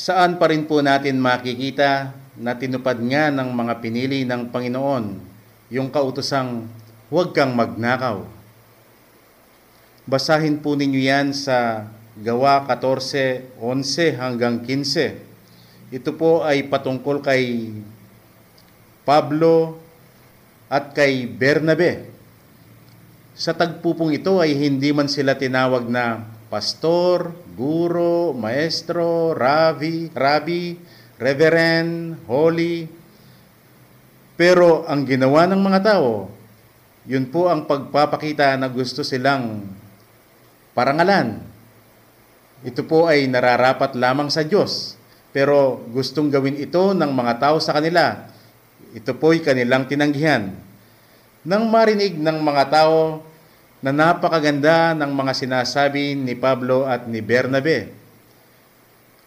saan 0.00 0.40
pa 0.40 0.48
rin 0.48 0.64
po 0.64 0.80
natin 0.80 1.20
makikita 1.20 2.16
na 2.40 2.56
tinupad 2.56 2.96
nga 3.04 3.28
ng 3.28 3.52
mga 3.52 3.74
pinili 3.84 4.24
ng 4.24 4.48
Panginoon 4.48 5.20
yung 5.68 5.92
kautosang 5.92 6.64
huwag 7.12 7.36
kang 7.36 7.52
magnakaw. 7.52 8.24
Basahin 10.08 10.56
po 10.64 10.72
ninyo 10.72 11.04
yan 11.04 11.36
sa 11.36 11.84
Gawa 12.16 12.64
14, 12.64 13.60
11 13.60 14.16
hanggang 14.16 14.64
15. 14.64 15.92
Ito 15.92 16.16
po 16.16 16.48
ay 16.48 16.64
patungkol 16.64 17.20
kay 17.20 17.76
Pablo 19.04 19.76
at 20.72 20.96
kay 20.96 21.28
Bernabe 21.28 22.08
sa 23.36 23.52
tagpupong 23.52 24.16
ito 24.16 24.40
ay 24.40 24.56
hindi 24.56 24.96
man 24.96 25.12
sila 25.12 25.36
tinawag 25.36 25.88
na 25.92 26.24
pastor, 26.50 27.30
guro, 27.54 28.34
maestro, 28.34 29.32
rabi, 29.38 30.10
rabi, 30.10 30.74
reverend, 31.16 32.18
holy. 32.26 32.90
Pero 34.34 34.82
ang 34.90 35.06
ginawa 35.06 35.46
ng 35.46 35.62
mga 35.62 35.80
tao, 35.94 36.26
yun 37.06 37.30
po 37.30 37.46
ang 37.46 37.70
pagpapakita 37.70 38.58
na 38.58 38.66
gusto 38.66 39.06
silang 39.06 39.62
parangalan. 40.74 41.38
Ito 42.66 42.82
po 42.84 43.06
ay 43.06 43.30
nararapat 43.30 43.94
lamang 43.94 44.28
sa 44.28 44.42
Diyos, 44.42 44.98
pero 45.30 45.80
gustong 45.94 46.28
gawin 46.28 46.58
ito 46.58 46.92
ng 46.92 47.08
mga 47.14 47.38
tao 47.40 47.56
sa 47.62 47.78
kanila. 47.78 48.26
Ito 48.90 49.14
po'y 49.16 49.38
kanilang 49.38 49.86
tinanggihan. 49.86 50.50
Nang 51.46 51.70
marinig 51.70 52.18
ng 52.18 52.42
mga 52.42 52.64
tao 52.68 53.22
na 53.80 53.92
napakaganda 53.96 54.92
ng 54.92 55.08
mga 55.08 55.32
sinasabi 55.32 56.12
ni 56.12 56.36
Pablo 56.36 56.84
at 56.84 57.08
ni 57.08 57.24
Bernabe. 57.24 57.88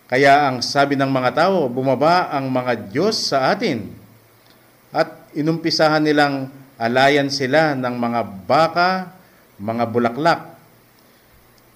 Kaya 0.06 0.46
ang 0.46 0.62
sabi 0.62 0.94
ng 0.94 1.10
mga 1.10 1.34
tao, 1.34 1.66
bumaba 1.66 2.30
ang 2.30 2.54
mga 2.54 2.94
Diyos 2.94 3.34
sa 3.34 3.50
atin. 3.50 3.90
At 4.94 5.34
inumpisahan 5.34 6.06
nilang 6.06 6.54
alayan 6.78 7.34
sila 7.34 7.74
ng 7.74 7.96
mga 7.98 8.22
baka, 8.46 9.10
mga 9.58 9.84
bulaklak. 9.90 10.42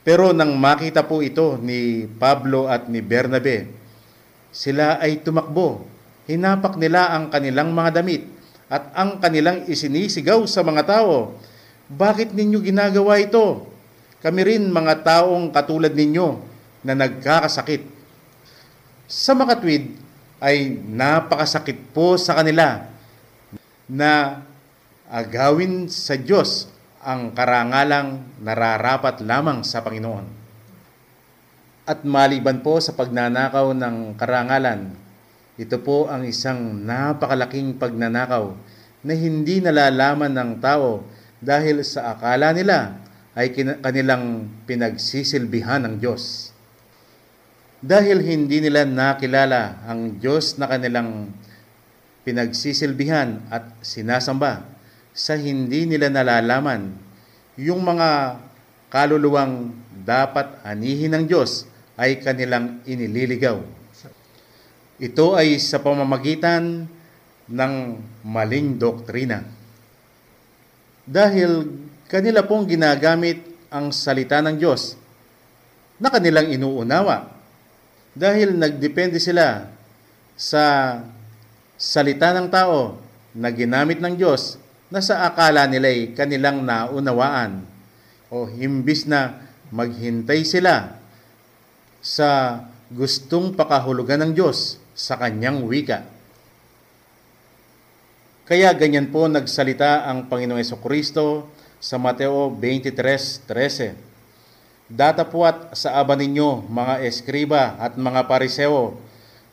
Pero 0.05 0.37
nang 0.37 0.53
makita 0.53 1.01
po 1.01 1.25
ito 1.25 1.57
ni 1.57 2.05
Pablo 2.05 2.69
at 2.69 2.85
ni 2.85 3.01
Bernabe, 3.01 3.73
sila 4.53 5.01
ay 5.01 5.25
tumakbo. 5.25 5.89
Hinapak 6.29 6.77
nila 6.77 7.09
ang 7.09 7.33
kanilang 7.33 7.73
mga 7.73 7.99
damit 7.99 8.21
at 8.69 8.93
ang 8.93 9.17
kanilang 9.17 9.65
isinisigaw 9.65 10.45
sa 10.45 10.61
mga 10.61 10.83
tao 10.85 11.33
bakit 11.87 12.35
ninyo 12.35 12.59
ginagawa 12.59 13.19
ito? 13.19 13.63
Kami 14.19 14.41
rin 14.43 14.67
mga 14.67 15.07
taong 15.07 15.55
katulad 15.55 15.95
ninyo 15.95 16.27
na 16.83 16.93
nagkakasakit. 16.99 17.87
Sa 19.07 19.31
makatwid 19.31 19.95
ay 20.43 20.75
napakasakit 20.75 21.95
po 21.95 22.19
sa 22.19 22.35
kanila 22.35 22.91
na 23.87 24.43
agawin 25.07 25.87
sa 25.87 26.19
Diyos 26.19 26.67
ang 26.99 27.31
karangalang 27.31 28.19
nararapat 28.43 29.23
lamang 29.23 29.63
sa 29.63 29.79
Panginoon. 29.79 30.27
At 31.87 32.03
maliban 32.03 32.59
po 32.59 32.83
sa 32.83 32.91
pagnanakaw 32.91 33.71
ng 33.71 34.19
karangalan, 34.19 34.91
ito 35.55 35.79
po 35.79 36.11
ang 36.11 36.27
isang 36.27 36.83
napakalaking 36.83 37.79
pagnanakaw 37.79 38.51
na 39.07 39.13
hindi 39.15 39.63
nalalaman 39.63 40.35
ng 40.35 40.51
tao 40.59 41.07
dahil 41.43 41.85
sa 41.85 42.17
akala 42.17 42.53
nila 42.53 42.97
ay 43.37 43.53
kanilang 43.53 44.49
pinagsisilbihan 44.65 45.85
ng 45.85 45.95
Diyos. 46.01 46.49
Dahil 47.77 48.25
hindi 48.25 48.57
nila 48.57 48.89
nakilala 48.89 49.85
ang 49.85 50.17
Diyos 50.17 50.57
na 50.57 50.65
kanilang 50.65 51.29
pinagsisilbihan 52.25 53.45
at 53.53 53.77
sinasamba, 53.85 54.65
sa 55.13 55.37
hindi 55.37 55.85
nila 55.85 56.09
nalalaman 56.09 56.93
yung 57.57 57.81
mga 57.81 58.41
kaluluwang 58.89 59.73
dapat 60.05 60.61
anihin 60.61 61.13
ng 61.13 61.25
Diyos 61.25 61.65
ay 61.97 62.21
kanilang 62.21 62.81
inililigaw. 62.85 63.61
Ito 64.97 65.37
ay 65.37 65.61
sa 65.61 65.81
pamamagitan 65.81 66.89
ng 67.49 67.73
maling 68.25 68.77
doktrina 68.81 69.56
dahil 71.07 71.71
kanila 72.11 72.43
pong 72.43 72.67
ginagamit 72.67 73.39
ang 73.71 73.95
salita 73.95 74.43
ng 74.43 74.59
Diyos 74.59 74.99
na 75.97 76.11
kanilang 76.11 76.51
inuunawa. 76.51 77.31
Dahil 78.17 78.57
nagdepende 78.57 79.21
sila 79.21 79.71
sa 80.35 80.97
salita 81.79 82.35
ng 82.35 82.51
tao 82.51 82.99
na 83.31 83.49
ginamit 83.53 84.03
ng 84.03 84.17
Diyos 84.17 84.59
na 84.91 84.99
sa 84.99 85.23
akala 85.29 85.69
nila 85.69 85.87
ay 85.87 86.11
kanilang 86.17 86.65
naunawaan 86.65 87.63
o 88.33 88.49
himbis 88.49 89.05
na 89.05 89.47
maghintay 89.69 90.43
sila 90.43 90.97
sa 92.01 92.61
gustong 92.89 93.53
pakahulugan 93.53 94.27
ng 94.27 94.31
Diyos 94.33 94.79
sa 94.97 95.19
kanyang 95.19 95.61
wika. 95.67 96.16
Kaya 98.47 98.71
ganyan 98.71 99.11
po 99.11 99.27
nagsalita 99.27 100.07
ang 100.07 100.31
Panginoong 100.31 100.79
Kristo 100.79 101.51
sa 101.83 101.99
Mateo 101.99 102.47
23.13. 102.55 103.91
Datapwat 104.87 105.75
sa 105.75 105.99
aba 105.99 106.15
ninyo, 106.15 106.63
mga 106.71 107.03
eskriba 107.03 107.75
at 107.75 107.99
mga 107.99 108.23
pariseo, 108.23 108.95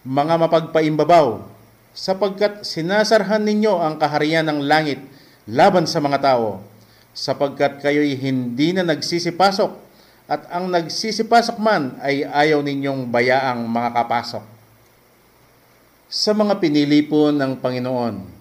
mga 0.06 0.46
mapagpaimbabaw, 0.46 1.42
sapagkat 1.90 2.62
sinasarhan 2.62 3.42
ninyo 3.42 3.82
ang 3.82 3.98
kaharian 3.98 4.46
ng 4.46 4.62
langit 4.62 5.02
laban 5.50 5.90
sa 5.90 5.98
mga 5.98 6.22
tao, 6.22 6.62
sapagkat 7.10 7.82
kayo'y 7.82 8.14
hindi 8.14 8.78
na 8.78 8.86
nagsisipasok, 8.86 9.74
at 10.30 10.46
ang 10.54 10.70
nagsisipasok 10.70 11.58
man 11.58 11.98
ay 11.98 12.22
ayaw 12.30 12.62
ninyong 12.62 13.10
bayaang 13.10 13.66
makakapasok. 13.66 14.46
Sa 16.06 16.30
mga 16.30 16.62
pinili 16.62 17.02
po 17.02 17.34
ng 17.34 17.58
Panginoon, 17.58 18.33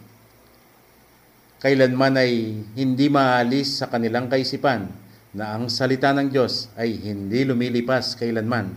kailanman 1.64 2.20
ay 2.20 2.60
hindi 2.76 3.08
maalis 3.08 3.80
sa 3.80 3.88
kanilang 3.88 4.28
kaisipan 4.28 4.84
na 5.32 5.56
ang 5.56 5.72
salita 5.72 6.12
ng 6.12 6.28
Diyos 6.28 6.68
ay 6.76 7.00
hindi 7.00 7.48
lumilipas 7.48 8.20
kailanman. 8.20 8.76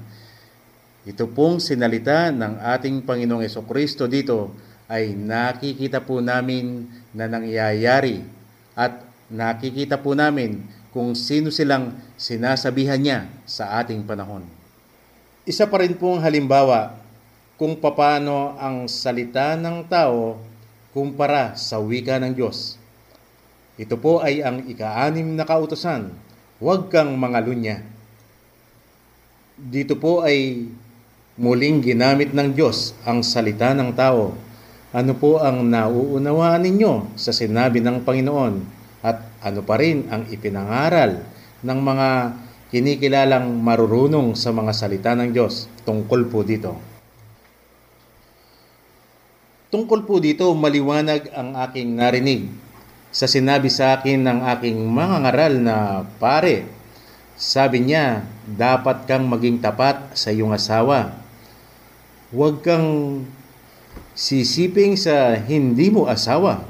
Ito 1.02 1.26
pong 1.26 1.58
sinalita 1.58 2.30
ng 2.30 2.62
ating 2.62 3.02
Panginoong 3.02 3.42
Kristo 3.66 4.06
dito 4.06 4.54
ay 4.86 5.18
nakikita 5.18 5.98
po 5.98 6.22
namin 6.22 6.86
na 7.10 7.26
nangyayari 7.26 8.22
at 8.78 9.02
nakikita 9.26 9.98
po 9.98 10.14
namin 10.14 10.62
kung 10.94 11.18
sino 11.18 11.50
silang 11.50 11.90
sinasabihan 12.14 13.02
niya 13.02 13.26
sa 13.42 13.82
ating 13.82 14.06
panahon. 14.06 14.46
Isa 15.42 15.66
pa 15.66 15.82
rin 15.82 15.98
pong 15.98 16.22
halimbawa 16.22 16.94
kung 17.58 17.74
paano 17.82 18.54
ang 18.62 18.86
salita 18.86 19.58
ng 19.58 19.82
tao 19.90 20.38
kumpara 20.96 21.52
sa 21.60 21.76
wika 21.76 22.16
ng 22.16 22.32
Diyos. 22.32 22.80
Ito 23.76 24.00
po 24.00 24.24
ay 24.24 24.40
ang 24.40 24.64
ika-anim 24.64 25.36
na 25.36 25.44
kautosan, 25.44 26.08
huwag 26.56 26.88
kang 26.88 27.12
mangalunya. 27.20 27.84
Dito 29.60 30.00
po 30.00 30.24
ay 30.24 30.64
muling 31.36 31.84
ginamit 31.84 32.32
ng 32.32 32.56
Diyos 32.56 32.96
ang 33.04 33.20
salita 33.20 33.76
ng 33.76 33.92
tao. 33.92 34.32
Ano 34.96 35.12
po 35.12 35.36
ang 35.44 35.68
nauunawaan 35.68 36.64
ninyo 36.64 37.12
sa 37.20 37.36
sinabi 37.36 37.84
ng 37.84 38.00
Panginoon 38.00 38.54
at 39.04 39.20
ano 39.44 39.60
pa 39.60 39.76
rin 39.76 40.08
ang 40.08 40.24
ipinangaral 40.32 41.20
ng 41.60 41.78
mga 41.84 42.08
kinikilalang 42.72 43.52
marurunong 43.60 44.32
sa 44.32 44.48
mga 44.48 44.72
salita 44.72 45.12
ng 45.12 45.28
Diyos 45.28 45.68
tungkol 45.84 46.32
po 46.32 46.40
dito. 46.40 46.95
Tungkol 49.68 50.06
po 50.06 50.22
dito, 50.22 50.50
maliwanag 50.54 51.30
ang 51.34 51.58
aking 51.66 51.98
narinig 51.98 52.48
sa 53.10 53.26
sinabi 53.26 53.70
sa 53.70 53.98
akin 53.98 54.22
ng 54.22 54.38
aking 54.56 54.78
mga 54.78 55.16
ngaral 55.26 55.54
na 55.58 55.76
pare. 56.22 56.68
Sabi 57.36 57.84
niya, 57.84 58.24
dapat 58.46 59.04
kang 59.04 59.28
maging 59.28 59.60
tapat 59.60 60.16
sa 60.16 60.32
iyong 60.32 60.56
asawa 60.56 61.26
Huwag 62.34 62.58
kang 62.58 63.22
sisiping 64.18 64.98
sa 64.98 65.38
hindi 65.38 65.94
mo 65.94 66.10
asawa 66.10 66.66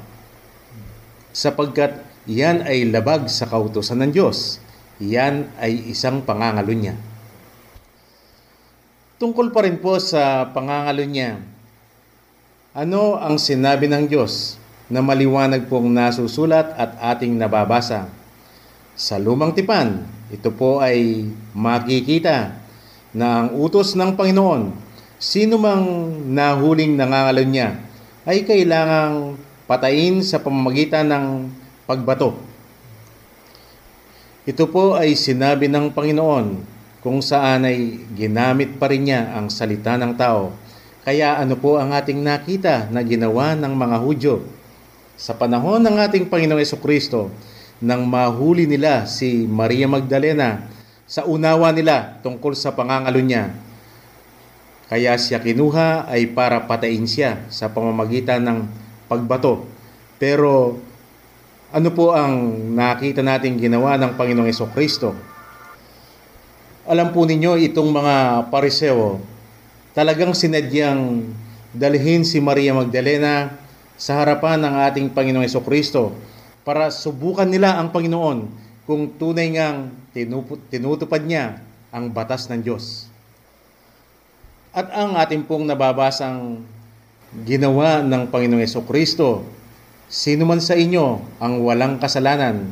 sapagkat 1.33 2.05
yan 2.29 2.61
ay 2.61 2.85
labag 2.93 3.25
sa 3.33 3.49
kautosan 3.49 4.05
ng 4.05 4.13
Diyos. 4.13 4.61
Yan 5.01 5.49
ay 5.57 5.89
isang 5.89 6.21
pangangalunya. 6.21 6.93
Tungkol 9.17 9.49
pa 9.49 9.65
rin 9.65 9.81
po 9.81 9.97
sa 9.97 10.53
pangangalunya, 10.53 11.41
ano 12.77 13.17
ang 13.17 13.41
sinabi 13.41 13.89
ng 13.89 14.05
Diyos 14.05 14.61
na 14.93 15.01
maliwanag 15.01 15.65
pong 15.65 15.89
nasusulat 15.89 16.77
at 16.77 17.17
ating 17.17 17.33
nababasa? 17.33 18.13
Sa 18.93 19.17
lumang 19.17 19.57
tipan, 19.57 20.05
ito 20.29 20.53
po 20.53 20.85
ay 20.85 21.25
makikita 21.57 22.53
na 23.17 23.49
ang 23.49 23.57
utos 23.57 23.97
ng 23.97 24.13
Panginoon 24.13 24.87
Sino 25.17 25.57
mang 25.57 26.13
nahuling 26.29 26.93
nangangalan 26.93 27.49
niya 27.49 27.69
ay 28.29 28.45
kailangang 28.45 29.41
patayin 29.65 30.21
sa 30.21 30.45
pamamagitan 30.45 31.09
ng 31.09 31.49
pagbato. 31.89 32.37
Ito 34.45 34.69
po 34.69 34.93
ay 34.93 35.17
sinabi 35.17 35.73
ng 35.73 35.89
Panginoon 35.97 36.61
kung 37.01 37.25
saan 37.25 37.65
ay 37.65 38.05
ginamit 38.13 38.77
pa 38.77 38.93
rin 38.93 39.09
niya 39.09 39.33
ang 39.33 39.49
salita 39.49 39.97
ng 39.97 40.13
tao. 40.21 40.53
Kaya 41.07 41.39
ano 41.39 41.55
po 41.55 41.79
ang 41.79 41.95
ating 41.95 42.19
nakita 42.19 42.91
na 42.91 42.99
ginawa 43.07 43.55
ng 43.55 43.71
mga 43.71 43.97
Hudyo 44.03 44.43
sa 45.15 45.39
panahon 45.39 45.79
ng 45.79 46.03
ating 46.03 46.27
Panginoong 46.27 46.83
Kristo 46.83 47.31
nang 47.79 48.03
mahuli 48.11 48.67
nila 48.67 49.07
si 49.07 49.47
Maria 49.47 49.87
Magdalena 49.87 50.67
sa 51.07 51.23
unawa 51.23 51.71
nila 51.71 52.19
tungkol 52.27 52.59
sa 52.59 52.75
pangangalo 52.75 53.23
niya 53.23 53.55
kaya 54.87 55.19
siya 55.19 55.43
kinuha 55.43 56.07
ay 56.07 56.31
para 56.31 56.63
patayin 56.63 57.11
siya 57.11 57.43
sa 57.51 57.67
pamamagitan 57.67 58.39
ng 58.39 58.59
pagbato. 59.11 59.67
Pero 60.23 60.79
ano 61.75 61.89
po 61.91 62.15
ang 62.15 62.55
nakita 62.71 63.19
nating 63.19 63.59
ginawa 63.59 63.99
ng 63.99 64.15
Panginoong 64.15 64.71
Kristo? 64.71 65.11
Alam 66.87 67.11
po 67.11 67.27
ninyo 67.27 67.59
itong 67.67 67.91
mga 67.91 68.47
pariseo, 68.47 69.19
talagang 69.97 70.37
sinadyang 70.37 71.25
dalhin 71.73 72.21
si 72.21 72.37
Maria 72.37 72.77
Magdalena 72.77 73.57
sa 73.97 74.21
harapan 74.21 74.61
ng 74.61 74.75
ating 74.93 75.09
Panginoong 75.09 75.49
Kristo 75.65 76.13
para 76.69 76.93
subukan 76.93 77.49
nila 77.49 77.81
ang 77.81 77.89
Panginoon 77.89 78.45
kung 78.85 79.09
tunay 79.17 79.57
ngang 79.57 79.89
tinutupad 80.69 81.25
niya 81.25 81.65
ang 81.89 82.13
batas 82.13 82.45
ng 82.53 82.61
Diyos. 82.61 83.09
At 84.77 84.93
ang 84.93 85.17
ating 85.17 85.49
pong 85.49 85.65
nababasang 85.65 86.61
ginawa 87.49 88.05
ng 88.05 88.29
Panginoong 88.29 88.85
Kristo, 88.85 89.49
sino 90.13 90.45
man 90.45 90.61
sa 90.61 90.77
inyo 90.77 91.25
ang 91.41 91.65
walang 91.65 91.97
kasalanan, 91.97 92.69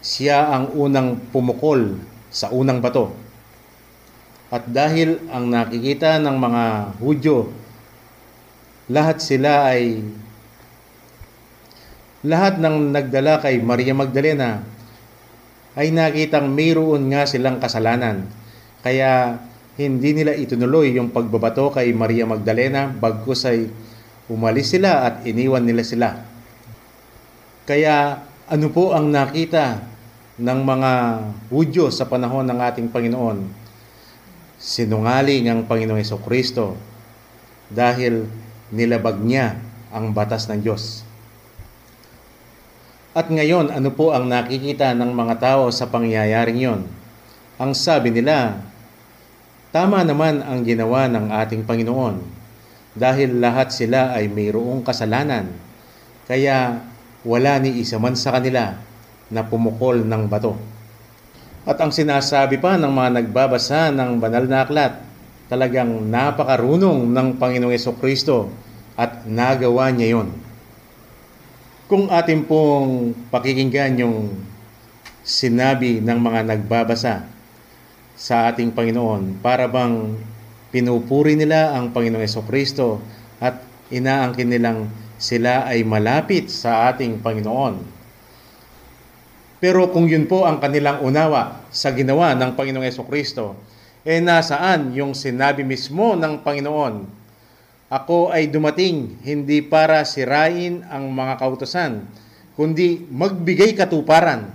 siya 0.00 0.48
ang 0.48 0.72
unang 0.72 1.20
pumukol 1.36 2.00
sa 2.32 2.48
unang 2.48 2.80
bato. 2.80 3.21
At 4.52 4.68
dahil 4.68 5.16
ang 5.32 5.48
nakikita 5.48 6.20
ng 6.20 6.36
mga 6.36 6.64
Hudyo, 7.00 7.48
lahat 8.92 9.24
sila 9.24 9.72
ay 9.72 10.04
lahat 12.20 12.60
ng 12.60 12.92
nagdala 12.92 13.40
kay 13.40 13.64
Maria 13.64 13.96
Magdalena 13.96 14.60
ay 15.72 15.88
nakitang 15.88 16.52
mayroon 16.52 17.08
nga 17.08 17.24
silang 17.24 17.56
kasalanan. 17.56 18.28
Kaya 18.84 19.40
hindi 19.80 20.12
nila 20.12 20.36
itunuloy 20.36 20.92
yung 21.00 21.08
pagbabato 21.08 21.72
kay 21.72 21.88
Maria 21.96 22.28
Magdalena 22.28 22.92
bagkus 22.92 23.48
ay 23.48 23.72
umalis 24.28 24.68
sila 24.68 25.08
at 25.08 25.14
iniwan 25.24 25.64
nila 25.64 25.80
sila. 25.80 26.08
Kaya 27.64 28.20
ano 28.52 28.68
po 28.68 28.92
ang 28.92 29.08
nakita 29.08 29.80
ng 30.36 30.60
mga 30.60 30.92
Hudyo 31.48 31.88
sa 31.88 32.04
panahon 32.04 32.44
ng 32.44 32.58
ating 32.60 32.92
Panginoon? 32.92 33.61
Sinungaling 34.62 35.50
ang 35.50 35.66
Panginoong 35.66 35.98
Heso 35.98 36.22
Kristo 36.22 36.78
dahil 37.66 38.30
nilabag 38.70 39.18
niya 39.18 39.58
ang 39.90 40.14
batas 40.14 40.46
ng 40.46 40.62
Diyos. 40.62 41.02
At 43.10 43.26
ngayon, 43.26 43.74
ano 43.74 43.90
po 43.90 44.14
ang 44.14 44.30
nakikita 44.30 44.94
ng 44.94 45.10
mga 45.10 45.34
tao 45.42 45.68
sa 45.74 45.90
pangyayaring 45.90 46.62
yon? 46.62 46.80
Ang 47.58 47.74
sabi 47.74 48.14
nila, 48.14 48.62
Tama 49.74 50.06
naman 50.06 50.44
ang 50.46 50.62
ginawa 50.62 51.10
ng 51.10 51.32
ating 51.32 51.66
Panginoon 51.66 52.22
dahil 52.92 53.40
lahat 53.40 53.72
sila 53.74 54.14
ay 54.14 54.28
mayroong 54.28 54.84
kasalanan. 54.84 55.48
Kaya 56.28 56.86
wala 57.26 57.58
ni 57.58 57.82
isa 57.82 57.98
man 57.98 58.14
sa 58.14 58.36
kanila 58.36 58.78
na 59.32 59.42
pumukol 59.42 60.06
ng 60.06 60.28
bato. 60.28 60.54
At 61.62 61.78
ang 61.78 61.94
sinasabi 61.94 62.58
pa 62.58 62.74
ng 62.74 62.90
mga 62.90 63.22
nagbabasa 63.22 63.94
ng 63.94 64.18
banal 64.18 64.50
na 64.50 64.66
aklat, 64.66 64.98
talagang 65.46 66.10
napakarunong 66.10 67.06
ng 67.06 67.28
Panginoong 67.38 67.70
Yeso 67.70 67.94
Kristo 67.94 68.50
at 68.98 69.22
nagawa 69.28 69.94
niya 69.94 70.18
yon. 70.18 70.28
Kung 71.86 72.10
atin 72.10 72.42
pong 72.48 73.14
pakikinggan 73.30 74.00
yung 74.00 74.32
sinabi 75.22 76.02
ng 76.02 76.18
mga 76.18 76.40
nagbabasa 76.50 77.30
sa 78.18 78.50
ating 78.50 78.74
Panginoon 78.74 79.38
para 79.38 79.70
bang 79.70 80.18
pinupuri 80.74 81.38
nila 81.38 81.78
ang 81.78 81.94
Panginoong 81.94 82.26
Yeso 82.26 82.42
Kristo 82.42 82.98
at 83.38 83.62
inaangkin 83.92 84.50
nilang 84.50 84.90
sila 85.20 85.70
ay 85.70 85.86
malapit 85.86 86.50
sa 86.50 86.90
ating 86.90 87.22
Panginoon. 87.22 88.01
Pero 89.62 89.94
kung 89.94 90.10
yun 90.10 90.26
po 90.26 90.42
ang 90.42 90.58
kanilang 90.58 91.06
unawa 91.06 91.62
sa 91.70 91.94
ginawa 91.94 92.34
ng 92.34 92.58
Panginoong 92.58 92.82
Yeso 92.82 93.06
Kristo, 93.06 93.54
eh 94.02 94.18
nasaan 94.18 94.90
yung 94.90 95.14
sinabi 95.14 95.62
mismo 95.62 96.18
ng 96.18 96.42
Panginoon, 96.42 97.22
Ako 97.86 98.34
ay 98.34 98.50
dumating 98.50 99.22
hindi 99.22 99.62
para 99.62 100.02
sirain 100.02 100.82
ang 100.90 101.14
mga 101.14 101.38
kautosan, 101.38 102.02
kundi 102.58 103.06
magbigay 103.06 103.78
katuparan. 103.78 104.50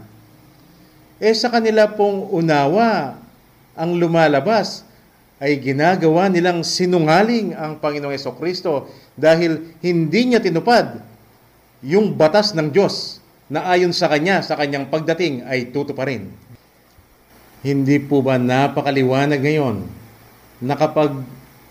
Eh 1.24 1.32
sa 1.32 1.48
kanila 1.56 1.88
pong 1.88 2.28
unawa, 2.28 3.16
ang 3.80 3.96
lumalabas 3.96 4.84
ay 5.40 5.56
ginagawa 5.64 6.28
nilang 6.28 6.68
sinungaling 6.68 7.56
ang 7.56 7.80
Panginoong 7.80 8.36
Kristo 8.36 8.92
dahil 9.16 9.72
hindi 9.80 10.36
niya 10.36 10.44
tinupad 10.44 11.00
yung 11.80 12.12
batas 12.12 12.52
ng 12.52 12.68
Diyos 12.76 13.17
na 13.48 13.64
ayon 13.72 13.96
sa 13.96 14.12
Kanya, 14.12 14.44
sa 14.44 14.60
Kanyang 14.60 14.92
pagdating 14.92 15.48
ay 15.48 15.72
tutuparin. 15.72 16.28
Hindi 17.64 17.98
po 18.00 18.22
ba 18.22 18.38
napakaliwanag 18.38 19.40
ngayon 19.40 19.88
na 20.64 20.76
kapag 20.76 21.16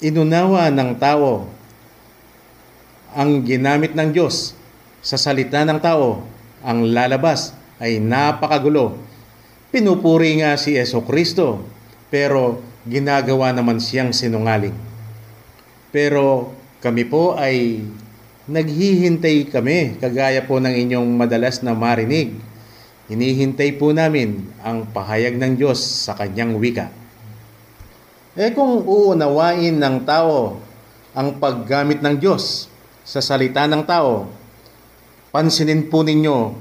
inunawa 0.00 0.68
ng 0.72 0.90
tao 0.98 1.48
ang 3.16 3.40
ginamit 3.44 3.96
ng 3.96 4.12
Diyos 4.12 4.52
sa 5.00 5.16
salita 5.16 5.64
ng 5.64 5.80
tao, 5.80 6.20
ang 6.60 6.84
lalabas 6.90 7.56
ay 7.80 8.02
napakagulo. 8.02 8.98
Pinupuri 9.72 10.40
nga 10.40 10.56
si 10.60 10.76
Yeso 10.76 11.04
Kristo 11.04 11.64
pero 12.12 12.60
ginagawa 12.84 13.52
naman 13.52 13.80
siyang 13.80 14.12
sinungaling. 14.12 14.74
Pero 15.90 16.52
kami 16.80 17.08
po 17.08 17.34
ay 17.34 17.82
naghihintay 18.46 19.50
kami, 19.50 19.98
kagaya 19.98 20.46
po 20.46 20.62
ng 20.62 20.70
inyong 20.70 21.18
madalas 21.18 21.66
na 21.66 21.74
marinig. 21.74 22.38
Hinihintay 23.06 23.78
po 23.78 23.94
namin 23.94 24.50
ang 24.62 24.82
pahayag 24.90 25.38
ng 25.38 25.54
Diyos 25.54 25.78
sa 25.78 26.18
kanyang 26.18 26.58
wika. 26.58 26.90
Eh 28.34 28.50
kung 28.50 28.82
uunawain 28.82 29.78
ng 29.78 30.02
tao 30.02 30.58
ang 31.14 31.38
paggamit 31.38 32.02
ng 32.02 32.18
Diyos 32.18 32.66
sa 33.06 33.22
salita 33.22 33.70
ng 33.70 33.86
tao, 33.86 34.26
pansinin 35.30 35.86
po 35.86 36.02
ninyo 36.02 36.58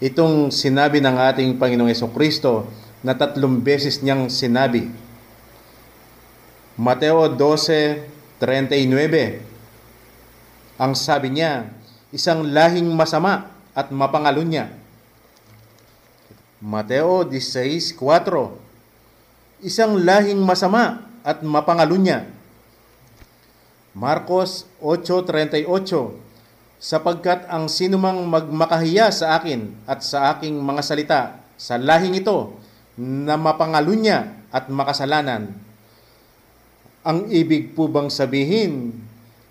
itong 0.00 0.48
sinabi 0.54 1.02
ng 1.02 1.12
ating 1.12 1.58
Panginoong 1.58 1.92
Yeso 1.92 2.08
Kristo 2.08 2.70
na 3.02 3.18
tatlong 3.18 3.60
beses 3.60 4.00
niyang 4.00 4.32
sinabi. 4.32 4.88
Mateo 6.80 7.36
12:39. 7.36 9.49
Ang 10.80 10.96
sabi 10.96 11.28
niya, 11.28 11.68
isang 12.08 12.40
lahing 12.40 12.88
masama 12.88 13.52
at 13.76 13.92
mapangalon 13.92 14.48
niya. 14.48 14.72
Mateo 16.56 17.28
16:4. 17.28 18.00
Isang 19.60 20.00
lahing 20.00 20.40
masama 20.40 21.04
at 21.20 21.44
mapangalon 21.44 22.00
niya. 22.00 22.20
Marcos 23.92 24.64
8:38 24.80 26.16
sapagkat 26.80 27.44
ang 27.52 27.68
sinumang 27.68 28.24
magmakahiya 28.24 29.12
sa 29.12 29.36
akin 29.36 29.76
at 29.84 30.00
sa 30.00 30.32
aking 30.32 30.56
mga 30.56 30.80
salita 30.80 31.20
sa 31.60 31.76
lahing 31.76 32.16
ito 32.16 32.56
na 32.96 33.36
mapangalunya 33.36 34.32
at 34.48 34.72
makasalanan. 34.72 35.52
Ang 37.04 37.28
ibig 37.28 37.76
po 37.76 37.84
bang 37.92 38.08
sabihin, 38.08 38.96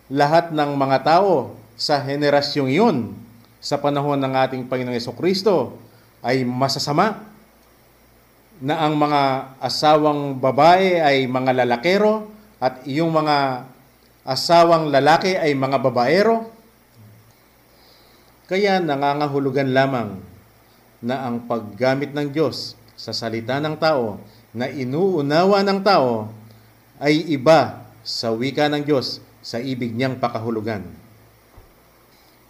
lahat 0.09 0.49
ng 0.49 0.73
mga 0.73 0.97
tao 1.05 1.53
sa 1.77 2.01
henerasyong 2.01 2.69
iyon 2.73 2.97
sa 3.61 3.77
panahon 3.77 4.17
ng 4.17 4.33
ating 4.33 4.63
Panginoong 4.65 5.15
Kristo 5.15 5.77
ay 6.25 6.41
masasama 6.43 7.29
na 8.59 8.83
ang 8.83 8.97
mga 8.97 9.55
asawang 9.63 10.35
babae 10.35 10.99
ay 10.99 11.29
mga 11.29 11.63
lalakero 11.63 12.27
at 12.59 12.83
iyong 12.83 13.07
mga 13.07 13.63
asawang 14.27 14.91
lalaki 14.91 15.39
ay 15.39 15.55
mga 15.55 15.77
babaero? 15.79 16.51
Kaya 18.49 18.83
nangangahulugan 18.83 19.71
lamang 19.71 20.19
na 20.99 21.23
ang 21.23 21.47
paggamit 21.47 22.11
ng 22.11 22.27
Diyos 22.33 22.75
sa 22.99 23.15
salita 23.15 23.61
ng 23.63 23.79
tao 23.79 24.19
na 24.51 24.67
inuunawa 24.67 25.63
ng 25.63 25.79
tao 25.79 26.27
ay 26.99 27.31
iba 27.31 27.87
sa 28.03 28.33
wika 28.35 28.67
ng 28.67 28.83
Diyos 28.83 29.23
sa 29.49 29.57
ibig 29.57 29.97
niyang 29.97 30.21
pakahulugan. 30.21 30.85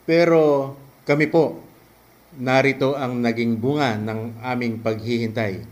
Pero 0.04 0.76
kami 1.08 1.32
po, 1.32 1.64
narito 2.36 3.00
ang 3.00 3.24
naging 3.24 3.56
bunga 3.56 3.96
ng 3.96 4.36
aming 4.44 4.84
paghihintay. 4.84 5.64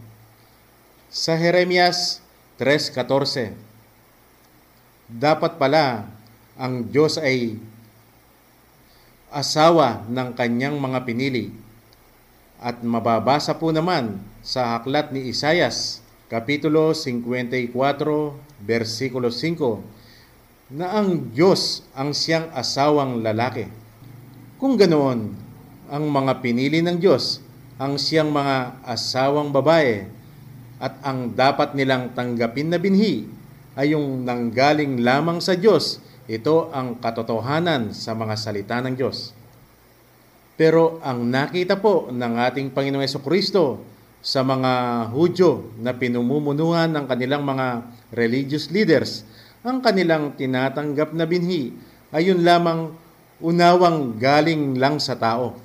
Sa 1.11 1.35
Jeremias 1.35 2.23
3.14, 2.55 3.51
dapat 5.11 5.59
pala 5.59 6.07
ang 6.55 6.87
Diyos 6.87 7.19
ay 7.19 7.59
asawa 9.27 10.07
ng 10.07 10.31
kanyang 10.31 10.79
mga 10.79 11.03
pinili. 11.03 11.51
At 12.63 12.79
mababasa 12.87 13.51
po 13.59 13.75
naman 13.75 14.23
sa 14.39 14.79
aklat 14.79 15.11
ni 15.11 15.27
Isayas, 15.27 15.99
Kapitulo 16.31 16.95
54, 16.95 17.75
versikulo 18.63 19.27
5, 19.27 19.96
na 20.67 20.99
ang 20.99 21.31
Diyos 21.31 21.87
ang 21.95 22.11
siyang 22.11 22.51
asawang 22.51 23.23
lalaki. 23.23 23.71
Kung 24.59 24.75
ganoon, 24.75 25.31
ang 25.87 26.03
mga 26.11 26.43
pinili 26.43 26.83
ng 26.83 26.99
Diyos 26.99 27.39
ang 27.77 28.01
siyang 28.01 28.33
mga 28.33 28.81
asawang 28.89 29.53
babae 29.53 30.09
at 30.81 30.97
ang 31.05 31.29
dapat 31.33 31.77
nilang 31.77 32.09
tanggapin 32.17 32.73
na 32.73 32.81
binhi 32.81 33.29
ay 33.77 33.93
yung 33.93 34.25
nanggaling 34.25 35.05
lamang 35.05 35.37
sa 35.37 35.53
Diyos 35.53 36.01
ito 36.25 36.73
ang 36.73 36.97
katotohanan 36.99 37.95
sa 37.95 38.17
mga 38.17 38.35
salita 38.35 38.81
ng 38.83 38.97
Diyos. 38.97 39.31
Pero 40.57 40.97
ang 41.05 41.23
nakita 41.29 41.77
po 41.77 42.09
ng 42.09 42.33
ating 42.49 42.73
Panginoong 42.73 43.05
Yeso 43.05 43.21
Kristo 43.21 43.79
sa 44.25 44.41
mga 44.41 45.05
Hudyo 45.13 45.71
na 45.77 45.93
pinumumunuhan 45.93 46.89
ng 46.91 47.05
kanilang 47.05 47.45
mga 47.45 47.85
religious 48.11 48.73
leaders, 48.73 49.21
ang 49.67 49.83
kanilang 49.83 50.31
tinatanggap 50.39 51.11
na 51.11 51.27
binhi 51.27 51.75
ay 52.15 52.31
yun 52.31 52.39
lamang 52.39 52.95
unawang 53.43 54.15
galing 54.15 54.79
lang 54.79 54.95
sa 54.95 55.19
tao. 55.19 55.59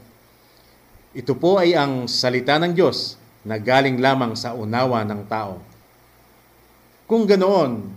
Ito 1.15 1.39
po 1.39 1.63
ay 1.63 1.79
ang 1.79 2.11
salita 2.11 2.59
ng 2.59 2.75
Diyos 2.75 3.15
na 3.47 3.63
galing 3.63 4.03
lamang 4.03 4.35
sa 4.35 4.59
unawa 4.59 5.07
ng 5.07 5.23
tao. 5.31 5.63
Kung 7.07 7.31
ganoon, 7.31 7.95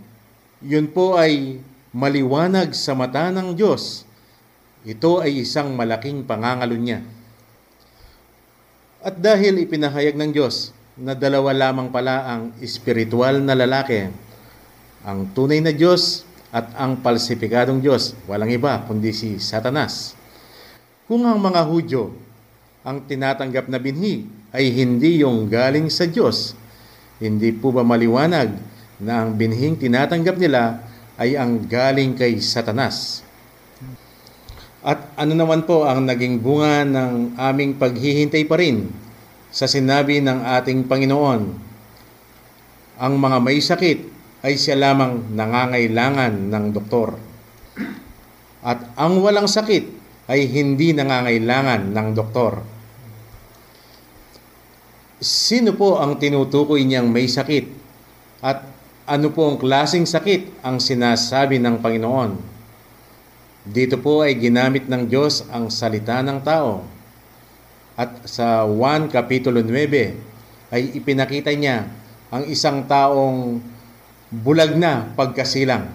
yun 0.62 0.86
po 0.94 1.18
ay 1.18 1.58
maliwanag 1.90 2.70
sa 2.70 2.94
mata 2.94 3.34
ng 3.34 3.58
Diyos, 3.58 4.06
ito 4.86 5.18
ay 5.18 5.42
isang 5.42 5.74
malaking 5.74 6.22
pangangalo 6.22 6.78
niya. 6.78 7.02
At 9.02 9.18
dahil 9.18 9.58
ipinahayag 9.58 10.14
ng 10.14 10.30
Diyos 10.30 10.70
na 10.94 11.18
dalawa 11.18 11.50
lamang 11.50 11.90
pala 11.90 12.30
ang 12.30 12.42
espiritual 12.62 13.42
na 13.42 13.58
lalaki, 13.58 14.25
ang 15.06 15.30
tunay 15.30 15.62
na 15.62 15.70
Diyos 15.70 16.26
at 16.50 16.74
ang 16.74 16.98
palsipikadong 16.98 17.78
Diyos, 17.78 18.18
walang 18.26 18.50
iba 18.50 18.82
kundi 18.90 19.14
si 19.14 19.38
Satanas. 19.38 20.18
Kung 21.06 21.22
ang 21.22 21.38
mga 21.38 21.62
Hudyo 21.62 22.10
ang 22.82 23.06
tinatanggap 23.06 23.70
na 23.70 23.78
binhi 23.78 24.26
ay 24.50 24.74
hindi 24.74 25.22
yung 25.22 25.46
galing 25.46 25.86
sa 25.94 26.10
Diyos, 26.10 26.58
hindi 27.22 27.54
po 27.54 27.70
ba 27.70 27.86
maliwanag 27.86 28.58
na 28.98 29.22
ang 29.22 29.38
binhing 29.38 29.78
tinatanggap 29.78 30.42
nila 30.42 30.82
ay 31.14 31.38
ang 31.38 31.62
galing 31.62 32.18
kay 32.18 32.42
Satanas. 32.42 33.22
At 34.82 35.06
ano 35.14 35.38
naman 35.38 35.70
po 35.70 35.86
ang 35.86 36.02
naging 36.02 36.42
bunga 36.42 36.82
ng 36.82 37.38
aming 37.38 37.78
paghihintay 37.78 38.42
pa 38.42 38.58
rin 38.58 38.90
sa 39.54 39.70
sinabi 39.70 40.18
ng 40.18 40.42
ating 40.58 40.82
Panginoon. 40.90 41.42
Ang 42.98 43.14
mga 43.22 43.38
may 43.38 43.62
sakit 43.62 44.15
ay 44.46 44.54
siya 44.54 44.78
lamang 44.78 45.34
nangangailangan 45.34 46.54
ng 46.54 46.64
doktor. 46.70 47.18
At 48.62 48.94
ang 48.94 49.18
walang 49.18 49.50
sakit 49.50 49.90
ay 50.30 50.46
hindi 50.46 50.94
nangangailangan 50.94 51.90
ng 51.90 52.08
doktor. 52.14 52.62
Sino 55.18 55.74
po 55.74 55.98
ang 55.98 56.14
tinutukoy 56.14 56.86
niyang 56.86 57.10
may 57.10 57.26
sakit? 57.26 57.74
At 58.38 58.62
ano 59.10 59.34
po 59.34 59.50
ang 59.50 59.58
klasing 59.58 60.06
sakit 60.06 60.62
ang 60.62 60.78
sinasabi 60.78 61.58
ng 61.58 61.82
Panginoon. 61.82 62.38
Dito 63.66 63.98
po 63.98 64.22
ay 64.22 64.38
ginamit 64.38 64.86
ng 64.86 65.10
Diyos 65.10 65.42
ang 65.50 65.74
salita 65.74 66.22
ng 66.22 66.38
tao. 66.46 66.86
At 67.98 68.30
sa 68.30 68.62
1 68.62 69.10
Kapitulo 69.10 69.58
9 69.58 70.70
ay 70.70 70.94
ipinakita 70.94 71.50
niya 71.50 71.90
ang 72.30 72.46
isang 72.46 72.86
taong 72.86 73.74
bulag 74.42 74.76
na 74.76 75.08
pagkasilang. 75.16 75.88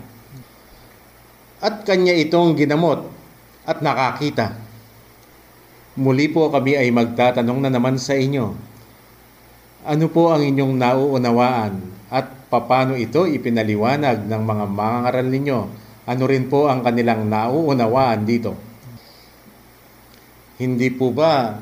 At 1.62 1.86
kanya 1.86 2.18
itong 2.18 2.58
ginamot 2.58 3.06
at 3.70 3.86
nakakita. 3.86 4.58
Muli 5.94 6.32
po 6.32 6.50
kami 6.50 6.74
ay 6.74 6.90
magtatanong 6.90 7.60
na 7.62 7.70
naman 7.70 8.02
sa 8.02 8.18
inyo. 8.18 8.56
Ano 9.86 10.06
po 10.10 10.34
ang 10.34 10.42
inyong 10.42 10.74
nauunawaan 10.78 11.74
at 12.10 12.50
papano 12.50 12.98
ito 12.98 13.30
ipinaliwanag 13.30 14.26
ng 14.26 14.42
mga 14.42 14.66
mangangaral 14.72 15.28
ninyo. 15.30 15.60
Ano 16.10 16.24
rin 16.26 16.50
po 16.50 16.66
ang 16.66 16.82
kanilang 16.82 17.30
nauunawaan 17.30 18.26
dito. 18.26 18.58
Hindi 20.58 20.90
po 20.94 21.14
ba 21.14 21.58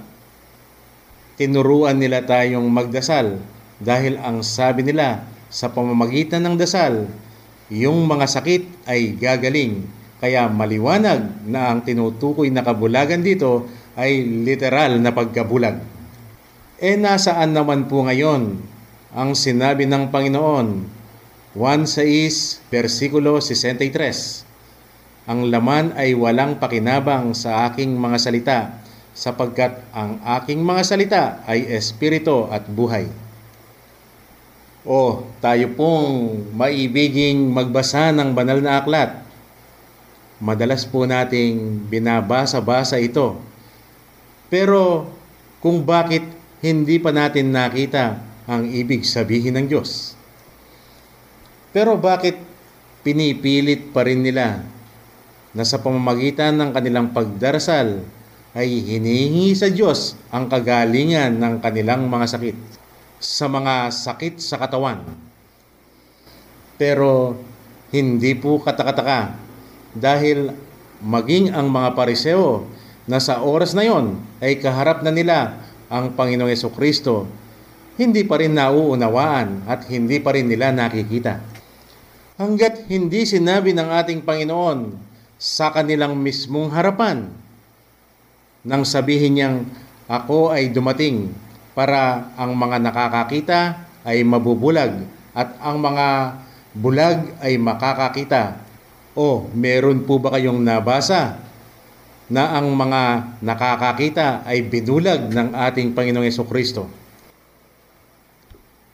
tinuruan 1.39 1.99
nila 1.99 2.23
tayong 2.23 2.67
magdasal 2.67 3.39
dahil 3.79 4.19
ang 4.19 4.43
sabi 4.43 4.83
nila 4.83 5.23
sa 5.49 5.73
pamamagitan 5.73 6.45
ng 6.45 6.55
dasal, 6.55 7.09
yung 7.69 8.05
mga 8.05 8.25
sakit 8.25 8.85
ay 8.89 9.17
gagaling. 9.17 9.85
Kaya 10.21 10.45
maliwanag 10.49 11.45
na 11.45 11.73
ang 11.73 11.85
tinutukoy 11.85 12.53
na 12.53 12.65
kabulagan 12.65 13.21
dito 13.25 13.65
ay 13.97 14.21
literal 14.45 15.01
na 15.01 15.13
pagkabulag. 15.13 15.81
E 16.79 16.95
nasaan 16.95 17.51
naman 17.51 17.91
po 17.91 18.07
ngayon 18.07 18.55
ang 19.11 19.33
sinabi 19.33 19.89
ng 19.89 20.13
Panginoon. 20.13 20.67
1.6, 21.57 22.69
versikulo 22.69 23.41
63. 23.41 24.45
Ang 25.29 25.49
laman 25.49 25.97
ay 25.97 26.13
walang 26.13 26.61
pakinabang 26.61 27.33
sa 27.33 27.69
aking 27.69 27.97
mga 27.97 28.17
salita, 28.21 28.59
sapagkat 29.17 29.81
ang 29.93 30.21
aking 30.41 30.61
mga 30.61 30.81
salita 30.85 31.23
ay 31.49 31.69
espiritu 31.73 32.49
at 32.49 32.65
buhay. 32.69 33.09
O 34.87 35.27
tayo 35.43 35.75
pong 35.75 36.47
maibiging 36.55 37.51
magbasa 37.51 38.15
ng 38.15 38.31
banal 38.31 38.63
na 38.63 38.79
aklat. 38.79 39.11
Madalas 40.39 40.87
po 40.87 41.03
nating 41.03 41.83
binabasa-basa 41.91 42.95
ito. 42.95 43.35
Pero 44.47 45.11
kung 45.59 45.83
bakit 45.83 46.23
hindi 46.63 46.95
pa 46.95 47.11
natin 47.11 47.51
nakita 47.51 48.23
ang 48.47 48.63
ibig 48.71 49.03
sabihin 49.03 49.59
ng 49.59 49.67
Diyos. 49.67 50.15
Pero 51.75 51.99
bakit 51.99 52.39
pinipilit 53.03 53.91
pa 53.91 54.07
rin 54.07 54.23
nila 54.23 54.63
na 55.51 55.63
sa 55.67 55.83
pamamagitan 55.83 56.55
ng 56.55 56.71
kanilang 56.71 57.11
pagdarasal 57.11 57.99
ay 58.55 58.69
hinihingi 58.79 59.53
sa 59.53 59.69
Diyos 59.69 60.15
ang 60.31 60.49
kagalingan 60.49 61.35
ng 61.37 61.61
kanilang 61.61 62.09
mga 62.09 62.25
sakit 62.25 62.78
sa 63.19 63.51
mga 63.51 63.91
sakit 63.91 64.39
sa 64.39 64.55
katawan. 64.55 65.03
Pero 66.79 67.35
hindi 67.91 68.31
po 68.33 68.63
katakataka 68.63 69.35
dahil 69.93 70.55
maging 71.03 71.51
ang 71.51 71.67
mga 71.67 71.95
pariseo 71.95 72.67
na 73.09 73.19
sa 73.19 73.43
oras 73.43 73.75
na 73.75 73.83
yon 73.83 74.19
ay 74.39 74.59
kaharap 74.59 75.03
na 75.03 75.11
nila 75.11 75.59
ang 75.89 76.13
Panginoong 76.13 76.53
Yeso 76.53 76.69
Kristo, 76.69 77.25
hindi 77.97 78.23
pa 78.23 78.39
rin 78.39 78.55
nauunawaan 78.55 79.65
at 79.65 79.89
hindi 79.89 80.21
pa 80.21 80.37
rin 80.37 80.47
nila 80.47 80.71
nakikita. 80.71 81.41
Hanggat 82.39 82.87
hindi 82.87 83.27
sinabi 83.27 83.75
ng 83.75 83.89
ating 83.99 84.23
Panginoon 84.23 84.95
sa 85.35 85.73
kanilang 85.75 86.15
mismong 86.15 86.71
harapan, 86.71 87.27
nang 88.63 88.87
sabihin 88.87 89.35
niyang, 89.35 89.57
Ako 90.07 90.53
ay 90.53 90.71
dumating 90.71 91.33
para 91.79 92.35
ang 92.35 92.51
mga 92.59 92.75
nakakakita 92.83 93.87
ay 94.03 94.19
mabubulag 94.27 94.99
at 95.31 95.55
ang 95.63 95.79
mga 95.79 96.35
bulag 96.75 97.39
ay 97.39 97.55
makakakita. 97.55 98.59
O 99.15 99.47
meron 99.55 100.03
po 100.03 100.19
ba 100.19 100.35
kayong 100.35 100.59
nabasa 100.59 101.39
na 102.27 102.51
ang 102.59 102.67
mga 102.75 103.31
nakakakita 103.39 104.43
ay 104.43 104.59
binulag 104.67 105.31
ng 105.31 105.55
ating 105.55 105.95
Panginoong 105.95 106.27
Yeso 106.27 106.43
Kristo? 106.43 106.91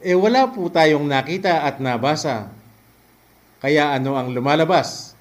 Eh 0.05 0.13
wala 0.13 0.45
po 0.53 0.69
tayong 0.69 1.09
nakita 1.09 1.65
at 1.65 1.81
nabasa. 1.81 2.53
Kaya 3.65 3.97
ano 3.97 4.13
ang 4.13 4.29
lumalabas? 4.29 5.17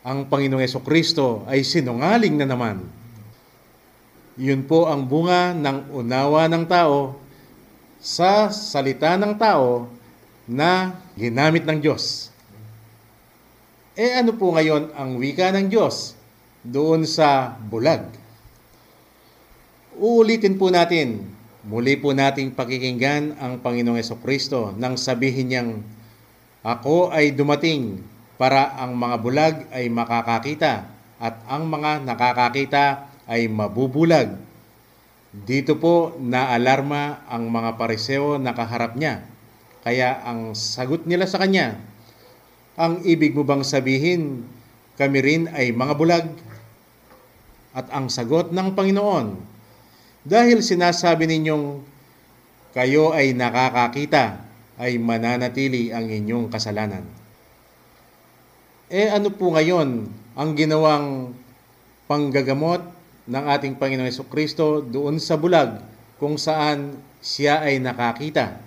Ang 0.00 0.24
Panginoong 0.32 0.64
Yeso 0.64 0.80
Kristo 0.80 1.44
ay 1.44 1.60
sinungaling 1.60 2.40
na 2.40 2.48
naman. 2.48 2.88
Yun 4.36 4.68
po 4.68 4.84
ang 4.84 5.08
bunga 5.08 5.56
ng 5.56 5.96
unawa 5.96 6.44
ng 6.44 6.68
tao 6.68 7.16
sa 7.96 8.52
salita 8.52 9.16
ng 9.16 9.32
tao 9.40 9.88
na 10.44 10.92
ginamit 11.16 11.64
ng 11.64 11.80
Diyos. 11.80 12.28
Eh 13.96 14.12
ano 14.12 14.36
po 14.36 14.52
ngayon 14.52 14.92
ang 14.92 15.16
wika 15.16 15.48
ng 15.56 15.72
Diyos 15.72 16.12
doon 16.60 17.08
sa 17.08 17.56
bulag? 17.56 18.12
Uulitin 19.96 20.60
po 20.60 20.68
natin, 20.68 21.24
muli 21.64 21.96
po 21.96 22.12
nating 22.12 22.52
pakikinggan 22.52 23.40
ang 23.40 23.64
Panginoong 23.64 23.96
Yeso 23.96 24.20
Kristo 24.20 24.76
nang 24.76 25.00
sabihin 25.00 25.48
niyang, 25.48 25.70
Ako 26.60 27.08
ay 27.08 27.32
dumating 27.32 28.04
para 28.36 28.76
ang 28.76 28.92
mga 29.00 29.16
bulag 29.16 29.54
ay 29.72 29.88
makakakita 29.88 30.92
at 31.16 31.40
ang 31.48 31.64
mga 31.72 32.04
nakakakita 32.04 33.15
ay 33.26 33.50
mabubulag. 33.50 34.38
Dito 35.36 35.76
po 35.76 36.16
naalarma 36.16 37.26
ang 37.28 37.50
mga 37.52 37.76
pariseo 37.76 38.40
na 38.40 38.56
kaharap 38.56 38.96
niya. 38.96 39.26
Kaya 39.86 40.22
ang 40.24 40.56
sagot 40.56 41.04
nila 41.04 41.28
sa 41.28 41.38
kanya, 41.38 41.78
ang 42.74 43.04
ibig 43.06 43.36
mo 43.36 43.46
bang 43.46 43.62
sabihin, 43.62 44.42
kami 44.96 45.18
rin 45.20 45.42
ay 45.52 45.70
mga 45.70 45.94
bulag? 45.94 46.26
At 47.76 47.92
ang 47.92 48.08
sagot 48.08 48.50
ng 48.50 48.72
Panginoon, 48.72 49.26
dahil 50.24 50.64
sinasabi 50.64 51.28
ninyong 51.28 51.84
kayo 52.72 53.12
ay 53.12 53.36
nakakakita, 53.36 54.42
ay 54.76 54.96
mananatili 55.00 55.92
ang 55.92 56.08
inyong 56.08 56.52
kasalanan. 56.52 57.04
Eh 58.92 59.08
ano 59.08 59.32
po 59.32 59.52
ngayon 59.52 60.08
ang 60.36 60.50
ginawang 60.52 61.32
panggagamot 62.06 62.95
ng 63.26 63.44
ating 63.50 63.74
Panginoong 63.74 64.06
Yeso 64.06 64.24
Kristo 64.26 64.82
doon 64.82 65.18
sa 65.18 65.34
bulag 65.34 65.82
kung 66.16 66.38
saan 66.38 66.98
siya 67.18 67.66
ay 67.66 67.82
nakakita. 67.82 68.62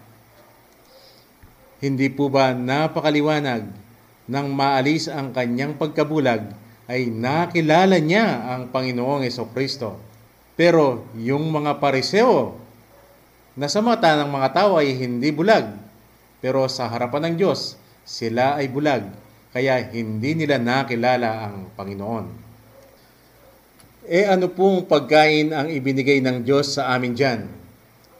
Hindi 1.79 2.11
po 2.11 2.27
ba 2.27 2.51
napakaliwanag 2.51 3.63
nang 4.27 4.51
maalis 4.51 5.07
ang 5.07 5.31
kanyang 5.31 5.79
pagkabulag 5.79 6.51
ay 6.91 7.07
nakilala 7.07 7.97
niya 8.03 8.45
ang 8.51 8.67
Panginoong 8.69 9.23
Yeso 9.23 9.47
Kristo. 9.49 9.95
Pero 10.59 11.07
yung 11.15 11.47
mga 11.55 11.79
pariseo 11.79 12.59
na 13.55 13.71
sa 13.71 13.79
mata 13.79 14.19
ng 14.19 14.27
mga 14.27 14.49
tao 14.51 14.75
ay 14.75 14.91
hindi 14.91 15.31
bulag, 15.31 15.71
pero 16.43 16.67
sa 16.67 16.91
harapan 16.91 17.31
ng 17.31 17.35
Diyos 17.39 17.79
sila 18.03 18.59
ay 18.59 18.67
bulag, 18.67 19.07
kaya 19.55 19.79
hindi 19.87 20.35
nila 20.35 20.59
nakilala 20.59 21.47
ang 21.47 21.71
Panginoon. 21.79 22.48
Eh 24.09 24.25
ano 24.25 24.49
pong 24.49 24.89
pagkain 24.89 25.53
ang 25.53 25.69
ibinigay 25.69 26.17
ng 26.17 26.41
Diyos 26.41 26.81
sa 26.81 26.97
amin 26.97 27.13
dyan? 27.13 27.45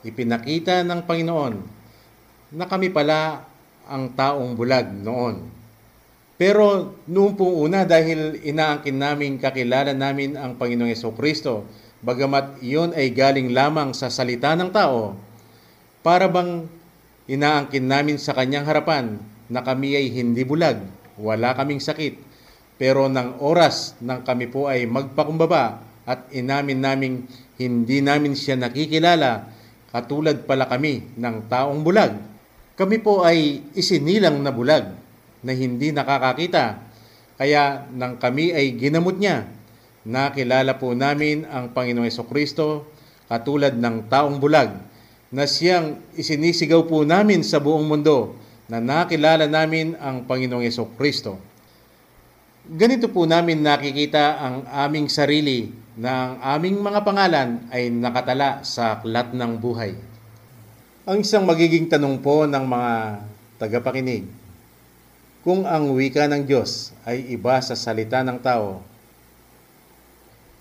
Ipinakita 0.05 0.85
ng 0.85 1.01
Panginoon 1.01 1.53
na 2.53 2.69
kami 2.69 2.93
pala 2.93 3.41
ang 3.89 4.13
taong 4.13 4.53
bulag 4.53 4.85
noon. 4.85 5.49
Pero 6.37 6.93
noong 7.09 7.33
pong 7.33 7.55
una 7.65 7.89
dahil 7.89 8.37
inaangkin 8.37 9.01
namin 9.01 9.41
kakilala 9.41 9.97
namin 9.97 10.37
ang 10.37 10.61
Panginoong 10.61 10.93
Yeso 10.93 11.09
Kristo, 11.17 11.65
bagamat 12.05 12.61
iyon 12.61 12.93
ay 12.93 13.09
galing 13.09 13.49
lamang 13.49 13.89
sa 13.97 14.13
salita 14.13 14.53
ng 14.53 14.69
tao, 14.69 15.17
para 16.05 16.29
bang 16.29 16.69
inaangkin 17.25 17.89
namin 17.89 18.21
sa 18.21 18.37
kanyang 18.37 18.69
harapan 18.69 19.17
na 19.49 19.65
kami 19.65 19.97
ay 19.97 20.13
hindi 20.13 20.45
bulag, 20.45 20.85
wala 21.17 21.57
kaming 21.57 21.81
sakit, 21.81 22.28
pero 22.79 23.11
ng 23.11 23.43
oras 23.43 23.99
nang 23.99 24.23
kami 24.23 24.47
po 24.47 24.71
ay 24.71 24.87
magpakumbaba 24.87 25.83
at 26.07 26.31
inamin 26.31 26.79
naming 26.79 27.15
hindi 27.59 27.99
namin 27.99 28.39
siya 28.39 28.55
nakikilala, 28.55 29.51
katulad 29.91 30.47
pala 30.47 30.63
kami 30.71 31.11
ng 31.19 31.51
taong 31.51 31.83
bulag. 31.83 32.15
Kami 32.79 33.03
po 33.03 33.27
ay 33.27 33.67
isinilang 33.75 34.39
na 34.39 34.55
bulag 34.55 34.95
na 35.43 35.51
hindi 35.51 35.91
nakakakita. 35.91 36.79
Kaya 37.35 37.83
nang 37.91 38.15
kami 38.15 38.55
ay 38.55 38.79
ginamot 38.79 39.19
niya, 39.19 39.43
nakilala 40.07 40.79
po 40.79 40.95
namin 40.95 41.43
ang 41.51 41.75
Panginoong 41.75 42.07
Kristo 42.31 42.87
katulad 43.27 43.75
ng 43.75 44.07
taong 44.07 44.39
bulag 44.39 44.71
na 45.29 45.43
siyang 45.43 45.99
isinisigaw 46.15 46.87
po 46.87 47.03
namin 47.03 47.43
sa 47.43 47.59
buong 47.59 47.83
mundo 47.83 48.39
na 48.71 48.79
nakilala 48.79 49.51
namin 49.51 49.99
ang 49.99 50.23
Panginoong 50.23 50.95
Kristo. 50.95 51.48
Ganito 52.69 53.09
po 53.09 53.25
namin 53.25 53.65
nakikita 53.65 54.37
ang 54.37 54.61
aming 54.69 55.09
sarili 55.09 55.73
na 55.97 56.37
ang 56.37 56.61
aming 56.61 56.77
mga 56.85 57.01
pangalan 57.01 57.65
ay 57.73 57.89
nakatala 57.89 58.61
sa 58.61 58.93
aklat 58.93 59.33
ng 59.33 59.57
buhay. 59.57 59.97
Ang 61.09 61.25
isang 61.25 61.49
magiging 61.49 61.89
tanong 61.89 62.21
po 62.21 62.45
ng 62.45 62.61
mga 62.61 63.25
tagapakinig, 63.57 64.29
kung 65.41 65.65
ang 65.65 65.97
wika 65.97 66.29
ng 66.29 66.45
Diyos 66.45 66.93
ay 67.09 67.33
iba 67.33 67.57
sa 67.57 67.73
salita 67.73 68.21
ng 68.21 68.37
tao, 68.37 68.85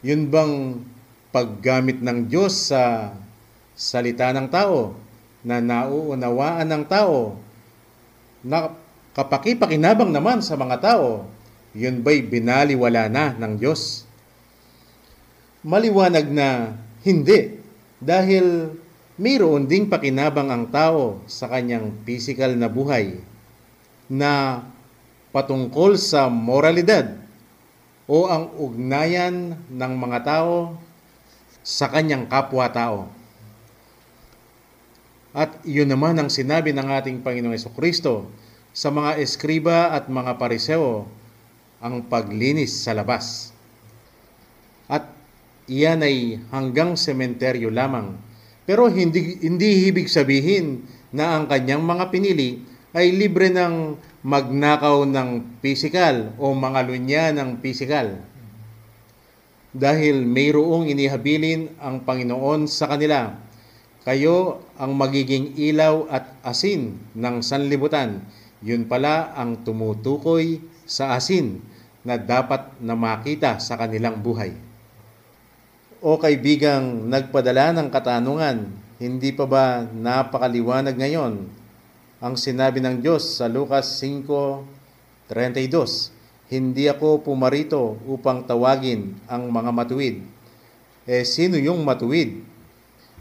yun 0.01 0.33
bang 0.33 0.81
paggamit 1.29 2.01
ng 2.01 2.25
Diyos 2.25 2.73
sa 2.73 3.13
salita 3.77 4.33
ng 4.33 4.49
tao 4.49 4.97
na 5.45 5.61
nauunawaan 5.61 6.73
ng 6.73 6.85
tao 6.89 7.37
na 8.41 8.73
kapakipakinabang 9.13 10.09
naman 10.09 10.41
sa 10.41 10.57
mga 10.57 10.81
tao 10.81 11.37
yun 11.77 12.01
ba'y 12.01 12.25
binaliwala 12.25 13.13
na 13.13 13.37
ng 13.37 13.61
Diyos? 13.61 14.09
Maliwanag 15.61 16.29
na 16.31 16.79
hindi 17.05 17.61
dahil 17.99 18.73
mayroon 19.19 19.67
ding 19.67 19.91
pakinabang 19.91 20.49
ang 20.49 20.65
tao 20.71 21.21
sa 21.27 21.51
kanyang 21.51 21.91
physical 22.07 22.55
na 22.55 22.71
buhay 22.71 23.19
na 24.07 24.65
patungkol 25.35 25.99
sa 25.99 26.31
moralidad 26.31 27.19
o 28.09 28.25
ang 28.31 28.49
ugnayan 28.57 29.59
ng 29.69 29.93
mga 30.01 30.19
tao 30.25 30.79
sa 31.61 31.93
kanyang 31.93 32.25
kapwa-tao. 32.25 33.13
At 35.37 35.61
iyon 35.69 35.93
naman 35.93 36.17
ang 36.17 36.33
sinabi 36.33 36.73
ng 36.73 36.89
ating 36.89 37.21
Panginoong 37.21 37.77
Kristo 37.77 38.25
sa 38.73 38.89
mga 38.89 39.21
eskriba 39.21 39.93
at 39.93 40.09
mga 40.09 40.41
pariseo 40.41 41.05
ang 41.79 42.07
paglinis 42.07 42.83
sa 42.83 42.95
labas. 42.95 43.55
At 44.91 45.11
iyan 45.71 46.03
ay 46.03 46.43
hanggang 46.51 46.99
sementeryo 46.99 47.71
lamang. 47.71 48.19
Pero 48.69 48.91
hindi, 48.91 49.39
hindi 49.41 49.89
ibig 49.89 50.11
sabihin 50.11 50.85
na 51.15 51.39
ang 51.39 51.45
kanyang 51.49 51.81
mga 51.85 52.05
pinili 52.13 52.61
ay 52.93 53.13
libre 53.15 53.49
ng 53.53 53.97
magnakaw 54.25 55.07
ng 55.07 55.61
pisikal 55.63 56.35
o 56.37 56.53
mga 56.53 56.81
lunya 56.85 57.25
ng 57.33 57.63
pisikal. 57.63 58.19
Dahil 59.73 60.25
mayroong 60.25 60.89
inihabilin 60.89 61.77
ang 61.79 62.03
Panginoon 62.03 62.67
sa 62.67 62.89
kanila, 62.91 63.37
kayo 64.03 64.65
ang 64.81 64.97
magiging 64.97 65.53
ilaw 65.55 66.09
at 66.09 66.33
asin 66.41 66.97
ng 67.13 67.45
sanlibutan. 67.45 68.25
Yun 68.65 68.89
pala 68.89 69.37
ang 69.37 69.63
tumutukoy 69.63 70.59
sa 70.89 71.13
asin 71.13 71.61
na 72.01 72.17
dapat 72.17 72.73
na 72.81 72.97
makita 72.97 73.61
sa 73.61 73.77
kanilang 73.77 74.25
buhay. 74.25 74.57
O 76.01 76.17
kaibigang 76.17 77.05
nagpadala 77.13 77.77
ng 77.77 77.93
katanungan, 77.93 78.73
hindi 78.97 79.37
pa 79.37 79.45
ba 79.45 79.85
napakaliwanag 79.85 80.97
ngayon 80.97 81.45
ang 82.19 82.35
sinabi 82.35 82.81
ng 82.81 83.05
Diyos 83.05 83.37
sa 83.37 83.47
Lucas 83.47 84.01
5.32? 84.01 85.29
Hindi 86.49 86.89
ako 86.89 87.21
pumarito 87.21 88.01
upang 88.09 88.49
tawagin 88.49 89.21
ang 89.29 89.53
mga 89.53 89.69
matuwid. 89.69 90.25
Eh 91.05 91.29
sino 91.29 91.61
yung 91.61 91.85
matuwid? 91.85 92.41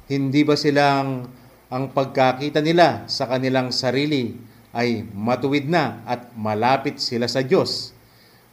Hindi 0.07 0.47
ba 0.47 0.55
silang 0.55 1.27
ang 1.67 1.91
pagkakita 1.91 2.63
nila 2.63 3.03
sa 3.11 3.27
kanilang 3.27 3.75
sarili 3.75 4.46
ay 4.75 5.07
matuwid 5.11 5.67
na 5.67 6.03
at 6.03 6.31
malapit 6.35 6.99
sila 6.99 7.27
sa 7.27 7.43
Diyos? 7.43 7.93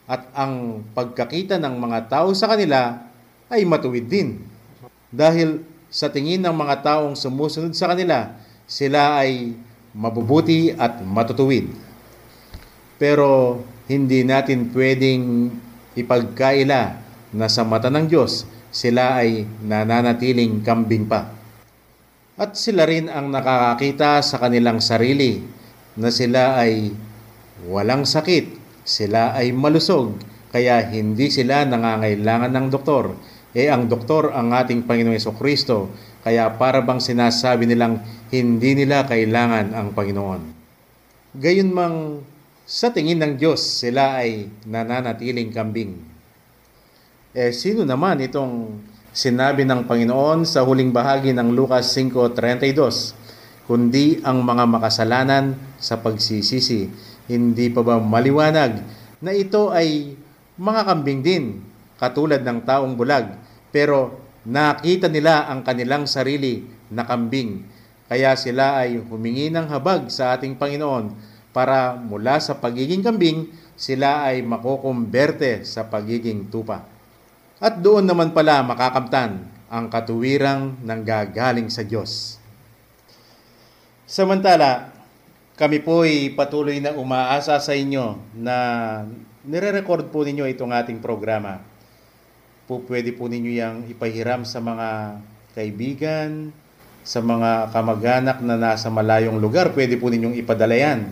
At 0.05 0.29
ang 0.37 0.85
pagkakita 0.93 1.57
ng 1.57 1.75
mga 1.75 1.99
tao 2.11 2.29
sa 2.37 2.45
kanila 2.51 3.01
ay 3.49 3.65
matuwid 3.65 4.05
din. 4.05 4.41
Dahil 5.09 5.65
sa 5.89 6.11
tingin 6.11 6.43
ng 6.43 6.53
mga 6.53 6.85
taong 6.85 7.15
sumusunod 7.17 7.73
sa 7.73 7.89
kanila, 7.91 8.35
sila 8.69 9.21
ay 9.21 9.55
mabubuti 9.95 10.75
at 10.75 10.99
matutuwid. 11.01 11.71
Pero 12.99 13.61
hindi 13.87 14.27
natin 14.27 14.69
pwedeng 14.75 15.51
ipagkaila 15.95 16.81
na 17.31 17.47
sa 17.47 17.63
mata 17.63 17.87
ng 17.87 18.07
Diyos 18.07 18.55
sila 18.75 19.23
ay 19.23 19.47
nananatiling 19.63 20.59
kambing 20.59 21.07
pa. 21.07 21.31
At 22.35 22.59
sila 22.59 22.83
rin 22.83 23.07
ang 23.07 23.31
nakakakita 23.31 24.19
sa 24.19 24.35
kanilang 24.35 24.83
sarili 24.83 25.39
na 25.95 26.11
sila 26.11 26.59
ay 26.59 26.91
walang 27.67 28.03
sakit, 28.03 28.59
sila 28.83 29.31
ay 29.33 29.55
malusog, 29.55 30.19
kaya 30.51 30.83
hindi 30.91 31.31
sila 31.31 31.63
nangangailangan 31.63 32.51
ng 32.51 32.67
doktor. 32.71 33.15
Eh 33.55 33.71
ang 33.71 33.87
doktor 33.87 34.35
ang 34.35 34.51
ating 34.51 34.83
Panginoong 34.83 35.15
Yeso 35.15 35.31
Kristo, 35.35 35.91
kaya 36.23 36.51
para 36.59 36.83
bang 36.83 36.99
sinasabi 36.99 37.63
nilang 37.63 38.03
hindi 38.27 38.75
nila 38.75 39.07
kailangan 39.07 39.71
ang 39.71 39.95
Panginoon. 39.95 40.41
Gayunmang 41.39 42.19
sa 42.65 42.89
tingin 42.89 43.21
ng 43.21 43.37
Diyos, 43.37 43.61
sila 43.61 44.25
ay 44.25 44.49
nananatiling 44.65 45.53
kambing. 45.53 46.01
Eh, 47.35 47.53
sino 47.53 47.85
naman 47.85 48.23
itong 48.25 48.79
sinabi 49.13 49.67
ng 49.67 49.85
Panginoon 49.85 50.49
sa 50.49 50.65
huling 50.65 50.89
bahagi 50.89 51.29
ng 51.35 51.53
Lucas 51.53 51.93
5.32? 51.93 53.69
Kundi 53.69 54.17
ang 54.25 54.41
mga 54.41 54.65
makasalanan 54.65 55.74
sa 55.85 56.01
pagsisisi. 56.01 56.89
Hindi 57.29 57.69
pa 57.69 57.85
ba 57.85 58.01
maliwanag 58.01 58.81
na 59.21 59.31
ito 59.37 59.69
ay 59.69 60.17
mga 60.57 60.81
kambing 60.81 61.21
din, 61.21 61.61
katulad 62.01 62.41
ng 62.41 62.65
taong 62.65 62.97
bulag, 62.97 63.37
pero 63.69 64.17
nakita 64.49 65.05
nila 65.05 65.45
ang 65.45 65.61
kanilang 65.61 66.09
sarili 66.09 66.65
na 66.89 67.05
kambing. 67.05 67.61
Kaya 68.09 68.33
sila 68.33 68.81
ay 68.81 68.97
humingi 68.97 69.53
ng 69.53 69.69
habag 69.69 70.09
sa 70.09 70.33
ating 70.33 70.57
Panginoon 70.57 71.13
para 71.53 71.97
mula 71.97 72.41
sa 72.41 72.57
pagiging 72.57 73.05
kambing, 73.05 73.49
sila 73.75 74.29
ay 74.29 74.41
makukumberte 74.45 75.65
sa 75.67 75.85
pagiging 75.85 76.47
tupa. 76.47 76.85
At 77.59 77.79
doon 77.79 78.05
naman 78.05 78.31
pala 78.35 78.63
makakamtan 78.63 79.47
ang 79.67 79.85
katuwirang 79.91 80.79
nanggagaling 80.85 81.67
sa 81.67 81.81
Diyos. 81.83 82.37
Samantala, 84.05 84.94
kami 85.55 85.79
po 85.79 86.03
ay 86.03 86.35
patuloy 86.35 86.83
na 86.83 86.91
umaasa 86.91 87.55
sa 87.63 87.71
inyo 87.71 88.19
na 88.35 88.55
nire-record 89.47 90.11
po 90.11 90.27
ninyo 90.27 90.43
itong 90.51 90.75
ating 90.75 90.99
programa. 90.99 91.63
Po 92.67 92.83
pwede 92.83 93.15
po 93.15 93.31
ninyo 93.31 93.51
yang 93.55 93.75
ipahiram 93.87 94.43
sa 94.43 94.59
mga 94.59 95.15
kaibigan, 95.55 96.51
sa 97.07 97.23
mga 97.23 97.71
kamag-anak 97.71 98.43
na 98.43 98.59
nasa 98.59 98.91
malayong 98.91 99.39
lugar, 99.39 99.71
pwede 99.71 99.95
po 99.95 100.11
ninyong 100.11 100.35
ipadala 100.35 100.75
yan 100.75 101.07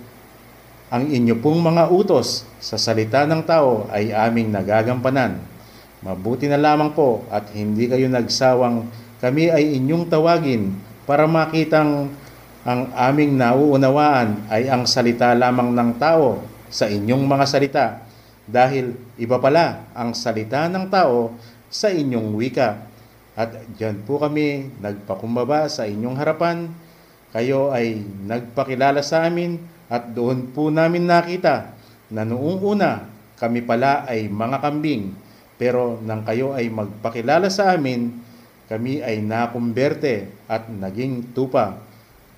ang 0.91 1.07
inyo 1.07 1.39
pong 1.39 1.61
mga 1.61 1.87
utos 1.87 2.43
sa 2.59 2.75
salita 2.75 3.23
ng 3.23 3.41
tao 3.45 3.87
ay 3.93 4.11
aming 4.11 4.49
nagagampanan. 4.49 5.39
Mabuti 6.01 6.49
na 6.49 6.57
lamang 6.57 6.91
po 6.97 7.23
at 7.29 7.53
hindi 7.53 7.85
kayo 7.85 8.09
nagsawang 8.09 8.89
kami 9.21 9.53
ay 9.53 9.77
inyong 9.77 10.09
tawagin 10.09 10.73
para 11.05 11.29
makitang 11.29 12.09
ang 12.65 12.89
aming 12.93 13.37
nauunawaan 13.37 14.49
ay 14.49 14.65
ang 14.69 14.89
salita 14.89 15.33
lamang 15.37 15.73
ng 15.73 15.91
tao 16.01 16.41
sa 16.69 16.89
inyong 16.89 17.23
mga 17.25 17.45
salita 17.45 17.85
dahil 18.51 18.93
iba 19.15 19.39
pala 19.39 19.87
ang 19.95 20.11
salita 20.11 20.67
ng 20.67 20.91
tao 20.91 21.33
sa 21.71 21.87
inyong 21.87 22.35
wika. 22.35 22.85
At 23.33 23.55
diyan 23.79 24.03
po 24.03 24.19
kami 24.19 24.69
nagpakumbaba 24.83 25.71
sa 25.71 25.87
inyong 25.87 26.19
harapan. 26.19 26.67
Kayo 27.31 27.71
ay 27.71 28.03
nagpakilala 28.27 28.99
sa 28.99 29.23
amin 29.23 29.55
at 29.87 30.11
doon 30.11 30.51
po 30.51 30.67
namin 30.67 31.07
nakita 31.07 31.71
na 32.11 32.27
noong 32.27 32.59
una 32.59 33.07
kami 33.39 33.63
pala 33.63 34.03
ay 34.03 34.27
mga 34.27 34.59
kambing 34.59 35.15
pero 35.61 36.01
nang 36.01 36.25
kayo 36.25 36.57
ay 36.57 36.73
magpakilala 36.73 37.45
sa 37.53 37.77
amin, 37.77 38.17
kami 38.65 38.97
ay 39.05 39.21
nakumberte 39.21 40.33
at 40.49 40.65
naging 40.73 41.37
tupa. 41.37 41.77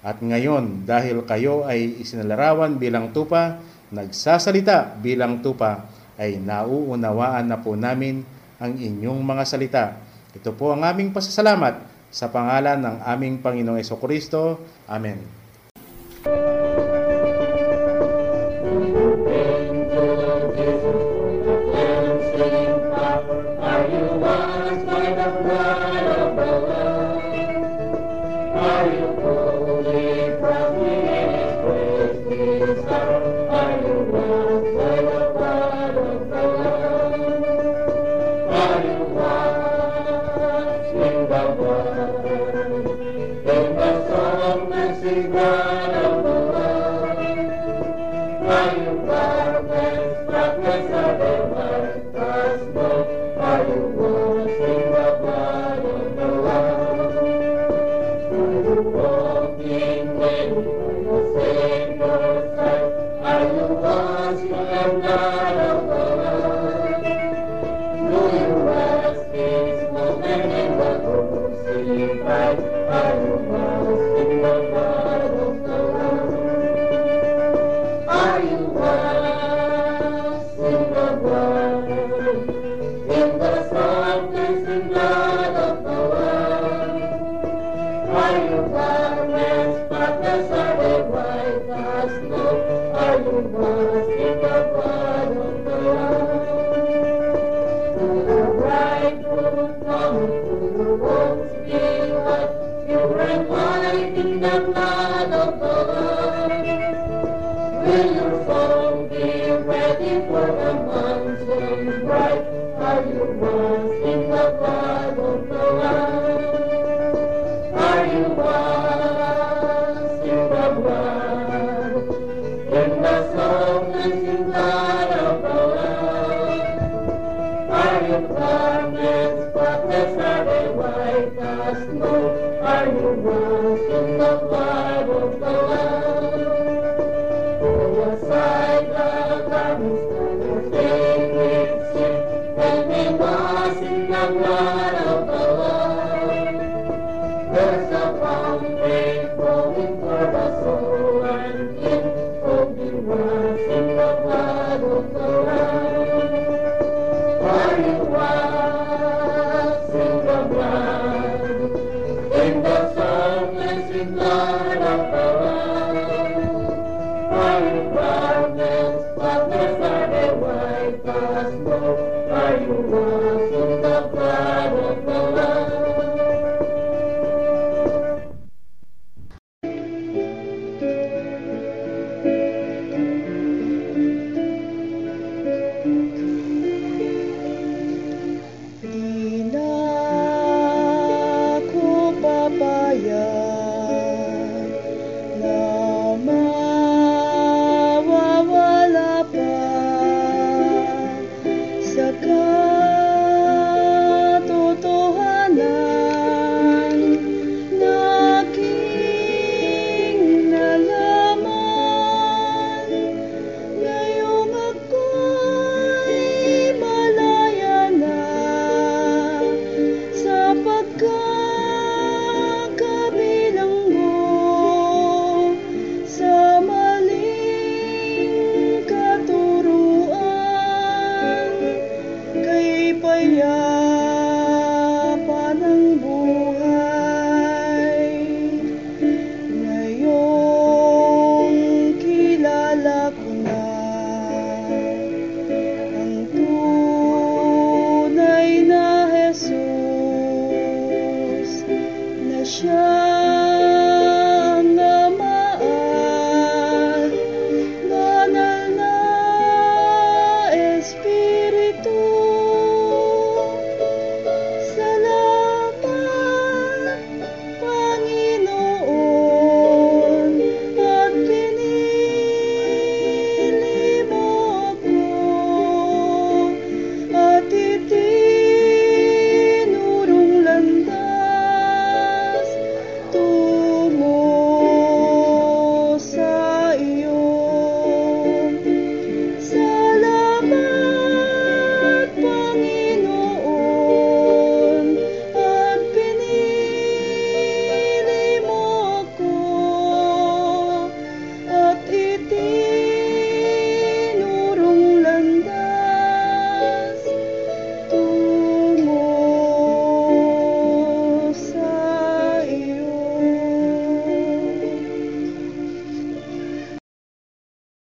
At 0.03 0.19
ngayon, 0.19 0.83
dahil 0.83 1.23
kayo 1.23 1.63
ay 1.63 2.03
isinalarawan 2.03 2.75
bilang 2.75 3.15
tupa, 3.15 3.63
nagsasalita 3.95 4.99
bilang 4.99 5.39
tupa, 5.39 5.87
ay 6.17 6.37
nauunawaan 6.37 7.49
na 7.49 7.57
po 7.59 7.73
namin 7.73 8.21
ang 8.61 8.77
inyong 8.77 9.21
mga 9.21 9.43
salita. 9.43 9.83
Ito 10.33 10.53
po 10.53 10.73
ang 10.73 10.81
aming 10.85 11.13
pasasalamat 11.13 11.83
sa 12.13 12.29
pangalan 12.29 12.79
ng 12.81 12.97
aming 13.05 13.41
Panginoong 13.41 13.81
Kristo. 14.01 14.61
Amen. 14.85 15.42